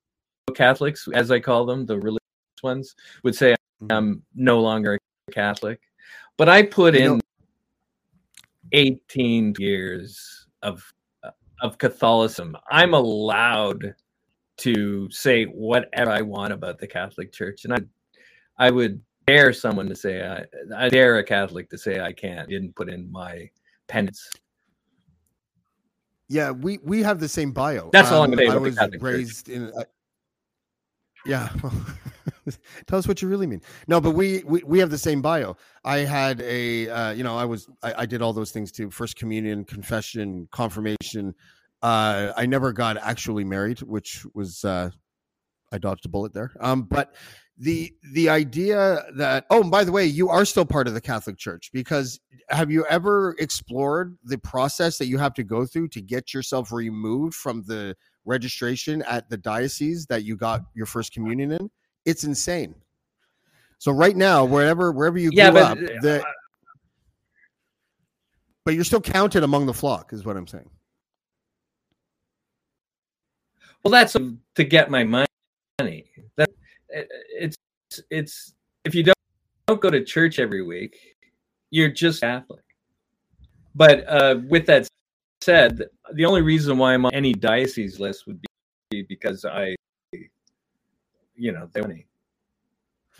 Catholics, 0.55 1.09
as 1.15 1.31
I 1.31 1.39
call 1.41 1.65
them, 1.65 1.87
the 1.87 1.97
religious 1.99 2.63
ones, 2.63 2.95
would 3.23 3.35
say 3.35 3.55
Mhm. 3.83 3.93
I'm 3.97 4.23
no 4.35 4.61
longer 4.61 4.99
a 5.29 5.33
Catholic, 5.33 5.81
but 6.37 6.49
I 6.49 6.63
put 6.63 6.95
You 6.95 7.01
in 7.01 7.13
know- 7.15 7.21
18 8.73 9.55
years 9.59 10.47
of 10.63 10.83
of 11.63 11.79
Catholicism. 11.79 12.57
I'm 12.73 12.93
allowed 12.93 13.95
to 14.63 15.11
say 15.11 15.45
whatever 15.45 16.11
I 16.11 16.23
want 16.23 16.53
about 16.53 16.79
the 16.79 16.87
Catholic 16.87 17.33
Church, 17.33 17.65
and 17.65 17.73
I, 17.75 17.79
I 18.59 18.71
would 18.71 19.01
dare 19.27 19.53
someone 19.53 19.89
to 19.89 19.97
say 19.97 20.27
I, 20.27 20.45
I 20.77 20.89
dare 20.89 21.19
a 21.19 21.25
Catholic 21.25 21.71
to 21.71 21.79
say 21.79 22.01
I 22.01 22.13
can't. 22.13 22.49
Didn't 22.49 22.75
put 22.77 22.89
in 22.89 23.11
my 23.11 23.51
penance. 23.89 24.31
Yeah, 26.29 26.51
we 26.51 26.79
we 26.83 27.03
have 27.03 27.21
the 27.21 27.29
same 27.29 27.53
bio. 27.53 27.91
That's 27.93 28.11
all 28.11 28.23
I'm 28.23 28.31
Um, 28.33 28.37
gonna 28.37 28.49
say 28.51 28.53
I 28.53 28.57
was 28.57 28.75
Catholic 28.77 29.01
Church. 29.01 29.03
raised 29.03 29.49
in. 29.49 29.73
A, 29.77 29.85
yeah, 31.27 31.49
tell 32.87 32.99
us 32.99 33.07
what 33.07 33.21
you 33.23 33.29
really 33.29 33.47
mean. 33.47 33.61
No, 33.87 34.01
but 34.01 34.13
we 34.13 34.43
we, 34.45 34.63
we 34.65 34.79
have 34.79 34.91
the 34.91 34.99
same 34.99 35.21
bio. 35.23 35.57
I 35.85 35.99
had 35.99 36.41
a 36.41 36.89
uh, 36.89 37.11
you 37.13 37.23
know 37.23 37.37
I 37.37 37.45
was 37.45 37.69
I, 37.83 37.95
I 37.99 38.07
did 38.07 38.23
all 38.23 38.33
those 38.33 38.51
things 38.51 38.73
too: 38.73 38.91
first 38.91 39.17
communion, 39.17 39.65
confession, 39.65 40.49
confirmation. 40.53 41.35
Uh, 41.83 42.33
I 42.37 42.47
never 42.47 42.73
got 42.73 42.97
actually 42.97 43.45
married, 43.45 43.81
which 43.81 44.25
was 44.35 44.65
uh, 44.65 44.91
I 45.73 45.79
dodged 45.79 46.07
a 46.07 46.09
bullet 46.09 46.33
there. 46.33 46.53
Um, 46.61 46.83
but 46.83 47.15
the 47.59 47.93
the 48.13 48.29
idea 48.29 49.05
that 49.17 49.47
oh, 49.51 49.63
and 49.63 49.71
by 49.71 49.85
the 49.85 49.93
way, 49.93 50.07
you 50.07 50.29
are 50.29 50.45
still 50.45 50.65
part 50.65 50.87
of 50.87 50.95
the 50.95 51.01
Catholic 51.01 51.39
Church 51.39 51.71
because 51.73 52.21
have 52.49 52.71
you 52.71 52.85
ever 52.87 53.35
explored 53.39 54.17
the 54.25 54.39
process 54.39 54.99
that 54.99 55.07
you 55.07 55.19
have 55.19 55.35
to 55.35 55.45
go 55.45 55.67
through 55.67 55.89
to 55.89 56.01
get 56.01 56.33
yourself 56.33 56.73
removed 56.73 57.35
from 57.35 57.63
the 57.67 57.97
registration 58.25 59.03
at 59.03 59.29
the 59.29 59.37
diocese 59.37 60.07
that 60.07 60.25
you 60.25 60.37
got 60.37 60.63
your 60.75 60.87
first 60.87 61.13
communion 61.13 61.53
in? 61.53 61.71
It's 62.05 62.25
insane. 62.25 62.75
So 63.79 63.91
right 63.93 64.17
now, 64.17 64.45
wherever 64.45 64.93
wherever 64.93 65.19
you 65.19 65.31
Yeah, 65.33 65.51
grew 65.51 65.61
but, 65.61 65.71
up, 65.73 65.79
the, 65.79 66.25
but 68.65 68.75
you're 68.75 68.85
still 68.85 69.01
counted 69.01 69.43
among 69.43 69.67
the 69.67 69.75
flock, 69.75 70.13
is 70.13 70.25
what 70.25 70.37
I'm 70.37 70.47
saying. 70.47 70.71
Well, 73.85 73.91
that's 73.91 74.13
to 74.13 74.65
get 74.65 74.91
my 74.91 75.05
money. 75.05 75.27
That 76.37 76.51
it's 76.89 77.57
it's 78.11 78.55
if 78.85 78.95
you 78.95 79.03
don't 79.03 79.17
don't 79.67 79.81
go 79.81 79.91
to 79.91 80.05
church 80.05 80.39
every 80.39 80.63
week, 80.63 80.97
you're 81.71 81.89
just 81.89 82.21
Catholic. 82.21 82.65
But 83.75 84.07
uh, 84.09 84.41
with 84.49 84.67
that 84.67 84.87
said, 85.41 85.83
the 86.13 86.25
only 86.25 86.43
reason 86.43 86.79
why 86.79 86.95
I'm 86.95 87.07
on 87.07 87.15
any 87.15 87.33
diocese 87.33 87.99
list 87.99 88.27
would 88.27 88.41
be 88.91 89.03
because 89.03 89.45
I, 89.45 89.75
you 91.35 91.53
know, 91.53 91.69
they 91.73 91.81
want 91.81 91.95
me. 91.95 92.07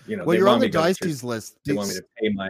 You 0.07 0.17
know, 0.17 0.25
well, 0.25 0.37
you're 0.37 0.49
on 0.49 0.59
the 0.59 0.67
me 0.67 0.73
to 0.73 0.79
go 0.79 0.83
to 0.83 0.89
church, 0.89 0.99
diocese 1.01 1.25
list. 1.25 1.59
They 1.65 1.73
want 1.73 1.89
me 1.89 1.95
to 1.95 2.05
pay 2.21 2.29
my. 2.29 2.49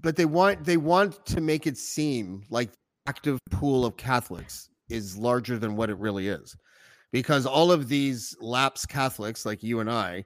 but 0.00 0.16
they 0.16 0.24
want 0.24 0.64
they 0.64 0.78
want 0.78 1.24
to 1.26 1.40
make 1.40 1.66
it 1.66 1.76
seem 1.76 2.42
like 2.50 2.70
active 3.06 3.38
pool 3.50 3.84
of 3.84 3.96
Catholics 3.96 4.69
is 4.90 5.16
larger 5.16 5.58
than 5.58 5.76
what 5.76 5.90
it 5.90 5.98
really 5.98 6.28
is. 6.28 6.56
Because 7.12 7.46
all 7.46 7.72
of 7.72 7.88
these 7.88 8.36
lapsed 8.40 8.88
Catholics 8.88 9.44
like 9.44 9.62
you 9.62 9.80
and 9.80 9.90
I 9.90 10.24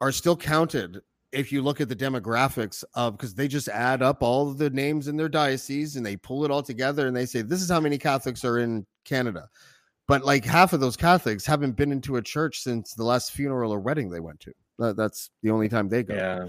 are 0.00 0.12
still 0.12 0.36
counted 0.36 1.00
if 1.32 1.52
you 1.52 1.62
look 1.62 1.80
at 1.80 1.88
the 1.88 1.96
demographics 1.96 2.82
of 2.94 3.16
because 3.16 3.34
they 3.34 3.46
just 3.46 3.68
add 3.68 4.02
up 4.02 4.22
all 4.22 4.52
the 4.52 4.70
names 4.70 5.08
in 5.08 5.16
their 5.16 5.28
diocese 5.28 5.96
and 5.96 6.04
they 6.04 6.16
pull 6.16 6.44
it 6.44 6.50
all 6.50 6.62
together 6.62 7.06
and 7.06 7.16
they 7.16 7.26
say 7.26 7.42
this 7.42 7.62
is 7.62 7.70
how 7.70 7.80
many 7.80 7.98
Catholics 7.98 8.44
are 8.44 8.58
in 8.58 8.86
Canada. 9.04 9.48
But 10.08 10.24
like 10.24 10.44
half 10.44 10.72
of 10.72 10.80
those 10.80 10.96
Catholics 10.96 11.46
haven't 11.46 11.76
been 11.76 11.92
into 11.92 12.16
a 12.16 12.22
church 12.22 12.60
since 12.60 12.94
the 12.94 13.04
last 13.04 13.30
funeral 13.30 13.72
or 13.72 13.78
wedding 13.78 14.10
they 14.10 14.18
went 14.18 14.40
to. 14.40 14.52
That's 14.78 15.30
the 15.42 15.50
only 15.50 15.68
time 15.68 15.88
they 15.88 16.02
go. 16.02 16.14
Yeah, 16.14 16.48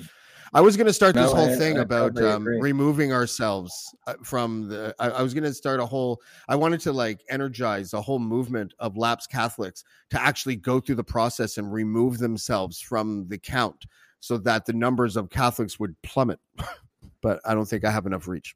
I 0.54 0.60
was 0.60 0.76
going 0.76 0.88
to 0.88 0.94
start 0.94 1.16
this 1.16 1.32
whole 1.32 1.50
I- 1.50 1.56
thing 1.56 1.78
I 1.78 1.82
about 1.82 2.16
totally 2.16 2.32
um, 2.32 2.46
removing 2.46 3.14
ourselves 3.14 3.96
uh, 4.08 4.16
from 4.24 4.68
the. 4.68 4.94
I, 5.00 5.10
I 5.10 5.22
was 5.22 5.34
going 5.34 5.46
to 5.46 5.54
start 5.54 5.80
a 5.80 5.86
whole. 5.86 6.22
I 6.50 6.56
wanted 6.56 6.82
to 6.82 6.92
like 6.92 7.22
energize 7.30 7.94
a 7.94 8.02
whole 8.02 8.20
movement 8.20 8.74
of 8.80 8.98
lapsed 8.98 9.32
Catholics 9.32 9.84
to 10.10 10.22
actually 10.22 10.58
go 10.58 10.80
through 10.80 10.96
the 10.96 11.04
process 11.04 11.58
and 11.58 11.72
remove 11.72 12.18
themselves 12.18 12.82
from 12.82 13.28
the 13.30 13.38
count, 13.38 13.86
so 14.20 14.38
that 14.40 14.66
the 14.66 14.74
numbers 14.74 15.16
of 15.16 15.30
Catholics 15.30 15.80
would 15.80 15.96
plummet. 16.02 16.40
but 17.22 17.40
I 17.46 17.54
don't 17.54 17.66
think 17.66 17.86
I 17.86 17.92
have 17.92 18.06
enough 18.06 18.28
reach, 18.28 18.56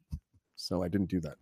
so 0.56 0.82
I 0.82 0.88
didn't 0.88 1.08
do 1.08 1.20
that. 1.20 1.36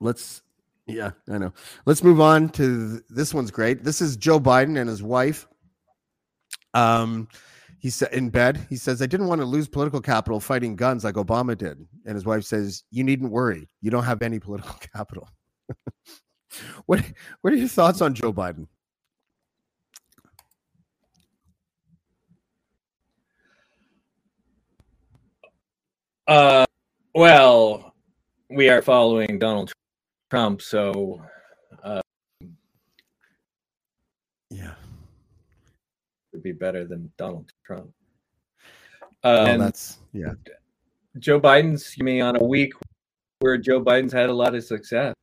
Let's. 0.00 0.42
Yeah, 0.86 1.12
I 1.30 1.38
know. 1.38 1.52
Let's 1.86 2.04
move 2.04 2.20
on 2.20 2.50
to 2.50 2.90
th- 2.90 3.02
this 3.08 3.32
one's 3.32 3.50
great. 3.50 3.82
This 3.82 4.02
is 4.02 4.18
Joe 4.18 4.38
Biden 4.38 4.78
and 4.78 4.88
his 4.88 5.02
wife. 5.02 5.48
Um, 6.74 7.28
he 7.84 7.90
said 7.90 8.14
in 8.14 8.30
bed, 8.30 8.66
he 8.70 8.76
says, 8.76 9.02
I 9.02 9.06
didn't 9.06 9.26
want 9.26 9.42
to 9.42 9.44
lose 9.44 9.68
political 9.68 10.00
capital 10.00 10.40
fighting 10.40 10.74
guns 10.74 11.04
like 11.04 11.16
Obama 11.16 11.54
did. 11.54 11.86
And 12.06 12.14
his 12.14 12.24
wife 12.24 12.42
says, 12.42 12.82
You 12.90 13.04
needn't 13.04 13.30
worry. 13.30 13.68
You 13.82 13.90
don't 13.90 14.04
have 14.04 14.22
any 14.22 14.40
political 14.40 14.74
capital. 14.96 15.28
what 16.86 17.04
what 17.42 17.52
are 17.52 17.56
your 17.56 17.68
thoughts 17.68 18.00
on 18.00 18.14
Joe 18.14 18.32
Biden? 18.32 18.68
Uh, 26.26 26.64
well, 27.14 27.92
we 28.48 28.70
are 28.70 28.80
following 28.80 29.38
Donald 29.38 29.72
Trump, 30.30 30.62
so 30.62 31.20
Yeah. 34.54 34.74
It'd 36.34 36.42
be 36.42 36.52
better 36.52 36.84
than 36.84 37.10
Donald 37.16 37.50
Trump. 37.64 37.88
Well, 39.22 39.46
Uh, 39.46 39.56
that's 39.56 39.98
yeah. 40.12 40.32
Joe 41.18 41.40
Biden's 41.40 41.96
you 41.96 42.04
mean 42.04 42.22
on 42.22 42.36
a 42.36 42.44
week 42.44 42.72
where 43.38 43.56
Joe 43.56 43.80
Biden's 43.80 44.12
had 44.12 44.28
a 44.28 44.32
lot 44.34 44.54
of 44.54 44.64
success. 44.64 45.14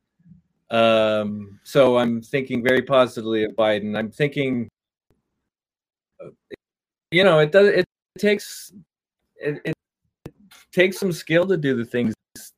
Um, 0.70 1.60
so 1.64 1.98
I'm 1.98 2.22
thinking 2.22 2.64
very 2.64 2.80
positively 2.80 3.44
of 3.44 3.52
Biden. 3.52 3.96
I'm 3.96 4.10
thinking, 4.10 4.70
uh, 6.18 6.30
you 7.10 7.24
know, 7.24 7.40
it 7.40 7.52
does. 7.52 7.68
It 7.68 7.84
takes 8.18 8.72
it, 9.36 9.60
it 9.66 9.74
takes 10.72 10.98
some 10.98 11.12
skill 11.12 11.46
to 11.46 11.58
do 11.58 11.76
the 11.76 11.84
things 11.84 12.14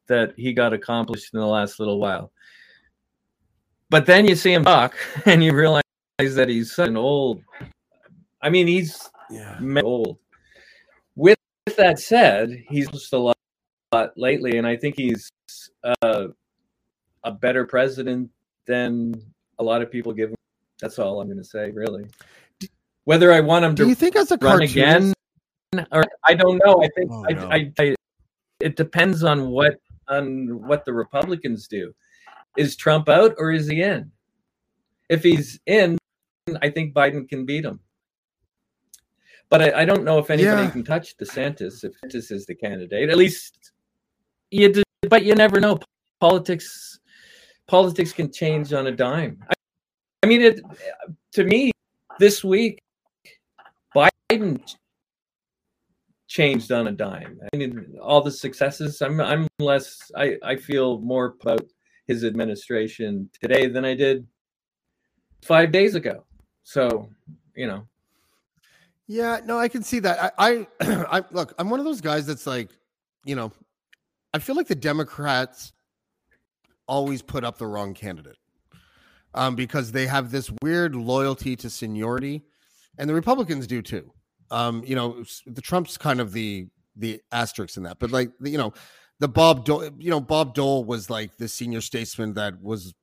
that 0.07 0.33
he 0.37 0.53
got 0.53 0.73
accomplished 0.73 1.35
in 1.35 1.41
the 1.41 1.47
last 1.47 1.81
little 1.81 1.99
while. 1.99 2.31
But 3.91 4.07
then 4.07 4.27
you 4.27 4.37
see 4.37 4.53
him 4.53 4.65
talk, 4.65 4.95
and 5.27 5.43
you 5.43 5.53
realize 5.53 5.83
that 6.21 6.49
he's 6.49 6.73
such 6.73 6.89
an 6.89 6.97
old. 6.97 7.43
I 8.45 8.51
mean, 8.51 8.67
he's 8.67 9.11
Yeah. 9.31 9.59
old. 9.83 10.19
With 11.17 11.39
that 11.79 11.99
said, 11.99 12.63
he's 12.69 12.87
just 12.89 13.13
a 13.15 13.19
lot, 13.19 13.37
lot 13.93 14.13
lately, 14.17 14.59
and 14.59 14.67
I 14.67 14.77
think 14.77 14.97
he's 14.97 15.31
uh, 16.03 16.29
a 17.25 17.33
better 17.33 17.65
president 17.65 18.31
than 18.67 19.15
a 19.59 19.65
lot 19.65 19.81
of 19.81 19.91
people 19.91 20.13
give 20.13 20.29
him. 20.31 20.37
That's 20.81 20.99
all 20.99 21.21
I'm 21.21 21.27
going 21.29 21.39
to 21.39 21.45
say, 21.45 21.71
really. 21.71 22.05
Whether 23.05 23.33
I 23.33 23.41
want 23.41 23.65
him 23.65 23.75
Do 23.75 23.85
to 23.85 23.89
you 23.89 23.95
think 23.95 24.15
as 24.15 24.31
a 24.31 24.37
run 24.37 24.59
cartoonist, 24.59 25.15
again, 25.73 25.87
or 25.91 26.05
I 26.27 26.35
don't 26.35 26.61
know. 26.65 26.83
I 26.83 26.89
think 26.97 27.11
Oh, 27.11 27.25
I, 27.29 27.33
no. 27.33 27.49
I, 27.49 27.73
I, 27.79 27.95
it 28.61 28.77
depends 28.77 29.25
on 29.25 29.49
what 29.49 29.79
on 30.09 30.67
what 30.69 30.85
the 30.85 30.93
Republicans 30.93 31.67
do. 31.67 31.95
Is 32.59 32.77
Trump 32.77 33.09
out 33.09 33.35
or 33.39 33.53
is 33.53 33.69
he 33.69 33.83
in? 33.83 34.11
If 35.09 35.23
he's 35.23 35.59
in, 35.67 35.99
I 36.61 36.69
think 36.71 36.95
Biden 36.95 37.29
can 37.29 37.47
beat 37.47 37.65
him. 37.65 37.81
But 39.51 39.63
I, 39.63 39.83
I 39.83 39.85
don't 39.85 40.05
know 40.05 40.19
if 40.19 40.31
anybody 40.31 40.63
Yeah. 40.65 40.71
can 40.71 40.85
touch 40.85 41.17
DeSantis 41.17 41.85
if 41.85 41.93
DeSantis 42.01 42.33
is 42.33 42.47
the 42.47 42.55
candidate. 42.55 43.09
At 43.11 43.17
least 43.19 43.73
you, 44.51 44.73
d- 44.73 44.83
but 45.09 45.25
you 45.25 45.35
never 45.35 45.61
know. 45.61 45.79
Politics, 46.21 46.99
politics 47.69 48.13
can 48.13 48.33
change 48.33 48.73
on 48.73 48.87
a 48.87 48.93
dime. 48.93 49.39
I, 49.51 49.55
I 50.23 50.27
mean, 50.27 50.41
it 50.43 50.61
to 51.33 51.45
me 51.45 51.71
this 52.19 52.43
week, 52.43 52.79
Biden 53.95 54.61
changed 56.29 56.73
on 56.73 56.89
a 56.89 56.93
dime. 56.93 57.39
I 57.53 57.57
mean, 57.57 57.97
all 58.01 58.23
the 58.23 58.31
successes. 58.31 59.03
I'm 59.03 59.21
I'm 59.21 59.47
less. 59.59 60.11
I 60.17 60.37
I 60.43 60.57
feel 60.57 60.99
more 61.01 61.37
about 61.41 61.63
his 62.07 62.25
administration 62.25 63.29
today 63.41 63.67
than 63.67 63.85
I 63.85 63.95
did 63.95 64.27
five 65.43 65.71
days 65.73 65.95
ago. 65.95 66.25
So 66.63 67.11
you 67.55 67.67
know, 67.67 67.87
Yeah, 69.07 69.41
no, 69.45 69.59
I 69.59 69.69
can 69.69 69.83
see 69.83 69.99
that. 70.01 70.35
I, 70.39 70.67
I, 70.81 71.07
I 71.19 71.25
look, 71.31 71.55
I'm 71.59 71.71
one 71.71 71.81
of 71.81 71.85
those 71.85 72.01
guys 72.01 72.27
that's 72.27 72.47
like, 72.47 72.71
you 73.25 73.35
know, 73.35 73.53
I 74.33 74.39
feel 74.39 74.57
like 74.57 74.67
the 74.67 74.75
Democrats 74.75 75.73
always 76.87 77.23
put 77.23 77.45
up 77.45 77.59
the 77.59 77.67
wrong 77.67 77.95
candidate, 77.95 78.37
um, 79.35 79.55
because 79.55 79.93
they 79.93 80.07
have 80.07 80.31
this 80.31 80.51
weird 80.63 80.95
loyalty 80.95 81.57
to 81.57 81.71
seniority, 81.71 82.43
and 82.99 83.09
the 83.09 83.15
Republicans 83.15 83.67
do 83.67 83.83
too. 83.83 84.13
Um, 84.51 84.83
you 84.87 84.95
know, 84.95 85.25
the 85.47 85.63
Trump's 85.63 85.97
kind 85.97 86.21
of 86.21 86.33
the 86.33 86.69
the 86.97 87.21
asterisk 87.33 87.77
in 87.77 87.83
that, 87.85 87.99
but 87.99 88.11
like, 88.11 88.31
you 88.43 88.59
know, 88.59 88.73
the 89.21 89.29
Bob 89.29 89.65
Dole, 89.65 89.91
you 89.99 90.11
know, 90.11 90.21
Bob 90.21 90.55
Dole 90.55 90.85
was 90.85 91.11
like 91.11 91.37
the 91.37 91.49
senior 91.49 91.81
statesman 91.81 92.35
that 92.35 92.61
was 92.63 92.95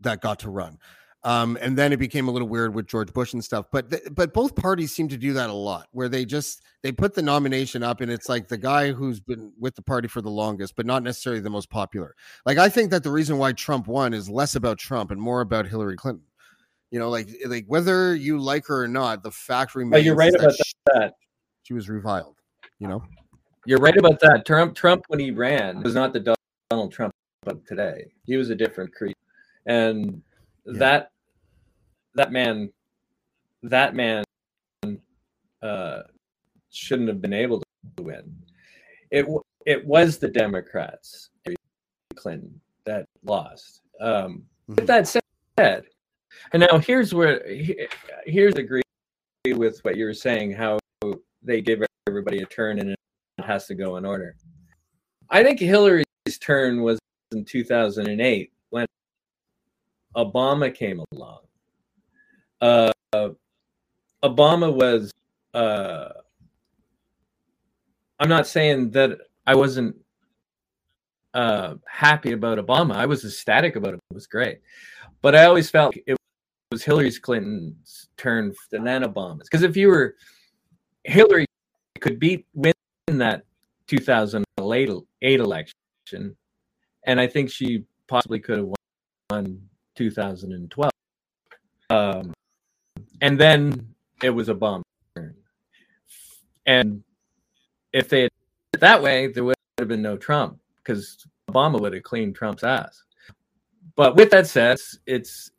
that 0.00 0.20
got 0.20 0.40
to 0.40 0.50
run. 0.50 0.78
Um, 1.26 1.58
and 1.60 1.76
then 1.76 1.92
it 1.92 1.96
became 1.96 2.28
a 2.28 2.30
little 2.30 2.46
weird 2.46 2.72
with 2.72 2.86
George 2.86 3.12
Bush 3.12 3.32
and 3.32 3.44
stuff. 3.44 3.66
But 3.72 3.90
th- 3.90 4.02
but 4.12 4.32
both 4.32 4.54
parties 4.54 4.94
seem 4.94 5.08
to 5.08 5.16
do 5.16 5.32
that 5.32 5.50
a 5.50 5.52
lot, 5.52 5.88
where 5.90 6.08
they 6.08 6.24
just 6.24 6.62
they 6.84 6.92
put 6.92 7.14
the 7.14 7.22
nomination 7.22 7.82
up, 7.82 8.00
and 8.00 8.12
it's 8.12 8.28
like 8.28 8.46
the 8.46 8.56
guy 8.56 8.92
who's 8.92 9.18
been 9.18 9.52
with 9.58 9.74
the 9.74 9.82
party 9.82 10.06
for 10.06 10.22
the 10.22 10.30
longest, 10.30 10.76
but 10.76 10.86
not 10.86 11.02
necessarily 11.02 11.40
the 11.40 11.50
most 11.50 11.68
popular. 11.68 12.14
Like 12.44 12.58
I 12.58 12.68
think 12.68 12.92
that 12.92 13.02
the 13.02 13.10
reason 13.10 13.38
why 13.38 13.52
Trump 13.54 13.88
won 13.88 14.14
is 14.14 14.30
less 14.30 14.54
about 14.54 14.78
Trump 14.78 15.10
and 15.10 15.20
more 15.20 15.40
about 15.40 15.66
Hillary 15.66 15.96
Clinton. 15.96 16.22
You 16.92 17.00
know, 17.00 17.10
like 17.10 17.28
like 17.46 17.64
whether 17.66 18.14
you 18.14 18.38
like 18.38 18.64
her 18.68 18.84
or 18.84 18.88
not, 18.88 19.24
the 19.24 19.32
fact 19.32 19.74
remains. 19.74 19.90
but 19.90 20.04
you're 20.04 20.14
right 20.14 20.28
is 20.28 20.36
about 20.36 20.54
she, 20.54 20.72
that. 20.94 21.14
she 21.64 21.74
was 21.74 21.88
reviled. 21.88 22.36
You 22.78 22.86
know, 22.86 23.02
You're 23.64 23.80
right 23.80 23.96
about 23.96 24.20
that. 24.20 24.44
Trump 24.46 24.76
Trump 24.76 25.02
when 25.08 25.18
he 25.18 25.32
ran 25.32 25.82
was 25.82 25.96
not 25.96 26.12
the 26.12 26.36
Donald 26.70 26.92
Trump 26.92 27.12
of 27.46 27.64
today. 27.64 28.12
He 28.26 28.36
was 28.36 28.50
a 28.50 28.54
different 28.54 28.94
creature, 28.94 29.16
and 29.66 30.22
Yeah. 30.64 30.78
that 30.78 31.10
that 32.16 32.32
man 32.32 32.70
that 33.62 33.94
man 33.94 34.24
uh, 35.62 36.02
shouldn't 36.70 37.08
have 37.08 37.20
been 37.20 37.32
able 37.32 37.60
to 37.96 38.02
win. 38.02 38.34
It 39.10 39.26
it 39.64 39.84
was 39.84 40.18
the 40.18 40.28
Democrats, 40.28 41.30
Clinton, 42.14 42.60
that 42.84 43.06
lost. 43.24 43.80
Um, 44.00 44.46
Mhm. 44.68 44.76
With 44.76 44.86
that 44.88 45.06
said, 45.06 45.84
and 46.52 46.66
now 46.68 46.78
here's 46.78 47.14
where 47.14 47.40
here's 48.26 48.54
agree 48.54 48.82
with 49.46 49.78
what 49.84 49.96
you 49.96 50.04
were 50.04 50.14
saying. 50.14 50.52
How 50.52 50.78
they 51.42 51.60
give 51.60 51.84
everybody 52.08 52.42
a 52.42 52.46
turn 52.46 52.80
and 52.80 52.90
it 52.90 52.98
has 53.44 53.66
to 53.68 53.74
go 53.74 53.96
in 53.96 54.04
order. 54.04 54.34
I 55.30 55.44
think 55.44 55.60
Hillary's 55.60 56.04
turn 56.40 56.82
was 56.82 56.98
in 57.30 57.44
2008 57.44 58.52
when 58.70 58.86
Obama 60.16 60.74
came 60.74 61.00
along. 61.12 61.45
Uh, 62.60 62.90
Obama 64.22 64.72
was. 64.72 65.12
Uh, 65.54 66.08
I'm 68.18 68.28
not 68.28 68.46
saying 68.46 68.90
that 68.92 69.18
I 69.46 69.54
wasn't 69.54 69.96
uh, 71.34 71.74
happy 71.86 72.32
about 72.32 72.58
Obama. 72.58 72.94
I 72.94 73.06
was 73.06 73.24
ecstatic 73.24 73.76
about 73.76 73.94
it. 73.94 74.00
It 74.10 74.14
was 74.14 74.26
great, 74.26 74.60
but 75.22 75.34
I 75.34 75.44
always 75.44 75.70
felt 75.70 75.94
it 76.06 76.16
was 76.72 76.82
Hillary's 76.82 77.18
Clinton's 77.18 78.08
turn 78.16 78.54
and 78.72 78.86
then 78.86 79.02
Obama's. 79.02 79.48
Because 79.48 79.62
if 79.62 79.76
you 79.76 79.88
were 79.88 80.16
Hillary, 81.04 81.46
could 82.00 82.18
beat 82.18 82.46
win 82.54 82.72
that 83.08 83.44
2008 83.86 84.90
election, 85.22 86.36
and 87.04 87.20
I 87.20 87.26
think 87.26 87.50
she 87.50 87.84
possibly 88.06 88.38
could 88.38 88.58
have 88.58 88.68
won 89.30 89.60
2012. 89.96 90.90
Um, 91.88 92.34
and 93.20 93.38
then 93.38 93.94
it 94.22 94.30
was 94.30 94.48
a 94.48 94.54
bomb. 94.54 94.82
And 96.66 97.02
if 97.92 98.08
they 98.08 98.22
had 98.22 98.30
it 98.74 98.80
that 98.80 99.02
way, 99.02 99.28
there 99.28 99.44
would 99.44 99.54
have 99.78 99.88
been 99.88 100.02
no 100.02 100.16
Trump 100.16 100.58
because 100.78 101.26
Obama 101.50 101.80
would 101.80 101.94
have 101.94 102.02
cleaned 102.02 102.34
Trump's 102.34 102.64
ass. 102.64 103.02
But 103.94 104.16
with 104.16 104.30
that 104.30 104.46
said, 104.46 104.78
it's 105.06 105.50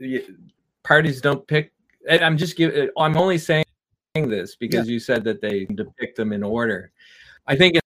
parties 0.84 1.22
don't 1.22 1.48
pick. 1.48 1.72
I'm 2.10 2.38
just 2.38 2.56
giving. 2.58 2.90
I'm 2.98 3.18
only 3.18 3.38
saying 3.38 3.66
this 4.16 4.56
because 4.56 4.88
yeah. 4.88 4.94
you 4.94 5.00
said 5.00 5.24
that 5.24 5.42
they 5.42 5.66
depict 5.66 6.18
them 6.18 6.34
in 6.34 6.44
order. 6.44 6.92
I 7.48 7.56
think 7.56 7.76
in 7.76 7.82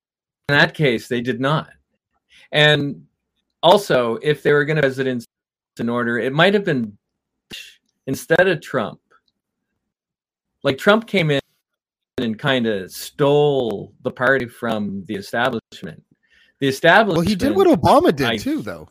that 0.50 0.74
case 0.74 1.08
they 1.08 1.22
did 1.22 1.40
not. 1.40 1.70
And 2.52 3.06
also, 3.64 4.18
if 4.22 4.44
they 4.44 4.52
were 4.52 4.66
going 4.66 4.78
to 4.78 4.82
presidents 4.82 5.26
in 5.80 5.90
order, 5.90 6.18
it 6.18 6.34
might 6.34 6.54
have 6.54 6.66
been 6.66 6.98
instead 8.08 8.48
of 8.48 8.62
Trump. 8.62 9.00
Like 10.64 10.78
Trump 10.78 11.08
came 11.08 11.32
in 11.32 11.42
and 12.18 12.38
kind 12.38 12.68
of 12.68 12.92
stole 12.92 13.94
the 14.04 14.12
party 14.12 14.48
from 14.48 15.04
the 15.08 15.16
establishment. 15.16 16.04
The 16.60 16.68
establishment. 16.68 17.18
Well, 17.18 17.28
he 17.28 17.36
did 17.36 17.56
what 17.56 17.68
Obama 17.68 18.16
did 18.16 18.28
I, 18.28 18.38
too, 18.38 18.62
though. 18.62 18.88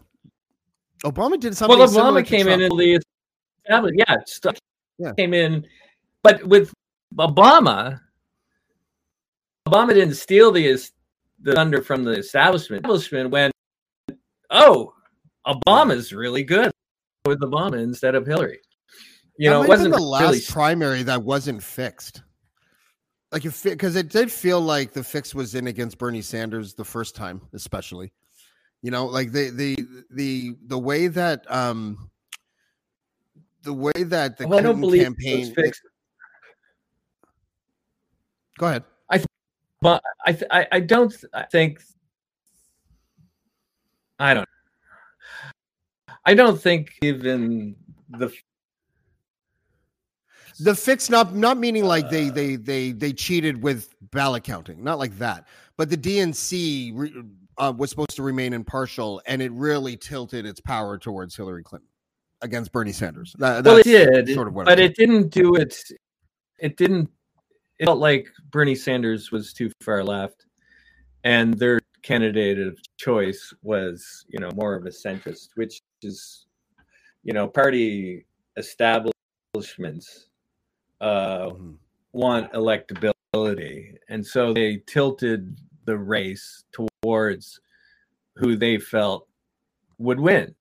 Obama 1.04 1.38
did 1.38 1.56
something. 1.56 1.78
Well, 1.78 1.88
Obama 1.88 2.24
came 2.24 2.48
in 2.48 2.60
and 2.60 2.78
the 2.78 3.00
establishment, 3.64 4.04
yeah, 4.08 4.16
stuff 4.26 4.58
yeah, 4.98 5.12
came 5.14 5.32
in, 5.32 5.64
but 6.22 6.44
with 6.44 6.72
Obama, 7.16 8.00
Obama 9.68 9.94
didn't 9.94 10.14
steal 10.14 10.50
the 10.52 10.78
the 11.42 11.54
thunder 11.54 11.80
from 11.80 12.04
the 12.04 12.12
establishment. 12.12 12.82
The 12.82 12.92
establishment 12.92 13.30
went, 13.30 13.54
oh, 14.50 14.92
Obama's 15.46 16.12
really 16.12 16.42
good 16.42 16.70
with 17.24 17.40
Obama 17.40 17.82
instead 17.82 18.14
of 18.14 18.26
Hillary. 18.26 18.60
You 19.40 19.48
that 19.48 19.56
know, 19.56 19.62
it 19.62 19.68
wasn't 19.68 19.94
the 19.94 20.02
last 20.02 20.22
really... 20.22 20.40
primary 20.50 21.02
that 21.04 21.22
wasn't 21.22 21.62
fixed. 21.62 22.22
Like 23.32 23.46
if 23.46 23.62
because 23.62 23.96
it 23.96 24.10
did 24.10 24.30
feel 24.30 24.60
like 24.60 24.92
the 24.92 25.02
fix 25.02 25.34
was 25.34 25.54
in 25.54 25.66
against 25.66 25.96
Bernie 25.96 26.20
Sanders 26.20 26.74
the 26.74 26.84
first 26.84 27.16
time, 27.16 27.40
especially. 27.54 28.12
You 28.82 28.90
know, 28.90 29.06
like 29.06 29.32
the 29.32 29.48
the 29.48 29.78
the 30.10 30.56
the 30.66 30.78
way 30.78 31.06
that 31.06 31.50
um 31.50 32.10
the 33.62 33.72
way 33.72 33.92
that 33.96 34.36
the 34.36 34.46
well, 34.46 34.58
I 34.58 34.62
don't 34.62 34.78
believe 34.78 35.04
campaign 35.04 35.54
Go 38.58 38.66
ahead. 38.66 38.84
I 39.10 39.24
but 39.80 40.02
I 40.26 40.38
I, 40.50 40.66
I 40.70 40.80
don't 40.80 41.14
think 41.50 41.80
I 44.18 44.34
don't 44.34 44.48
I 46.26 46.34
don't 46.34 46.60
think 46.60 46.92
even 47.00 47.74
the 48.10 48.30
the 50.60 50.74
fix 50.74 51.08
not 51.10 51.34
not 51.34 51.58
meaning 51.58 51.84
like 51.84 52.10
they 52.10 52.28
they 52.28 52.56
they 52.56 52.92
they 52.92 53.12
cheated 53.12 53.62
with 53.62 53.94
ballot 54.10 54.44
counting, 54.44 54.82
not 54.84 54.98
like 54.98 55.16
that. 55.18 55.46
But 55.76 55.88
the 55.88 55.96
DNC 55.96 57.24
uh, 57.56 57.72
was 57.76 57.90
supposed 57.90 58.16
to 58.16 58.22
remain 58.22 58.52
impartial, 58.52 59.22
and 59.26 59.40
it 59.40 59.50
really 59.52 59.96
tilted 59.96 60.44
its 60.44 60.60
power 60.60 60.98
towards 60.98 61.34
Hillary 61.34 61.62
Clinton 61.62 61.88
against 62.42 62.72
Bernie 62.72 62.92
Sanders. 62.92 63.34
That, 63.38 63.64
well, 63.64 63.78
it 63.78 63.84
did, 63.84 64.28
sort 64.34 64.48
of 64.48 64.54
what 64.54 64.66
but 64.66 64.78
it 64.78 64.94
didn't 64.96 65.30
do 65.30 65.56
it. 65.56 65.76
It 66.58 66.76
didn't. 66.76 67.10
It 67.78 67.86
felt 67.86 67.98
like 67.98 68.28
Bernie 68.50 68.74
Sanders 68.74 69.32
was 69.32 69.54
too 69.54 69.70
far 69.82 70.04
left, 70.04 70.46
and 71.24 71.54
their 71.54 71.80
candidate 72.02 72.58
of 72.58 72.78
choice 72.98 73.54
was, 73.62 74.24
you 74.28 74.38
know, 74.38 74.50
more 74.54 74.74
of 74.74 74.84
a 74.84 74.90
centrist, 74.90 75.48
which 75.54 75.80
is, 76.02 76.46
you 77.22 77.32
know, 77.32 77.46
party 77.46 78.26
establishments 78.56 80.26
uh, 81.00 81.46
mm-hmm. 81.46 81.72
want 82.12 82.52
electability, 82.52 83.96
and 84.08 84.26
so 84.26 84.52
they 84.52 84.82
tilted 84.86 85.58
the 85.84 85.96
race 85.96 86.64
towards 87.02 87.60
who 88.36 88.56
they 88.56 88.78
felt 88.78 89.26
would 89.98 90.20
win, 90.20 90.54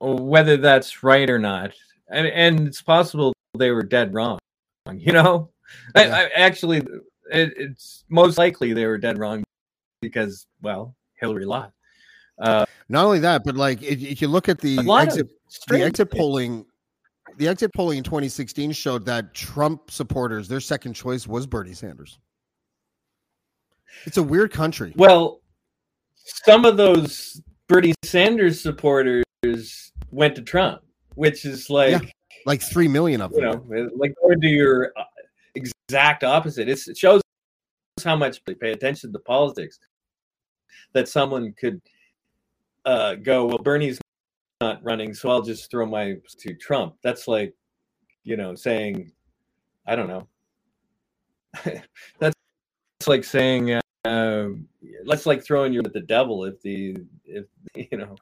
whether 0.00 0.56
that's 0.56 1.02
right 1.02 1.28
or 1.30 1.38
not. 1.38 1.72
And, 2.10 2.26
and 2.26 2.66
it's 2.66 2.82
possible 2.82 3.32
they 3.56 3.70
were 3.70 3.82
dead 3.82 4.14
wrong. 4.14 4.38
You 4.92 5.12
know, 5.12 5.50
yeah. 5.94 6.02
I, 6.02 6.22
I, 6.22 6.30
actually, 6.34 6.78
it, 7.30 7.52
it's 7.56 8.04
most 8.08 8.38
likely 8.38 8.72
they 8.72 8.86
were 8.86 8.96
dead 8.96 9.18
wrong 9.18 9.44
because, 10.00 10.46
well, 10.62 10.94
Hillary 11.20 11.44
lost. 11.44 11.74
Uh, 12.38 12.64
Not 12.88 13.04
only 13.04 13.18
that, 13.18 13.44
but 13.44 13.56
like 13.56 13.82
if, 13.82 14.00
if 14.00 14.22
you 14.22 14.28
look 14.28 14.48
at 14.48 14.60
the 14.60 14.78
exit, 14.78 15.28
the 15.68 15.82
exit 15.82 16.10
polling 16.10 16.64
the 17.38 17.48
exit 17.48 17.72
polling 17.72 17.98
in 17.98 18.04
2016 18.04 18.72
showed 18.72 19.06
that 19.06 19.32
Trump 19.32 19.90
supporters, 19.90 20.48
their 20.48 20.60
second 20.60 20.94
choice 20.94 21.26
was 21.26 21.46
Bernie 21.46 21.72
Sanders. 21.72 22.18
It's 24.04 24.16
a 24.16 24.22
weird 24.22 24.52
country. 24.52 24.92
Well, 24.96 25.40
some 26.14 26.64
of 26.64 26.76
those 26.76 27.40
Bernie 27.68 27.94
Sanders 28.04 28.60
supporters 28.60 29.24
went 30.10 30.34
to 30.36 30.42
Trump, 30.42 30.82
which 31.14 31.44
is 31.44 31.70
like 31.70 32.02
yeah, 32.02 32.08
like 32.44 32.60
three 32.60 32.88
million 32.88 33.20
of 33.20 33.32
them. 33.32 33.42
You 33.70 33.84
know, 33.84 33.90
like 33.96 34.14
going 34.22 34.40
to 34.40 34.48
your 34.48 34.92
uh, 34.96 35.04
exact 35.54 36.24
opposite. 36.24 36.68
It's, 36.68 36.88
it 36.88 36.98
shows 36.98 37.22
how 38.04 38.16
much 38.16 38.42
they 38.44 38.54
pay 38.54 38.72
attention 38.72 39.12
to 39.12 39.18
politics. 39.20 39.78
That 40.92 41.08
someone 41.08 41.54
could 41.58 41.80
uh, 42.84 43.16
go, 43.16 43.46
well, 43.46 43.58
Bernie's 43.58 43.98
not 44.60 44.82
running, 44.82 45.14
so 45.14 45.30
I'll 45.30 45.42
just 45.42 45.70
throw 45.70 45.86
my 45.86 46.16
to 46.38 46.54
Trump. 46.54 46.96
That's 47.02 47.28
like, 47.28 47.54
you 48.24 48.36
know, 48.36 48.54
saying, 48.54 49.12
I 49.86 49.94
don't 49.96 50.08
know. 50.08 50.28
That's 52.18 52.34
like 53.06 53.24
saying, 53.24 53.80
uh, 54.04 54.48
that's 55.06 55.24
like 55.24 55.44
throwing 55.44 55.72
you 55.72 55.80
at 55.80 55.92
the 55.92 56.00
devil 56.00 56.44
if 56.44 56.60
the 56.62 56.96
if 57.24 57.46
you 57.74 57.96
know. 57.96 58.16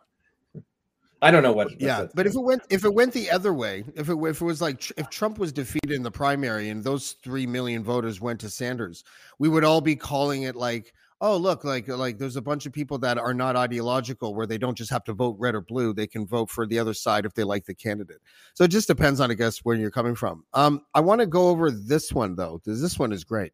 I 1.23 1.31
don't 1.31 1.43
know 1.43 1.53
what. 1.53 1.81
Yeah, 1.81 2.07
but 2.15 2.27
if 2.27 2.35
it 2.35 2.41
went 2.41 2.63
if 2.69 2.85
it 2.85 2.93
went 2.93 3.13
the 3.13 3.31
other 3.31 3.55
way, 3.55 3.85
if 3.95 4.09
it 4.11 4.17
if 4.17 4.41
it 4.41 4.45
was 4.45 4.61
like 4.61 4.93
if 4.99 5.09
Trump 5.09 5.39
was 5.39 5.53
defeated 5.53 5.93
in 5.93 6.03
the 6.03 6.11
primary 6.11 6.69
and 6.69 6.85
those 6.85 7.13
three 7.25 7.47
million 7.47 7.83
voters 7.83 8.21
went 8.21 8.39
to 8.41 8.51
Sanders, 8.51 9.03
we 9.39 9.49
would 9.49 9.65
all 9.65 9.81
be 9.81 9.97
calling 9.97 10.43
it 10.43 10.55
like 10.55 10.93
oh 11.21 11.37
look 11.37 11.65
like 11.65 11.89
like 11.89 12.19
there's 12.19 12.37
a 12.37 12.43
bunch 12.43 12.67
of 12.67 12.73
people 12.73 12.99
that 12.99 13.19
are 13.19 13.33
not 13.33 13.57
ideological 13.57 14.35
where 14.35 14.47
they 14.47 14.59
don't 14.59 14.77
just 14.77 14.91
have 14.91 15.05
to 15.05 15.13
vote 15.13 15.37
red 15.39 15.55
or 15.55 15.61
blue 15.61 15.93
they 15.93 16.07
can 16.07 16.27
vote 16.27 16.51
for 16.51 16.67
the 16.67 16.79
other 16.79 16.95
side 16.95 17.25
if 17.25 17.35
they 17.35 17.45
like 17.45 17.65
the 17.65 17.75
candidate. 17.75 18.19
So 18.55 18.65
it 18.65 18.69
just 18.69 18.89
depends 18.89 19.21
on 19.21 19.31
i 19.31 19.35
guess 19.35 19.59
where 19.59 19.77
you're 19.77 19.91
coming 19.91 20.15
from. 20.15 20.45
Um 20.53 20.83
i 20.95 21.01
want 21.01 21.21
to 21.21 21.27
go 21.27 21.49
over 21.49 21.71
this 21.71 22.13
one 22.13 22.37
though 22.37 22.61
this 22.65 22.99
one 22.99 23.13
is 23.13 23.25
great. 23.25 23.53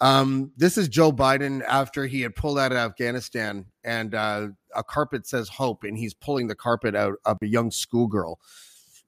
Um 0.00 0.52
this 0.56 0.78
is 0.78 0.88
joe 0.88 1.12
biden 1.12 1.62
after 1.66 2.06
he 2.06 2.22
had 2.22 2.34
pulled 2.34 2.58
out 2.58 2.72
of 2.72 2.78
afghanistan 2.78 3.66
and 3.84 4.14
uh 4.14 4.48
a 4.74 4.84
carpet 4.84 5.26
says 5.26 5.48
hope 5.48 5.84
and 5.84 5.98
he's 5.98 6.14
pulling 6.14 6.46
the 6.46 6.54
carpet 6.54 6.94
out 6.94 7.14
of 7.24 7.38
a 7.42 7.46
young 7.46 7.70
schoolgirl 7.70 8.38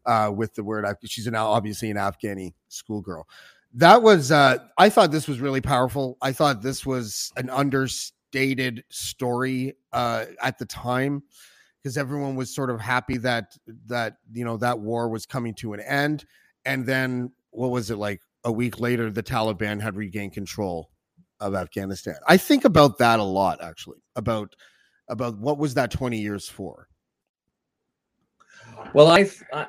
uh 0.06 0.32
with 0.34 0.54
the 0.54 0.64
word 0.64 0.84
she's 1.04 1.26
an 1.26 1.36
obviously 1.36 1.90
an 1.90 1.96
afghani 1.96 2.54
schoolgirl 2.68 3.26
that 3.74 4.02
was 4.02 4.32
uh 4.32 4.58
i 4.78 4.88
thought 4.88 5.10
this 5.10 5.28
was 5.28 5.40
really 5.40 5.60
powerful. 5.60 6.16
I 6.22 6.32
thought 6.32 6.62
this 6.62 6.84
was 6.84 7.32
an 7.36 7.50
understated 7.50 8.84
story 8.88 9.74
uh 9.92 10.26
at 10.42 10.58
the 10.58 10.66
time 10.66 11.22
because 11.82 11.96
everyone 11.96 12.36
was 12.36 12.54
sort 12.54 12.70
of 12.70 12.80
happy 12.80 13.16
that 13.18 13.56
that 13.86 14.16
you 14.32 14.44
know 14.44 14.56
that 14.58 14.78
war 14.78 15.08
was 15.08 15.26
coming 15.26 15.54
to 15.54 15.72
an 15.72 15.80
end. 15.80 16.24
And 16.64 16.84
then 16.84 17.32
what 17.50 17.70
was 17.70 17.90
it 17.90 17.96
like 17.96 18.20
a 18.44 18.52
week 18.52 18.80
later 18.80 19.10
the 19.10 19.22
taliban 19.22 19.80
had 19.80 19.96
regained 19.96 20.32
control 20.32 20.90
of 21.40 21.54
afghanistan. 21.54 22.16
I 22.26 22.36
think 22.36 22.64
about 22.64 22.98
that 22.98 23.20
a 23.20 23.24
lot 23.24 23.62
actually 23.62 23.98
about 24.16 24.56
about 25.08 25.38
what 25.38 25.58
was 25.58 25.74
that 25.74 25.90
20 25.90 26.18
years 26.18 26.48
for? 26.48 26.88
Well 28.94 29.08
i 29.08 29.28
i, 29.52 29.66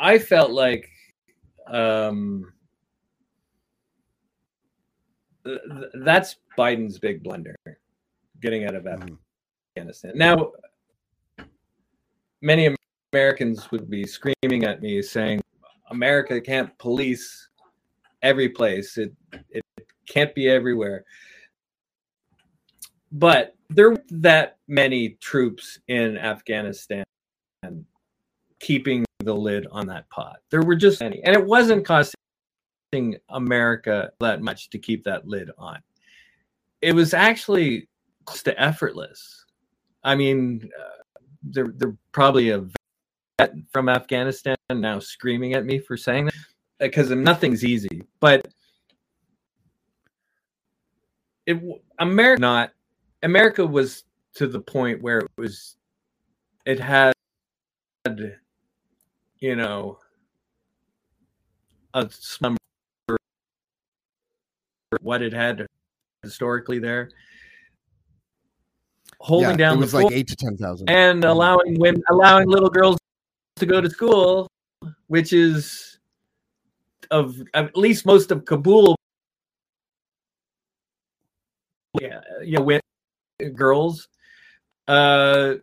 I 0.00 0.18
felt 0.18 0.50
like 0.50 0.88
um 1.68 2.52
that's 5.94 6.36
Biden's 6.56 6.98
big 6.98 7.22
blunder, 7.22 7.56
getting 8.40 8.64
out 8.64 8.74
of 8.74 8.84
mm-hmm. 8.84 9.14
Afghanistan. 9.76 10.12
Now, 10.14 10.52
many 12.40 12.74
Americans 13.12 13.70
would 13.70 13.90
be 13.90 14.04
screaming 14.06 14.64
at 14.64 14.80
me 14.80 15.02
saying, 15.02 15.42
"America 15.90 16.40
can't 16.40 16.76
police 16.78 17.48
every 18.22 18.48
place. 18.48 18.98
It 18.98 19.12
it 19.50 19.64
can't 20.08 20.34
be 20.34 20.48
everywhere." 20.48 21.04
But 23.12 23.54
there 23.70 23.90
weren't 23.90 24.22
that 24.22 24.58
many 24.66 25.10
troops 25.20 25.78
in 25.88 26.18
Afghanistan 26.18 27.04
keeping 28.60 29.04
the 29.20 29.34
lid 29.34 29.66
on 29.70 29.86
that 29.86 30.08
pot. 30.10 30.36
There 30.50 30.62
were 30.62 30.74
just 30.74 31.00
many, 31.00 31.22
and 31.22 31.34
it 31.34 31.44
wasn't 31.44 31.84
costing 31.84 32.20
America 33.28 34.10
that 34.20 34.42
much 34.42 34.70
to 34.70 34.78
keep 34.78 35.04
that 35.04 35.26
lid 35.26 35.50
on. 35.58 35.78
It 36.80 36.94
was 36.94 37.14
actually 37.14 37.88
close 38.24 38.42
to 38.44 38.60
effortless. 38.60 39.44
I 40.02 40.14
mean, 40.14 40.68
uh, 40.78 41.22
they're, 41.42 41.72
they're 41.76 41.96
probably 42.12 42.50
a 42.50 42.64
vet 43.38 43.54
from 43.72 43.88
Afghanistan 43.88 44.56
now 44.70 44.98
screaming 44.98 45.54
at 45.54 45.64
me 45.64 45.78
for 45.78 45.96
saying 45.96 46.26
that. 46.26 46.34
because 46.78 47.10
nothing's 47.10 47.64
easy, 47.64 48.02
but 48.20 48.46
it 51.46 51.60
America 51.98 52.40
not 52.40 52.70
America 53.22 53.66
was 53.66 54.04
to 54.34 54.46
the 54.46 54.60
point 54.60 55.02
where 55.02 55.18
it 55.18 55.30
was 55.36 55.76
it 56.66 56.80
had 56.80 57.12
you 59.38 59.56
know 59.56 59.98
a 61.94 62.08
number 62.40 62.58
what 65.00 65.22
it 65.22 65.32
had 65.32 65.66
historically 66.22 66.78
there. 66.78 67.10
Holding 69.20 69.50
Yeah, 69.50 69.56
down 69.56 69.72
it 69.74 69.76
the 69.76 69.80
was 69.82 69.94
like 69.94 70.12
eight 70.12 70.26
to 70.28 70.36
ten 70.36 70.56
thousand. 70.56 70.90
and 70.90 71.24
allowing 71.24 71.78
women 71.78 72.02
allowing 72.10 72.48
little 72.48 72.68
girls 72.68 72.98
to 73.56 73.66
go 73.66 73.80
to 73.80 73.88
school 73.88 74.48
which 75.06 75.32
is 75.32 75.98
of 77.10 77.36
at 77.54 77.76
least 77.76 78.04
most 78.04 78.30
of 78.30 78.44
kabul. 78.44 78.96
Yeah 82.00 82.20
you 82.42 82.58
know 82.58 82.64
with 82.64 82.82
girls. 83.54 84.08
Uh 84.88 85.54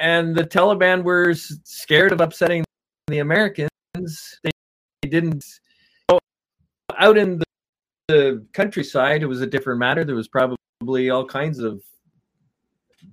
and 0.00 0.34
the 0.34 0.44
taliban 0.44 1.02
were 1.02 1.34
scared 1.34 2.12
of 2.12 2.20
upsetting 2.20 2.64
the 3.08 3.18
americans. 3.18 3.68
They, 4.42 4.50
they 5.02 5.08
didn't 5.08 5.44
out 6.96 7.18
in 7.18 7.38
the, 8.08 8.44
countryside 8.52 9.22
it 9.22 9.26
was 9.26 9.40
a 9.40 9.46
different 9.46 9.78
matter. 9.78 10.04
There 10.04 10.14
was 10.14 10.28
probably 10.28 11.10
all 11.10 11.24
kinds 11.24 11.58
of 11.58 11.82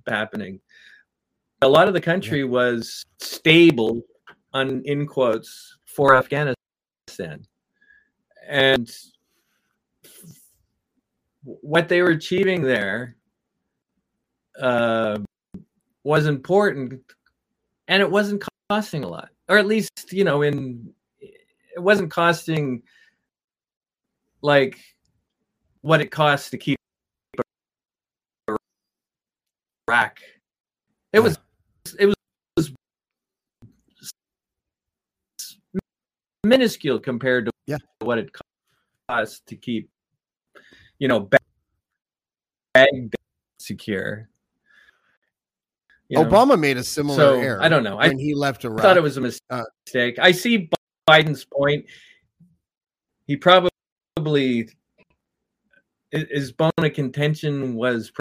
happening. 0.06 0.60
A 1.62 1.68
lot 1.68 1.88
of 1.88 1.94
the 1.94 2.00
country 2.00 2.44
was 2.44 3.04
stable 3.20 4.02
on 4.52 4.82
in 4.84 5.06
quotes 5.06 5.78
for 5.86 6.14
afghanistan. 6.14 6.56
And 8.48 8.90
what 11.42 11.88
they 11.88 12.02
were 12.02 12.10
achieving 12.10 12.62
there 12.62 13.16
uh, 14.60 15.18
was 16.04 16.26
important 16.26 17.00
and 17.88 18.02
it 18.02 18.10
wasn't 18.10 18.44
costing 18.68 19.04
a 19.04 19.08
lot 19.08 19.28
or 19.48 19.56
at 19.56 19.66
least 19.66 20.12
you 20.12 20.24
know 20.24 20.42
in 20.42 20.92
it 21.20 21.80
wasn't 21.80 22.10
costing 22.10 22.82
like 24.42 24.78
what 25.80 26.00
it 26.00 26.10
costs 26.10 26.50
to 26.50 26.58
keep 26.58 26.78
a 28.48 28.56
rack. 29.88 30.20
It 31.12 31.20
was 31.20 31.38
it 31.98 32.06
was, 32.06 32.16
was 32.56 32.72
minuscule 36.44 36.98
compared 36.98 37.46
to 37.46 37.52
Yeah. 37.66 37.78
what 38.00 38.18
it 38.18 38.30
costs 39.08 39.42
to 39.46 39.56
keep 39.56 39.90
you 40.98 41.08
know 41.08 41.20
Ba- 41.20 41.38
Baghdad 42.74 43.14
secure. 43.58 44.28
You 46.08 46.18
know? 46.18 46.24
Obama 46.26 46.58
made 46.58 46.76
a 46.76 46.84
similar 46.84 47.16
So, 47.16 47.40
error. 47.40 47.62
I 47.62 47.70
don't 47.70 47.82
know. 47.82 47.96
I 47.98 48.08
when 48.08 48.18
he 48.18 48.34
left 48.34 48.64
Iraq. 48.66 48.80
I 48.80 48.82
thought 48.82 48.96
it 48.98 49.02
was 49.02 49.16
a 49.16 49.32
Uh, 49.50 49.64
mistake. 49.86 50.18
I 50.18 50.32
see 50.32 50.68
Biden's 51.08 51.46
point. 51.46 51.86
He 53.26 53.36
probably 53.36 53.70
hi- 56.14 56.26
his 56.30 56.52
bone 56.52 56.70
of 56.78 56.92
contention 56.92 57.74
was 57.74 58.12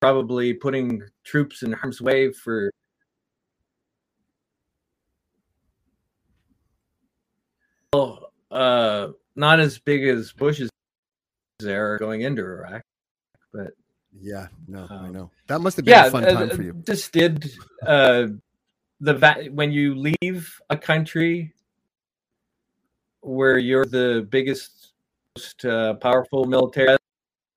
probably 0.00 0.54
putting 0.54 1.02
troops 1.24 1.62
in 1.62 1.72
harm's 1.72 2.00
way 2.00 2.32
for 2.32 2.70
well, 7.92 8.32
uh, 8.50 9.08
not 9.34 9.60
as 9.60 9.78
big 9.78 10.04
as 10.04 10.32
Bush's 10.32 10.68
there 11.60 11.98
going 11.98 12.20
into 12.20 12.42
Iraq, 12.42 12.82
but 13.52 13.72
yeah, 14.20 14.48
no, 14.66 14.86
I 14.90 14.94
Um, 15.06 15.12
know 15.12 15.30
that 15.46 15.60
must 15.60 15.76
have 15.76 15.84
been 15.84 15.94
yeah, 15.94 16.06
a 16.06 16.10
fun 16.10 16.22
uh, 16.24 16.32
time 16.32 16.50
uh, 16.50 16.54
for 16.54 16.62
you. 16.62 16.76
Just 16.86 17.12
did 17.12 17.50
uh, 17.86 18.28
the 19.00 19.14
va- 19.14 19.46
when 19.50 19.72
you 19.72 19.94
leave 19.94 20.60
a 20.70 20.76
country 20.76 21.54
where 23.20 23.58
you're 23.58 23.84
the 23.86 24.26
biggest, 24.30 24.92
most 25.38 25.64
uh, 25.64 25.94
powerful 25.94 26.44
military 26.44 26.96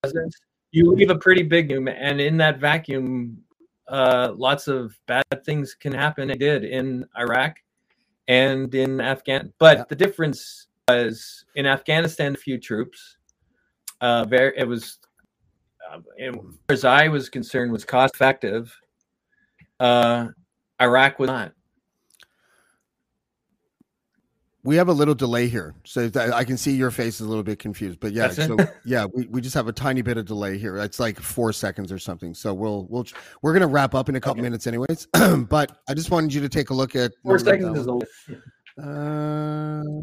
presence, 0.03 0.35
you 0.71 0.91
leave 0.91 1.09
a 1.09 1.17
pretty 1.17 1.41
big 1.41 1.67
vacuum, 1.67 1.87
and 1.87 2.21
in 2.21 2.37
that 2.37 2.59
vacuum, 2.59 3.37
uh, 3.87 4.31
lots 4.35 4.67
of 4.67 4.95
bad 5.07 5.25
things 5.43 5.73
can 5.73 5.91
happen. 5.91 6.29
It 6.29 6.37
did 6.39 6.63
in 6.63 7.05
Iraq 7.17 7.57
and 8.27 8.73
in 8.75 9.01
Afghan, 9.01 9.51
but 9.57 9.77
Yeah. 9.79 9.83
the 9.89 9.95
difference 9.95 10.67
was 10.87 11.43
in 11.55 11.65
Afghanistan, 11.65 12.35
a 12.35 12.37
few 12.37 12.59
troops. 12.59 13.17
Uh, 13.99 14.25
very, 14.25 14.53
it 14.55 14.67
was 14.67 14.99
uh, 15.91 15.97
as 16.19 16.35
far 16.35 16.43
as 16.69 16.85
I 16.85 17.07
was 17.07 17.29
concerned, 17.29 17.71
was 17.71 17.83
cost 17.83 18.13
effective. 18.13 18.71
Uh, 19.79 20.27
Iraq 20.79 21.17
was 21.17 21.29
not. 21.29 21.53
We 24.63 24.75
have 24.75 24.89
a 24.89 24.93
little 24.93 25.15
delay 25.15 25.47
here, 25.47 25.73
so 25.85 26.11
I 26.15 26.43
can 26.43 26.55
see 26.55 26.73
your 26.73 26.91
face 26.91 27.15
is 27.15 27.21
a 27.21 27.29
little 27.29 27.43
bit 27.43 27.57
confused. 27.57 27.99
But 27.99 28.13
yeah, 28.13 28.27
That's 28.27 28.37
it? 28.39 28.47
so 28.47 28.57
yeah, 28.85 29.05
we, 29.11 29.25
we 29.27 29.41
just 29.41 29.55
have 29.55 29.67
a 29.67 29.71
tiny 29.73 30.03
bit 30.03 30.17
of 30.17 30.25
delay 30.25 30.59
here. 30.59 30.77
It's 30.77 30.99
like 30.99 31.19
four 31.19 31.51
seconds 31.51 31.91
or 31.91 31.97
something. 31.97 32.35
So 32.35 32.53
we'll 32.53 32.85
we'll 32.87 33.05
we're 33.41 33.53
gonna 33.53 33.65
wrap 33.67 33.95
up 33.95 34.07
in 34.07 34.15
a 34.15 34.19
couple 34.21 34.33
Okay. 34.33 34.41
minutes, 34.43 34.67
anyways. 34.67 35.07
but 35.49 35.79
I 35.89 35.95
just 35.95 36.11
wanted 36.11 36.33
you 36.33 36.41
to 36.41 36.49
take 36.49 36.69
a 36.69 36.75
look 36.75 36.95
at 36.95 37.11
Four 37.23 37.37
no, 37.39 37.43
not 37.43 37.45
that 37.45 37.59
seconds 37.59 37.79
is 37.79 37.87
a 38.79 38.87
Uh, 38.87 40.01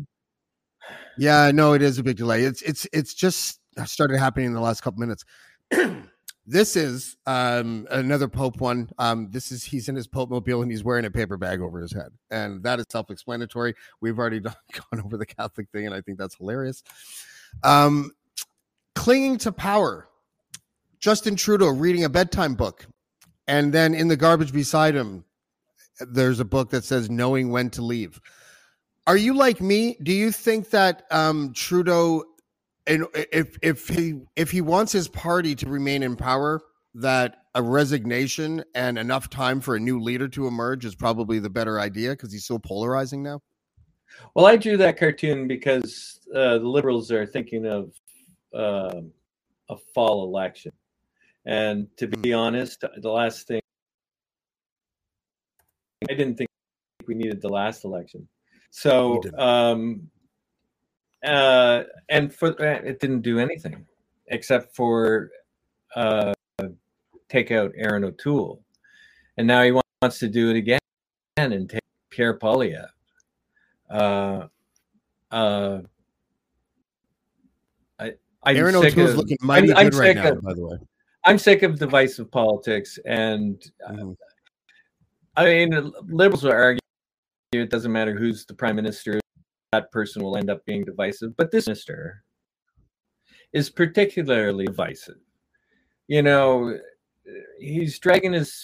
yeah, 1.17 1.51
no, 1.53 1.75
it 1.75 1.83
is 1.83 1.99
a 1.99 2.03
big 2.03 2.17
delay. 2.17 2.43
It's 2.43 2.63
it's 2.63 2.87
it's 2.93 3.15
just 3.15 3.61
started 3.85 4.19
happening 4.19 4.47
in 4.47 4.55
the 4.55 4.61
last 4.61 4.81
couple 4.83 5.01
minutes. 5.01 5.25
this 6.49 6.77
is 6.77 7.17
um 7.27 7.87
another 7.91 8.27
Pope 8.27 8.61
one. 8.61 8.89
Um, 8.99 9.29
this 9.31 9.53
is 9.53 9.63
he's 9.63 9.89
in 9.89 9.95
his 9.95 10.07
Pope 10.07 10.31
mobile 10.31 10.63
and 10.63 10.71
he's 10.71 10.83
wearing 10.83 11.05
a 11.05 11.11
paper 11.11 11.37
bag 11.37 11.61
over 11.61 11.79
his 11.79 11.93
head, 11.93 12.09
and 12.31 12.63
that 12.63 12.81
is 12.81 12.87
self-explanatory. 12.89 13.75
We've 14.01 14.19
already 14.19 14.41
done, 14.49 14.55
gone 14.73 15.03
over 15.05 15.19
the 15.19 15.27
Catholic 15.27 15.69
thing, 15.71 15.85
and 15.87 15.95
I 15.95 16.01
think 16.01 16.19
that's 16.19 16.37
hilarious. 16.37 16.83
Um, 17.63 18.13
clinging 18.95 19.39
to 19.39 19.53
power. 19.53 20.09
Justin 21.01 21.37
Trudeau 21.37 21.69
reading 21.69 22.05
a 22.05 22.09
bedtime 22.09 22.55
book, 22.55 22.87
and 23.47 23.73
then 23.73 23.95
in 23.95 24.09
the 24.09 24.17
garbage 24.17 24.53
beside 24.53 24.97
him, 24.97 25.25
there's 26.01 26.41
a 26.41 26.45
book 26.45 26.71
that 26.71 26.83
says 26.83 27.11
"Knowing 27.11 27.51
When 27.51 27.71
to 27.71 27.83
Leave." 27.83 28.21
Are 29.07 29.17
you 29.17 29.35
like 29.35 29.61
me? 29.61 29.97
Do 30.03 30.13
you 30.13 30.33
think 30.33 30.71
that 30.71 31.05
um, 31.11 31.53
Trudeau, 31.55 32.25
and 32.89 33.07
if 33.15 33.57
if 33.63 33.89
he 33.89 34.21
if 34.35 34.51
he 34.51 34.61
wants 34.61 34.93
his 34.93 35.09
party 35.09 35.55
to 35.57 35.69
remain 35.69 36.03
in 36.03 36.17
power, 36.17 36.63
that 36.95 37.43
a 37.55 37.63
resignation 37.63 38.65
and 38.75 38.99
enough 38.99 39.29
time 39.31 39.61
for 39.61 39.77
a 39.77 39.81
new 39.81 40.01
leader 40.01 40.29
to 40.29 40.47
emerge 40.47 40.85
is 40.85 40.95
probably 40.95 41.39
the 41.39 41.51
better 41.51 41.79
idea 41.79 42.11
because 42.11 42.33
he's 42.33 42.47
so 42.47 42.59
polarizing 42.59 43.23
now? 43.23 43.41
Well, 44.35 44.47
I 44.47 44.57
drew 44.57 44.77
that 44.79 44.99
cartoon 44.99 45.47
because 45.47 46.21
uh, 46.35 46.59
the 46.59 46.69
liberals 46.69 47.13
are 47.13 47.27
thinking 47.27 47.67
of 47.67 47.93
um 48.55 49.13
a 49.71 49.77
fall 49.95 50.25
election, 50.25 50.73
and 51.45 51.87
to 51.99 52.07
be 52.07 52.33
honest, 52.33 52.83
the 52.97 53.11
last 53.11 53.47
thing 53.47 53.61
I 56.11 56.15
didn't 56.15 56.37
think 56.37 56.49
we 57.07 57.15
needed 57.15 57.43
the 57.43 57.49
last 57.49 57.85
election. 57.85 58.27
So, 58.71 59.23
um, 59.37 60.11
uh, 61.25 61.83
and 62.09 62.33
for 62.35 62.49
it 62.63 63.01
didn't 63.01 63.23
do 63.23 63.39
anything 63.39 63.85
except 64.29 64.75
for 64.75 65.31
uh, 65.97 66.33
take 67.29 67.51
out 67.51 67.73
Erin 67.77 68.05
O'Toole, 68.05 68.63
and 69.37 69.47
now 69.47 69.63
he 69.63 69.73
wants 70.03 70.19
to 70.21 70.29
do 70.29 70.51
it 70.51 70.57
again 70.57 70.79
and 71.37 71.69
take 71.69 71.81
Pierre 72.11 72.39
Poilievre. 72.39 72.89
Uh, 73.91 74.47
uh, 75.31 75.81
I, 77.99 78.15
I'm 78.45 78.57
Erin 78.57 78.77
O'Toole's 78.77 79.11
of- 79.13 79.17
looking 79.17 79.39
mighty 79.43 79.69
I'm- 79.73 79.79
I'm 79.79 79.91
good 79.91 79.99
right 79.99 80.17
now, 80.17 80.33
of- 80.33 80.43
by 80.43 80.55
the 80.55 80.67
way. 80.67 80.77
I'm 81.25 81.39
sick 81.39 81.63
of 81.63 81.79
divisive 81.79 82.31
politics, 82.31 82.99
and 83.05 83.61
Mhm. 83.91 84.17
I 85.37 85.45
mean, 85.45 85.93
liberals 86.07 86.43
will 86.45 86.53
argue 86.53 86.81
it 87.53 87.71
doesn't 87.71 87.93
matter 87.93 88.15
who's 88.17 88.45
the 88.47 88.55
prime 88.55 88.77
minister; 88.77 89.21
that 89.73 89.91
person 89.93 90.23
will 90.23 90.37
end 90.37 90.51
up 90.51 90.65
being 90.65 90.85
divisive. 90.85 91.37
But 91.37 91.51
this 91.51 91.67
minister 91.67 92.23
is 93.53 93.71
particularly 93.71 94.67
divisive. 94.67 95.17
You 96.07 96.23
know, 96.23 96.79
he's 97.59 97.99
dragging 97.99 98.33
his 98.33 98.55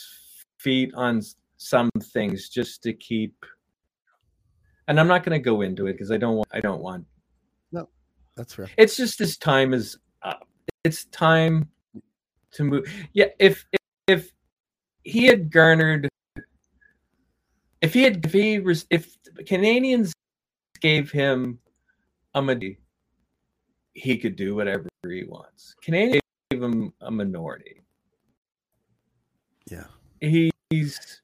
feet 0.58 0.92
on 0.94 1.20
some 1.56 1.90
things 2.12 2.48
just 2.48 2.82
to 2.84 2.92
keep. 2.92 3.34
And 4.88 4.98
I'm 4.98 5.08
not 5.08 5.24
going 5.24 5.38
to 5.38 5.42
go 5.44 5.60
into 5.62 5.86
it 5.86 5.92
because 5.92 6.10
I 6.10 6.16
don't 6.16 6.36
want. 6.36 6.48
I 6.52 6.60
don't 6.60 6.82
want 6.82 7.06
No, 7.72 7.88
That's 8.36 8.58
right. 8.58 8.70
it's 8.76 8.96
just 8.96 9.18
this 9.18 9.36
time 9.36 9.72
is 9.72 9.98
up. 10.22 10.46
It's 10.84 11.06
time 11.06 11.68
to 12.52 12.64
move. 12.64 12.84
Yeah, 13.12 13.26
if 13.38 13.64
if, 13.72 13.78
if 14.06 14.32
he 15.02 15.24
had 15.26 15.50
garnered, 15.50 16.08
if 17.80 17.94
he 17.94 18.02
had, 18.02 18.24
if 18.24 18.32
he 18.32 18.58
was, 18.58 18.86
if 18.90 19.16
Canadians 19.46 20.12
gave 20.84 21.10
him 21.10 21.58
Ahmadi, 22.36 22.76
he 23.94 24.18
could 24.18 24.36
do 24.36 24.54
whatever 24.54 24.86
he 25.08 25.24
wants. 25.24 25.74
Canadian 25.82 26.20
gave 26.50 26.62
him 26.62 26.92
a 27.00 27.10
minority. 27.10 27.80
Yeah. 29.70 29.86
He's 30.20 31.22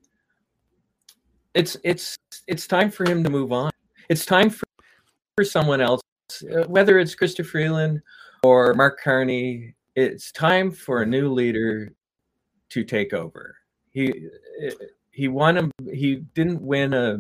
it's 1.53 1.77
it's 1.85 2.17
it's 2.47 2.67
time 2.67 2.91
for 2.91 3.05
him 3.05 3.23
to 3.23 3.29
move 3.29 3.53
on. 3.53 3.71
It's 4.09 4.25
time 4.25 4.49
for, 4.49 4.65
for 5.37 5.45
someone 5.45 5.83
else, 5.83 6.01
uh, 6.51 6.65
whether 6.65 6.99
it's 6.99 7.15
Chrystia 7.15 7.45
Freeland 7.45 8.01
or 8.43 8.73
Mark 8.73 8.99
Carney. 9.03 9.75
It's 9.95 10.33
time 10.33 10.71
for 10.71 11.03
a 11.03 11.07
new 11.07 11.31
leader 11.31 11.93
to 12.71 12.83
take 12.83 13.13
over. 13.13 13.57
He 13.91 14.27
he 15.11 15.29
won 15.29 15.59
him. 15.59 15.71
he 15.93 16.17
didn't 16.35 16.63
win 16.63 16.95
a 16.95 17.19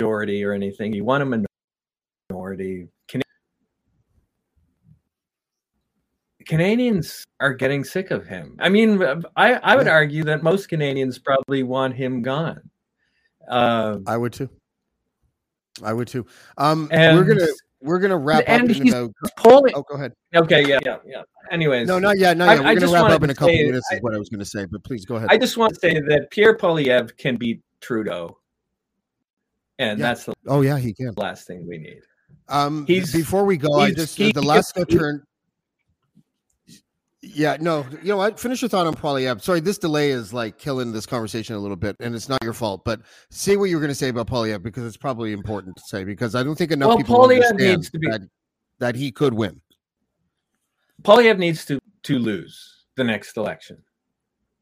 majority 0.00 0.44
or 0.44 0.52
anything. 0.52 0.92
You 0.92 1.04
want 1.04 1.22
a 1.22 1.46
minority. 2.30 2.88
Can- 3.08 3.22
Canadians 6.46 7.24
are 7.40 7.52
getting 7.54 7.84
sick 7.84 8.10
of 8.10 8.26
him. 8.26 8.56
I 8.60 8.68
mean, 8.68 9.02
I, 9.36 9.54
I 9.54 9.76
would 9.76 9.86
Yeah. 9.86 9.92
argue 9.92 10.24
that 10.24 10.42
most 10.42 10.68
Canadians 10.68 11.18
probably 11.18 11.62
want 11.62 11.94
him 11.94 12.22
gone. 12.22 12.60
Uh, 13.48 13.98
I 14.06 14.16
would 14.16 14.32
too. 14.32 14.48
I 15.82 15.92
would 15.92 16.08
too. 16.08 16.26
Um, 16.58 16.88
and 16.90 17.16
we're 17.16 17.24
gonna 17.24 17.46
we're 17.82 17.98
gonna 17.98 18.18
wrap 18.18 18.40
up 18.42 18.48
and 18.48 18.70
in 18.70 18.84
he's 18.84 18.92
about. 18.92 19.12
polling. 19.36 19.72
Oh, 19.74 19.82
go 19.82 19.94
ahead. 19.94 20.12
Okay, 20.34 20.66
yeah, 20.68 20.78
yeah, 20.84 20.98
yeah. 21.06 21.22
Anyways, 21.50 21.88
No, 21.88 21.98
not 21.98 22.18
yet. 22.18 22.36
Not 22.36 22.48
I- 22.48 22.54
yet. 22.54 22.62
We're 22.64 22.68
I 22.68 22.74
gonna 22.74 22.92
wrap 22.92 23.10
up 23.10 23.22
in 23.22 23.30
a 23.30 23.34
couple 23.34 23.54
say- 23.54 23.64
minutes. 23.64 23.90
Is 23.92 23.98
I- 23.98 24.00
what 24.02 24.14
I 24.14 24.18
was 24.18 24.28
gonna 24.28 24.44
say, 24.44 24.66
but 24.66 24.84
please 24.84 25.04
go 25.04 25.16
ahead. 25.16 25.28
I 25.30 25.38
just 25.38 25.56
want 25.56 25.74
to 25.74 25.80
say 25.80 25.94
that 25.94 26.28
Pierre 26.30 26.56
Poilievre 26.56 27.16
can 27.16 27.36
beat 27.36 27.60
Trudeau, 27.80 28.36
and 29.80 29.98
Yeah. 29.98 30.06
that's 30.06 30.24
the 30.26 30.34
oh 30.46 30.60
yeah, 30.60 30.78
he 30.78 30.92
can. 30.92 31.12
last 31.16 31.46
thing 31.46 31.66
we 31.66 31.78
need. 31.78 32.02
Um, 32.48 32.86
He's- 32.86 33.12
before 33.12 33.44
we 33.44 33.56
go, 33.56 33.74
I 33.80 33.90
just 33.92 34.16
he- 34.16 34.30
the 34.32 34.42
last 34.42 34.76
turn. 34.90 35.24
Yeah, 37.22 37.58
no, 37.60 37.84
you 38.02 38.08
know 38.08 38.16
what? 38.16 38.40
Finish 38.40 38.62
your 38.62 38.70
thought 38.70 38.86
on 38.86 38.94
Poilievre. 38.94 39.42
Sorry, 39.42 39.60
this 39.60 39.76
delay 39.76 40.10
is 40.10 40.32
like 40.32 40.56
killing 40.58 40.90
this 40.90 41.04
conversation 41.04 41.54
a 41.54 41.58
little 41.58 41.76
bit, 41.76 41.94
and 42.00 42.14
it's 42.14 42.28
not 42.30 42.42
your 42.42 42.54
fault. 42.54 42.82
But 42.84 43.02
say 43.30 43.56
what 43.56 43.66
you 43.66 43.76
were 43.76 43.80
going 43.80 43.90
to 43.90 43.94
say 43.94 44.08
about 44.08 44.26
Poilievre 44.26 44.62
because 44.62 44.84
it's 44.86 44.96
probably 44.96 45.32
important 45.32 45.76
to 45.76 45.82
say 45.86 46.02
because 46.04 46.34
I 46.34 46.42
don't 46.42 46.56
think 46.56 46.72
enough 46.72 46.88
Well, 46.88 46.96
people 46.96 47.22
understand 47.22 47.58
needs 47.58 47.90
to 47.90 47.98
be- 47.98 48.08
that, 48.08 48.22
that 48.78 48.94
he 48.96 49.12
could 49.12 49.34
win. 49.34 49.60
Poilievre 51.02 51.38
needs 51.38 51.64
to 51.66 51.78
to 52.04 52.18
lose 52.18 52.86
the 52.96 53.04
next 53.04 53.36
election. 53.36 53.82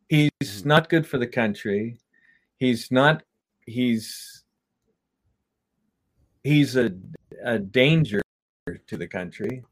He's 0.09 0.31
Mhm. 0.43 0.65
not 0.65 0.89
good 0.89 1.07
for 1.07 1.19
the 1.19 1.27
country. 1.29 1.99
He's 2.57 2.91
not. 2.91 3.23
He's 3.67 4.38
he's 6.45 6.77
a 6.77 6.93
a 7.45 7.59
danger 7.59 8.21
to 8.87 8.97
the 8.97 9.07
country. 9.07 9.65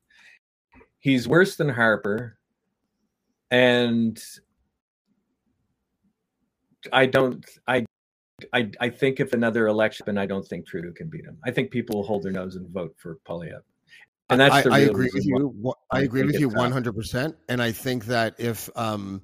He's 0.98 1.28
worse 1.28 1.56
than 1.56 1.68
Harper, 1.68 2.38
and 3.50 4.22
I 6.92 7.06
don't. 7.06 7.44
I. 7.66 7.84
I, 8.52 8.70
I 8.80 8.90
think 8.90 9.18
if 9.18 9.32
another 9.32 9.66
election, 9.66 10.10
and 10.10 10.20
I 10.20 10.26
don't 10.26 10.46
think 10.46 10.66
Trudeau 10.66 10.92
can 10.92 11.08
beat 11.08 11.24
him. 11.24 11.38
I 11.46 11.50
think 11.50 11.70
people 11.70 11.96
will 11.96 12.06
hold 12.06 12.22
their 12.22 12.32
nose 12.32 12.56
and 12.56 12.68
vote 12.68 12.94
for 12.98 13.16
Poilievre. 13.26 13.62
And 14.28 14.40
that's 14.40 14.54
I, 14.54 14.62
the 14.62 14.72
I 14.72 14.78
agree 14.80 15.10
with 15.14 15.24
you. 15.24 15.74
I 15.90 15.98
I 15.98 16.00
agree 16.02 16.24
with 16.24 16.38
you 16.38 16.48
one 16.48 16.72
hundred 16.72 16.94
percent. 16.94 17.36
And 17.48 17.62
I 17.62 17.72
think 17.72 18.04
that 18.06 18.34
if 18.38 18.68
um 18.76 19.22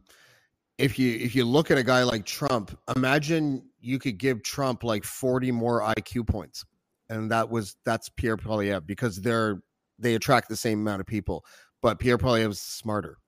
if 0.79 0.99
you 0.99 1.17
if 1.19 1.35
you 1.35 1.45
look 1.45 1.71
at 1.71 1.79
a 1.79 1.83
guy 1.83 2.05
like 2.05 2.25
Trump, 2.25 2.79
imagine 2.95 3.65
you 3.81 3.99
could 3.99 4.19
give 4.19 4.43
Trump 4.43 4.85
like 4.85 5.05
forty 5.05 5.51
more 5.51 5.81
IQ 5.81 6.27
points, 6.27 6.65
and 7.09 7.31
that 7.31 7.49
was 7.49 7.77
that's 7.85 8.09
Pierre 8.09 8.37
Poilievre 8.37 8.87
because 8.87 9.21
they're 9.21 9.63
they 9.99 10.15
attract 10.15 10.49
the 10.49 10.57
same 10.57 10.81
amount 10.81 11.01
of 11.01 11.07
people, 11.07 11.45
but 11.81 11.99
Pierre 11.99 12.19
is 12.39 12.61
smarter. 12.61 13.19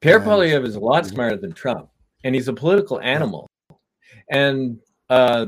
Pierre 0.00 0.16
And- 0.18 0.26
Poilievre 0.26 0.66
is 0.66 0.76
a 0.76 0.80
lot 0.80 1.04
Mhm. 1.04 1.08
smarter 1.08 1.36
than 1.36 1.52
Trump, 1.52 1.90
and 2.24 2.34
he's 2.34 2.48
a 2.48 2.52
political 2.52 3.00
animal. 3.00 3.48
And 4.30 4.80
uh, 5.10 5.46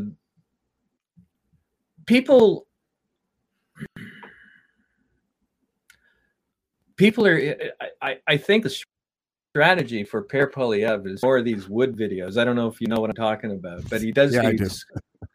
people, 2.06 2.66
people 6.96 7.26
are. 7.26 7.40
I, 8.02 8.18
I, 8.26 8.36
think 8.36 8.64
the 8.64 8.84
strategy 9.50 10.04
for 10.04 10.22
Pierre 10.22 10.50
Poilievre 10.50 11.06
is 11.08 11.22
more 11.22 11.38
of 11.38 11.44
these 11.44 11.68
wood 11.68 11.96
videos. 11.96 12.36
I 12.36 12.44
don't 12.44 12.56
know 12.56 12.68
if 12.68 12.80
you 12.80 12.88
know 12.88 13.00
what 13.00 13.10
I'm 13.10 13.16
talking 13.16 13.52
about, 13.52 13.88
but 13.88 14.02
he 14.02 14.12
does 14.12 14.34
Yeah, 14.34 14.48
I 14.48 14.52
do. 14.52 14.68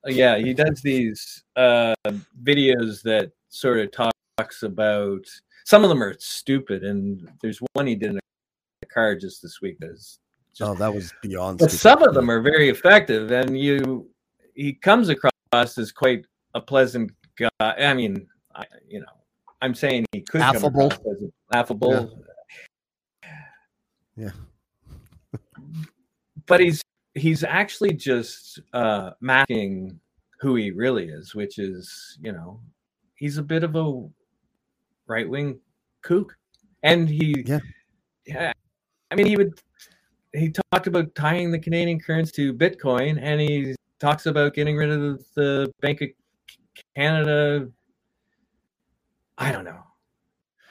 These. 0.06 0.16
yeah, 0.18 0.38
he 0.38 0.54
does 0.54 0.82
these 0.82 1.44
uh, 1.56 1.94
videos 2.44 3.02
that 3.04 3.32
sort 3.50 3.80
of 3.80 3.92
talks 3.92 4.64
about. 4.64 5.26
Some 5.66 5.84
of 5.84 5.90
them 5.90 6.02
are 6.02 6.16
stupid, 6.20 6.84
and 6.84 7.30
there's 7.42 7.60
one 7.74 7.88
he 7.88 7.96
did 7.96 8.12
in 8.12 8.20
a 8.82 8.86
car 8.86 9.16
just 9.16 9.42
this 9.42 9.62
week 9.62 9.78
that's 9.80 10.20
just 10.54 10.70
Oh, 10.70 10.74
that 10.76 10.94
was 10.94 11.14
beyond. 11.22 11.60
but 11.60 11.70
stupid. 11.70 11.82
some 11.82 12.04
of 12.04 12.14
them 12.16 12.30
are 12.32 12.42
very 12.42 12.70
effective 12.70 13.32
and 13.32 13.58
you 13.60 14.10
he 14.56 14.74
comes 14.74 15.10
across 15.10 15.32
as 15.54 15.92
quite 15.92 16.26
a 16.56 16.60
pleasant 16.62 17.12
guy 17.38 17.50
i 17.62 17.94
mean 17.94 18.26
I, 18.56 18.66
you 18.88 19.00
know 19.00 19.06
i'm 19.62 19.76
saying 19.76 20.06
he 20.12 20.22
could 20.22 20.42
Affable. 20.42 20.90
come 20.90 21.00
across 21.00 21.22
as 21.22 21.30
affable 21.54 22.20
Yeah. 24.18 24.32
but 26.48 26.60
he's 26.60 26.82
he's 27.16 27.44
actually 27.44 27.94
just 27.94 28.60
uh 28.74 29.12
masking 29.22 30.00
who 30.40 30.56
he 30.56 30.72
really 30.72 31.10
is 31.10 31.36
which 31.36 31.60
is 31.60 32.18
you 32.22 32.32
know 32.32 32.60
he's 33.16 33.38
a 33.38 33.44
bit 33.44 33.64
of 33.64 33.76
a 33.76 34.08
right-wing 35.08 35.60
kook 36.02 36.36
and 36.84 37.10
he 37.10 37.44
Yeah. 37.46 37.60
yeah 38.26 38.54
i 39.12 39.16
mean 39.16 39.26
he 39.26 39.36
would 39.36 39.60
he 40.34 40.52
talked 40.72 40.88
about 40.88 41.14
tying 41.16 41.52
the 41.52 41.60
Canadian 41.60 42.00
currency 42.00 42.32
to 42.48 42.54
Bitcoin, 42.54 43.20
and 43.22 43.42
he 43.42 43.76
talks 44.00 44.26
about 44.26 44.54
getting 44.54 44.78
rid 44.78 44.90
of 44.90 45.24
the 45.36 45.72
Bank 45.82 46.02
of 46.02 46.10
Canada. 46.96 47.68
I 49.38 49.52
don't 49.52 49.66
know. 49.66 49.84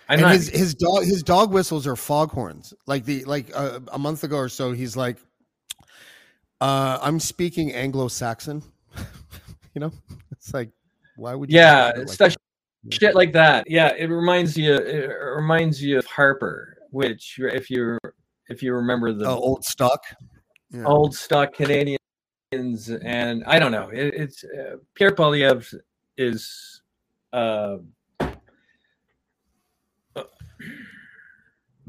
I'm 0.08 0.18
and 0.18 0.22
not. 0.22 0.34
his 0.34 0.48
his 0.48 0.74
dog 0.74 1.04
his 1.04 1.22
dog 1.22 1.52
whistles 1.52 1.86
are 1.86 1.96
foghorns. 1.96 2.72
Like 2.86 3.04
the 3.04 3.24
like 3.24 3.50
uh, 3.54 3.80
a 3.92 3.98
month 3.98 4.24
ago 4.24 4.36
or 4.36 4.48
so, 4.48 4.72
he's 4.72 4.96
like, 4.96 5.18
uh, 6.60 6.98
"I'm 7.02 7.20
speaking 7.20 7.72
Anglo-Saxon." 7.72 8.62
you 9.74 9.80
know, 9.80 9.92
it's 10.32 10.52
like, 10.54 10.70
why 11.16 11.34
would 11.34 11.50
you? 11.50 11.58
yeah, 11.58 11.70
talk 11.72 11.90
about 11.90 11.96
it 11.96 12.06
like 12.08 12.14
stuff, 12.14 12.36
shit 12.90 13.14
like 13.14 13.32
that. 13.32 13.70
Yeah, 13.70 13.94
it 13.96 14.06
reminds 14.06 14.56
you. 14.56 14.74
It 14.74 15.10
reminds 15.36 15.82
you 15.82 15.98
of 15.98 16.06
Harper, 16.06 16.78
which 16.90 17.38
if 17.38 17.70
you 17.70 17.98
if 18.48 18.62
you 18.62 18.74
remember 18.74 19.12
the 19.12 19.26
Oh, 19.26 19.36
old 19.36 19.64
stock. 19.64 20.02
Yeah. 20.70 20.84
old 20.84 21.14
stock 21.14 21.54
Canadians, 21.54 21.98
and 22.52 23.42
I 23.44 23.58
don't 23.58 23.72
know. 23.72 23.88
It, 23.88 24.14
it's 24.14 24.44
uh, 24.44 24.76
Pierre 24.94 25.12
Poilievre 25.14 25.80
is. 26.16 26.82
Uh, 27.32 27.78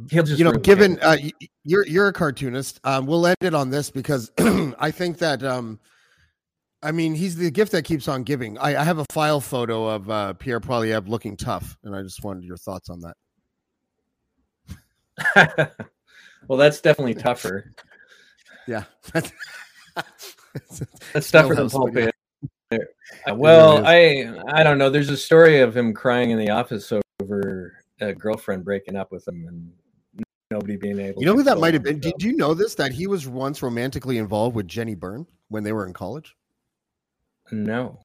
he'll 0.10 0.24
just 0.24 0.39
you 0.39 0.45
know, 0.45 0.52
given 0.52 1.00
uh, 1.02 1.18
you're 1.64 1.86
you're 1.86 2.08
a 2.08 2.14
cartoonist, 2.14 2.80
um, 2.84 3.06
we'll 3.06 3.28
end 3.28 3.38
it 3.41 3.54
on 3.54 3.70
this 3.70 3.89
because 3.89 4.32
I 4.38 4.91
think 4.91 5.18
that 5.20 5.43
um, 5.43 5.80
I 6.82 6.91
mean 6.91 7.16
he's 7.16 7.36
the 7.36 7.52
gift 7.52 7.72
that 7.74 7.84
keeps 7.84 8.08
on 8.08 8.24
giving. 8.24 8.58
I, 8.58 8.82
I 8.82 8.84
have 8.84 9.00
a 9.00 9.06
file 9.12 9.41
photo 9.41 9.88
of 9.88 10.10
uh, 10.10 10.34
Pierre 10.34 10.60
Poilievre 10.60 11.08
looking 11.08 11.38
tough, 11.38 11.78
and 11.84 11.95
I 11.95 12.02
just 12.02 12.24
wanted 12.24 12.43
your 12.43 12.58
thoughts 12.58 12.89
on 12.89 13.02
that. 13.02 13.16
well, 16.47 16.58
that's 16.58 16.82
definitely 16.82 17.16
tougher. 17.16 17.74
Yeah, 18.68 18.84
That's 21.14 21.32
tougher 21.32 21.56
than 21.56 21.66
yeah. 21.66 21.72
pulpit. 21.72 22.16
Uh, 23.28 23.34
well. 23.34 23.84
I 23.84 24.32
I 24.50 24.62
don't 24.62 24.78
know. 24.78 24.91
There's 24.91 25.10
a 25.10 25.18
story 25.18 25.62
of 25.62 25.76
him 25.76 25.95
crying 25.95 26.30
in 26.30 26.38
the 26.38 26.52
office 26.52 26.93
over 27.20 27.74
a 28.00 28.14
girlfriend 28.14 28.64
breaking 28.64 28.95
up 28.95 29.12
with 29.12 29.28
him 29.28 29.47
and 29.47 29.72
nobody 30.52 30.76
being 30.78 31.00
able. 31.00 31.20
you 31.22 31.26
know 31.26 31.34
to 31.34 31.38
who 31.39 31.43
that 31.43 31.60
might 31.60 31.74
have 31.74 31.84
been? 31.84 32.00
Did 32.00 32.22
you 32.22 32.36
know 32.36 32.54
this? 32.54 32.76
That 32.76 32.91
he 32.91 33.08
was 33.08 33.28
once 33.28 33.62
romantically 33.62 34.18
involved 34.18 34.56
with 34.56 34.68
Jenny 34.68 34.95
Byrne 34.95 35.26
when 35.50 35.64
they 35.64 35.74
were 35.74 35.86
in 35.86 35.93
college. 35.93 36.36
No. 37.52 38.00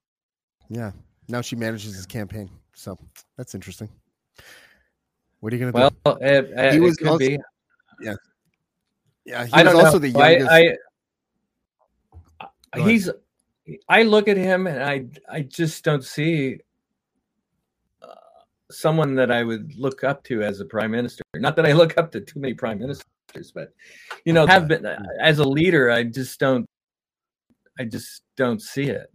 Yeah, 0.68 0.92
now 1.28 1.40
she 1.40 1.56
manages 1.56 1.94
his 1.94 2.06
campaign. 2.06 2.50
So 2.74 2.98
that's 3.36 3.54
interesting. 3.54 3.88
What 5.40 5.52
are 5.52 5.56
you 5.56 5.70
gonna 5.70 5.90
Well, 6.04 6.18
do? 6.18 6.24
it, 6.24 6.50
it, 6.56 6.72
He 6.72 6.78
it 6.78 6.80
was 6.80 6.96
could 6.96 7.08
also- 7.08 7.18
be. 7.18 7.38
Yeah, 9.26 9.46
he 9.46 9.52
I 9.54 9.62
was 9.62 9.74
also 9.74 9.92
know. 9.92 9.98
the 10.00 10.10
youngest. 10.10 10.50
I, 10.50 10.76
I, 12.74 12.80
he's. 12.80 13.08
I 13.88 14.02
look 14.02 14.28
at 14.28 14.36
him 14.36 14.66
and 14.66 14.82
I 14.82 15.06
I 15.30 15.40
just 15.40 15.82
don't 15.84 16.04
see 16.04 16.58
someone 18.70 19.14
that 19.16 19.30
I 19.30 19.42
would 19.42 19.74
look 19.76 20.04
up 20.04 20.24
to 20.24 20.42
as 20.42 20.60
a 20.60 20.64
prime 20.64 20.90
minister. 20.90 21.22
Not 21.36 21.56
that 21.56 21.66
I 21.66 21.72
look 21.72 21.96
up 21.98 22.10
to 22.12 22.20
too 22.20 22.40
many 22.40 22.54
prime 22.54 22.78
ministers, 22.78 23.52
but 23.54 23.72
you 24.24 24.32
know, 24.32 24.46
have 24.46 24.68
been 24.68 24.86
as 25.20 25.38
a 25.38 25.44
leader. 25.44 25.90
I 25.90 26.04
just 26.04 26.38
don't. 26.40 26.66
I 27.78 27.84
just 27.84 28.22
don't 28.36 28.62
see 28.62 28.84
it. 28.84 29.12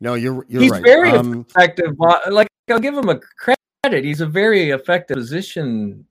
No, 0.00 0.14
you're 0.14 0.44
you're 0.48 0.62
He's 0.62 0.72
right. 0.72 0.82
very 0.84 1.10
Um, 1.12 1.46
effective. 1.48 1.92
uh, 2.00 2.18
Like 2.30 2.48
I'll 2.70 2.78
give 2.78 2.96
him 2.96 3.08
a 3.08 3.18
credit. 3.38 4.04
He's 4.04 4.20
a 4.20 4.26
very 4.26 4.70
effective 4.70 5.16
position. 5.16 6.04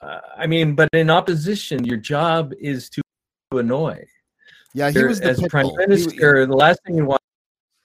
Uh, 0.00 0.20
I 0.36 0.46
mean, 0.46 0.74
but 0.74 0.88
in 0.92 1.10
opposition, 1.10 1.84
your 1.84 1.96
job 1.96 2.52
is 2.60 2.88
to 2.90 3.02
annoy. 3.52 4.04
yeah, 4.74 4.90
he 4.90 5.02
was 5.02 5.20
the 5.20 5.30
as 5.30 5.42
prime 5.48 5.64
bull. 5.64 5.76
He- 5.76 5.86
minister. 5.86 6.46
the 6.46 6.56
last 6.56 6.80
thing 6.86 6.96
you 6.96 7.04
want 7.04 7.20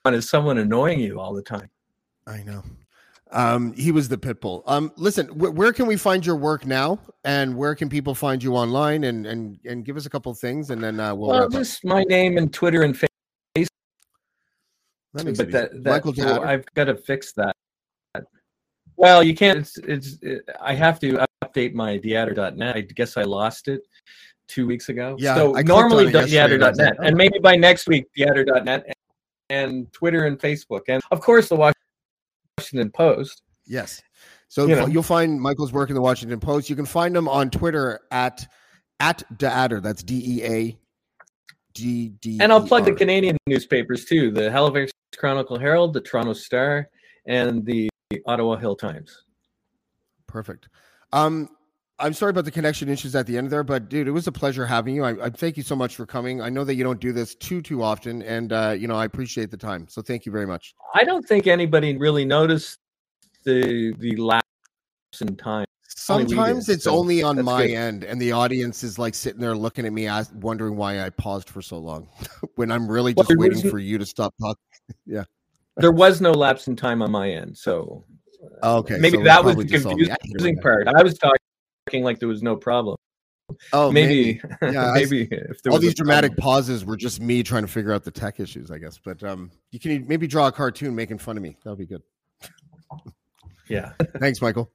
is 0.06 0.28
someone 0.28 0.58
annoying 0.58 1.00
you 1.00 1.18
all 1.18 1.34
the 1.34 1.42
time. 1.42 1.68
I 2.26 2.42
know. 2.42 2.62
Um, 3.34 3.72
he 3.74 3.90
was 3.90 4.08
the 4.08 4.16
pit 4.16 4.40
bull. 4.40 4.62
Um, 4.66 4.92
listen, 4.96 5.26
wh- 5.26 5.54
where 5.54 5.72
can 5.72 5.86
we 5.86 5.96
find 5.96 6.24
your 6.24 6.36
work 6.36 6.64
now, 6.64 7.00
and 7.24 7.56
where 7.56 7.74
can 7.74 7.88
people 7.88 8.14
find 8.14 8.42
you 8.42 8.54
online? 8.54 9.04
And 9.04 9.26
and 9.26 9.58
and 9.64 9.84
give 9.84 9.96
us 9.96 10.06
a 10.06 10.10
couple 10.10 10.30
of 10.30 10.38
things, 10.38 10.70
and 10.70 10.82
then 10.82 11.00
uh, 11.00 11.14
we'll. 11.14 11.30
Well, 11.30 11.40
wrap 11.40 11.48
up. 11.48 11.52
just 11.52 11.84
my 11.84 12.04
name 12.04 12.38
and 12.38 12.52
Twitter 12.52 12.82
and 12.82 12.94
Facebook. 12.94 13.66
That 15.14 15.36
but 15.36 15.50
that, 15.50 15.72
that 15.72 15.84
Michael 15.84 16.12
de 16.12 16.22
Adder. 16.22 16.46
I've 16.46 16.64
got 16.74 16.84
to 16.84 16.96
fix 16.96 17.32
that. 17.32 17.54
Well, 18.96 19.24
you 19.24 19.34
can't. 19.34 19.58
It's, 19.58 19.78
it's 19.78 20.18
it, 20.22 20.48
I 20.60 20.74
have 20.74 21.00
to 21.00 21.24
update 21.44 21.74
my 21.74 21.98
theater.net. 21.98 22.76
I 22.76 22.80
guess 22.82 23.16
I 23.16 23.22
lost 23.22 23.66
it 23.66 23.82
two 24.46 24.66
weeks 24.66 24.88
ago. 24.88 25.16
Yeah, 25.18 25.34
So 25.34 25.56
I 25.56 25.62
normally 25.62 26.06
on 26.06 26.10
it 26.10 26.16
and 26.16 26.30
theater.net, 26.30 26.96
and 26.98 27.14
oh. 27.14 27.16
maybe 27.16 27.38
by 27.40 27.56
next 27.56 27.88
week 27.88 28.06
theater.net 28.16 28.84
and, 28.86 28.94
and 29.50 29.92
Twitter 29.92 30.26
and 30.26 30.38
Facebook, 30.38 30.82
and 30.88 31.02
of 31.10 31.20
course 31.20 31.48
the 31.48 31.56
Washington 31.56 31.83
Post. 32.92 33.42
Yes. 33.66 34.02
So 34.48 34.66
You 34.66 34.76
know. 34.76 34.86
you'll 34.86 35.02
find 35.02 35.40
Michael's 35.40 35.72
work 35.72 35.88
in 35.90 35.94
the 35.94 36.00
Washington 36.00 36.38
Post. 36.40 36.70
You 36.70 36.76
can 36.76 36.86
find 36.86 37.16
him 37.16 37.28
on 37.28 37.50
Twitter 37.50 38.00
at 38.10 38.46
at 39.00 39.22
Deadder. 39.38 39.80
That's 39.80 40.02
D 40.02 40.22
E 40.24 40.44
A 40.44 40.78
G 41.74 42.08
D. 42.20 42.38
And 42.40 42.52
I'll 42.52 42.66
plug 42.66 42.84
the. 42.84 42.92
Canadian 42.92 43.36
newspapers 43.46 44.04
too: 44.04 44.30
the 44.30 44.50
Halifax 44.50 44.92
Chronicle 45.16 45.58
Herald, 45.58 45.92
the 45.92 46.00
Toronto 46.00 46.32
Star, 46.32 46.88
and 47.26 47.64
the 47.66 47.88
Ottawa 48.26 48.56
Hill 48.56 48.76
Times. 48.76 49.24
Perfect. 50.26 50.68
Um, 51.12 51.48
I'm 51.98 52.12
sorry 52.12 52.30
about 52.30 52.44
the 52.44 52.50
connection 52.50 52.88
issues 52.88 53.14
at 53.14 53.26
the 53.26 53.38
end 53.38 53.50
there, 53.50 53.62
but 53.62 53.88
dude, 53.88 54.08
it 54.08 54.10
was 54.10 54.26
a 54.26 54.32
pleasure 54.32 54.66
having 54.66 54.96
you. 54.96 55.04
I, 55.04 55.26
I 55.26 55.30
thank 55.30 55.56
you 55.56 55.62
so 55.62 55.76
much 55.76 55.94
for 55.94 56.06
coming. 56.06 56.40
I 56.42 56.48
know 56.48 56.64
that 56.64 56.74
you 56.74 56.82
don't 56.82 57.00
do 57.00 57.12
this 57.12 57.36
too 57.36 57.62
too 57.62 57.82
often, 57.82 58.22
and 58.22 58.52
uh, 58.52 58.74
you 58.76 58.88
know 58.88 58.96
I 58.96 59.04
appreciate 59.04 59.50
the 59.50 59.56
time. 59.56 59.86
So 59.88 60.02
thank 60.02 60.26
you 60.26 60.32
very 60.32 60.46
much. 60.46 60.74
I 60.94 61.04
don't 61.04 61.26
think 61.26 61.46
anybody 61.46 61.96
really 61.96 62.24
noticed 62.24 62.78
the 63.44 63.94
the 63.98 64.16
lapse 64.16 64.44
in 65.20 65.36
time. 65.36 65.66
Sometimes 65.86 66.68
it's 66.68 66.84
so 66.84 66.90
only 66.90 67.22
on 67.22 67.42
my 67.44 67.68
good. 67.68 67.74
end, 67.74 68.04
and 68.04 68.20
the 68.20 68.32
audience 68.32 68.82
is 68.82 68.98
like 68.98 69.14
sitting 69.14 69.40
there 69.40 69.56
looking 69.56 69.86
at 69.86 69.92
me, 69.92 70.08
as, 70.08 70.32
wondering 70.32 70.76
why 70.76 71.00
I 71.00 71.10
paused 71.10 71.48
for 71.48 71.62
so 71.62 71.78
long, 71.78 72.08
when 72.56 72.72
I'm 72.72 72.88
really 72.88 73.14
just 73.14 73.28
there 73.28 73.38
waiting 73.38 73.70
for 73.70 73.78
you 73.78 73.98
to 73.98 74.06
stop 74.06 74.34
talking. 74.40 74.60
Yeah, 75.06 75.24
there 75.78 75.92
was 75.92 76.20
no 76.20 76.32
lapse 76.32 76.68
in 76.68 76.76
time 76.76 77.00
on 77.00 77.10
my 77.10 77.30
end, 77.30 77.56
so 77.56 78.04
Oh, 78.62 78.78
Okay, 78.78 78.98
maybe 78.98 79.18
so 79.18 79.24
that 79.24 79.44
was 79.44 79.56
the 79.56 79.64
confusing 79.66 80.58
part. 80.58 80.88
I 80.88 81.02
was 81.02 81.16
talking 81.18 81.38
like 82.02 82.18
there 82.18 82.28
was 82.28 82.42
no 82.42 82.56
problem. 82.56 82.96
Oh, 83.72 83.92
maybe, 83.92 84.40
Yeah, 84.62 84.90
I- 84.90 84.94
maybe 84.94 85.28
if 85.30 85.62
there 85.62 85.72
all 85.72 85.78
these 85.78 85.94
dramatic 85.94 86.32
problem. 86.32 86.42
pauses 86.42 86.84
were 86.84 86.96
just 86.96 87.20
me 87.20 87.42
trying 87.42 87.62
to 87.62 87.68
figure 87.68 87.92
out 87.92 88.02
the 88.02 88.10
tech 88.10 88.40
issues, 88.40 88.70
I 88.70 88.78
guess. 88.78 88.98
But 89.04 89.22
um, 89.22 89.50
you 89.70 89.78
can 89.78 90.06
maybe 90.08 90.26
draw 90.26 90.46
a 90.48 90.52
cartoon 90.52 90.94
making 90.94 91.18
fun 91.18 91.36
of 91.36 91.42
me. 91.42 91.56
That'll 91.62 91.76
be 91.76 91.86
good. 91.86 92.02
Yeah, 93.68 93.92
Thanks, 94.18 94.42
Michael. 94.42 94.70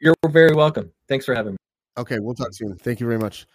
you're 0.00 0.14
very 0.28 0.54
welcome. 0.54 0.92
Thanks 1.08 1.24
for 1.24 1.34
having 1.34 1.52
me. 1.54 1.58
Okay, 1.98 2.20
we'll 2.20 2.36
talk 2.36 2.52
soon. 2.54 2.76
Thank 2.76 3.00
you 3.00 3.06
very 3.06 3.18
much. 3.18 3.48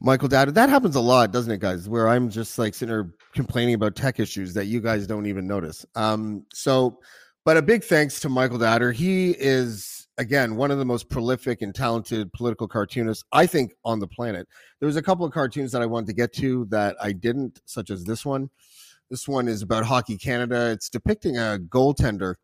Michael 0.00 0.28
Dad, 0.28 0.54
that 0.54 0.68
happens 0.68 0.94
a 0.94 1.00
lot, 1.00 1.32
doesn't 1.32 1.50
it, 1.52 1.58
guys? 1.60 1.88
Where 1.88 2.06
I'm 2.08 2.30
just 2.30 2.60
like 2.60 2.74
sitting 2.74 2.90
there 2.94 3.10
complaining 3.34 3.74
about 3.74 3.96
tech 3.96 4.20
issues 4.20 4.54
that 4.54 4.66
you 4.66 4.80
guys 4.80 5.04
don't 5.06 5.26
even 5.26 5.48
notice. 5.48 5.84
Um, 5.96 6.46
so, 6.52 7.00
but 7.44 7.56
a 7.56 7.62
big 7.62 7.82
thanks 7.82 8.20
to 8.20 8.28
Michael 8.28 8.58
de 8.58 8.66
Adder. 8.66 8.92
He 8.92 9.32
is 9.32 9.99
again 10.20 10.54
one 10.54 10.70
of 10.70 10.78
the 10.78 10.84
most 10.84 11.08
prolific 11.08 11.62
and 11.62 11.74
talented 11.74 12.32
political 12.32 12.68
cartoonists 12.68 13.24
I 13.32 13.46
think 13.46 13.72
on 13.84 13.98
the 13.98 14.06
planet. 14.06 14.46
There 14.78 14.86
was 14.86 14.96
a 14.96 15.02
couple 15.02 15.24
of 15.24 15.32
cartoons 15.32 15.72
that 15.72 15.82
I 15.82 15.86
wanted 15.86 16.06
to 16.06 16.12
get 16.12 16.32
to 16.34 16.66
that 16.66 16.96
I 17.02 17.12
didn't, 17.12 17.60
such 17.64 17.90
as 17.90 18.04
this 18.04 18.24
one. 18.24 18.50
This 19.10 19.26
one 19.26 19.48
is 19.48 19.62
about 19.62 19.84
Hockey 19.84 20.16
Canada. 20.16 20.70
It's 20.70 20.88
depicting 20.88 21.36
a 21.36 21.58
goaltender. 21.68 22.34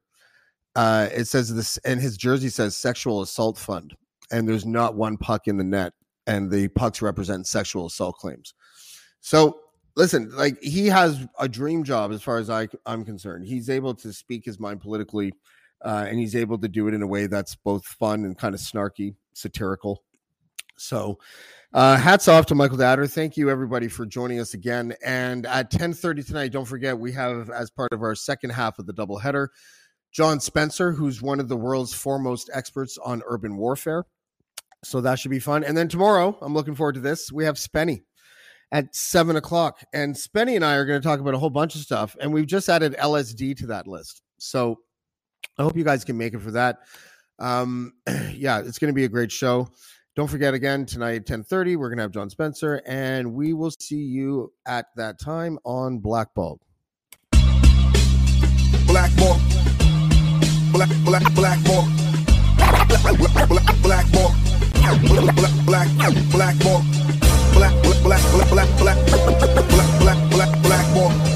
Uh, 0.74 1.08
it 1.12 1.26
says 1.26 1.54
this, 1.54 1.76
and 1.78 2.00
his 2.00 2.16
jersey 2.16 2.48
says 2.48 2.76
"Sexual 2.76 3.22
Assault 3.22 3.56
Fund," 3.56 3.94
and 4.32 4.48
there's 4.48 4.66
not 4.66 4.96
one 4.96 5.16
puck 5.16 5.46
in 5.46 5.56
the 5.56 5.64
net 5.64 5.92
and 6.26 6.50
the 6.50 6.68
pucks 6.68 7.00
represent 7.00 7.46
sexual 7.46 7.86
assault 7.86 8.16
claims. 8.16 8.54
So 9.20 9.60
listen, 9.96 10.30
like 10.36 10.60
he 10.60 10.86
has 10.86 11.26
a 11.38 11.48
dream 11.48 11.84
job 11.84 12.12
as 12.12 12.22
far 12.22 12.38
as 12.38 12.50
I, 12.50 12.68
I'm 12.84 13.04
concerned. 13.04 13.46
He's 13.46 13.70
able 13.70 13.94
to 13.94 14.12
speak 14.12 14.44
his 14.44 14.60
mind 14.60 14.80
politically, 14.80 15.32
uh, 15.82 16.06
and 16.08 16.18
he's 16.18 16.36
able 16.36 16.58
to 16.58 16.68
do 16.68 16.88
it 16.88 16.94
in 16.94 17.02
a 17.02 17.06
way 17.06 17.26
that's 17.26 17.54
both 17.54 17.84
fun 17.84 18.24
and 18.24 18.38
kind 18.38 18.54
of 18.54 18.60
snarky, 18.60 19.16
satirical. 19.34 20.02
So, 20.78 21.18
uh, 21.72 21.96
hats 21.96 22.28
off 22.28 22.46
to 22.46 22.54
Michael 22.54 22.76
de 22.76 22.84
Adder. 22.84 23.06
Thank 23.06 23.36
you 23.36 23.50
everybody 23.50 23.88
for 23.88 24.06
joining 24.06 24.40
us 24.40 24.54
again. 24.54 24.94
And 25.04 25.46
at 25.46 25.70
10:30 25.70 26.22
tonight, 26.22 26.52
don't 26.52 26.64
forget 26.64 26.98
we 26.98 27.12
have 27.12 27.50
as 27.50 27.70
part 27.70 27.92
of 27.92 28.02
our 28.02 28.14
second 28.14 28.50
half 28.50 28.78
of 28.78 28.86
the 28.86 28.94
doubleheader, 28.94 29.48
John 30.12 30.40
Spencer, 30.40 30.92
who's 30.92 31.20
one 31.22 31.40
of 31.40 31.48
the 31.48 31.56
world's 31.56 31.92
foremost 31.92 32.50
experts 32.52 32.98
on 33.04 33.22
urban 33.26 33.56
warfare. 33.56 34.04
So 34.84 35.00
that 35.00 35.18
should 35.18 35.30
be 35.30 35.40
fun. 35.40 35.64
And 35.64 35.76
then 35.76 35.88
tomorrow, 35.88 36.38
I'm 36.40 36.54
looking 36.54 36.74
forward 36.74 36.94
to 36.94 37.00
this. 37.00 37.32
We 37.32 37.44
have 37.44 37.56
Spenny 37.56 38.02
at 38.72 38.94
seven 38.94 39.36
o'clock. 39.36 39.80
And 39.92 40.14
Spenny 40.14 40.56
and 40.56 40.64
I 40.64 40.76
are 40.76 40.84
going 40.84 41.00
to 41.00 41.06
talk 41.06 41.20
about 41.20 41.34
a 41.34 41.38
whole 41.38 41.50
bunch 41.50 41.74
of 41.74 41.80
stuff. 41.80 42.16
And 42.20 42.32
we've 42.32 42.46
just 42.46 42.68
added 42.68 42.94
LSD 42.98 43.56
to 43.58 43.66
that 43.68 43.86
list. 43.86 44.22
So 44.38 44.78
I 45.58 45.62
hope 45.62 45.76
you 45.76 45.84
guys 45.84 46.04
can 46.04 46.18
make 46.18 46.34
it 46.34 46.40
for 46.40 46.50
that. 46.52 46.80
Um, 47.38 47.94
yeah, 48.32 48.60
it's 48.60 48.78
going 48.78 48.92
to 48.92 48.94
be 48.94 49.04
a 49.04 49.08
great 49.08 49.32
show. 49.32 49.68
Don't 50.14 50.28
forget 50.28 50.54
again 50.54 50.86
tonight 50.86 51.16
at 51.16 51.26
10:30, 51.26 51.76
we're 51.76 51.88
going 51.88 51.98
to 51.98 52.02
have 52.02 52.10
John 52.10 52.30
Spencer, 52.30 52.80
and 52.86 53.34
we 53.34 53.52
will 53.52 53.70
see 53.70 54.02
you 54.02 54.52
at 54.66 54.86
that 54.96 55.20
time 55.20 55.58
on 55.64 55.98
Blackball. 55.98 56.58
black 58.86 59.14
more, 59.18 59.36
black 60.72 60.88
black 61.04 61.34
black 61.34 61.58
more, 61.66 61.84
black 62.56 63.18
black 63.18 63.48
black 63.48 63.82
black 63.82 64.06
more, 64.14 64.32
black 65.02 65.36
black 65.66 66.24
black 66.32 66.64
more, 66.64 66.80
black 67.52 67.74
black 67.82 68.02
black 68.02 68.22
black 68.48 68.68
black 68.78 68.98
black 69.06 70.00
black 70.00 70.30
black 70.30 70.62
black 70.62 70.86
more, 70.94 71.35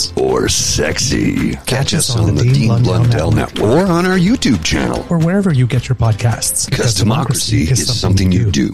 Or 0.15 0.49
sexy. 0.49 1.55
Catch 1.65 1.93
us 1.93 2.15
on 2.15 2.35
the 2.35 2.43
Dean 2.43 2.83
Blundell 2.83 3.31
Network 3.31 3.67
or 3.67 3.85
on 3.85 4.05
our 4.05 4.17
YouTube 4.17 4.63
channel. 4.63 5.05
Or 5.09 5.17
wherever 5.17 5.53
you 5.53 5.67
get 5.67 5.89
your 5.89 5.95
podcasts. 5.95 6.69
Because 6.69 6.95
democracy 6.95 7.63
is 7.63 7.99
something 7.99 8.31
you 8.31 8.51
do. 8.51 8.73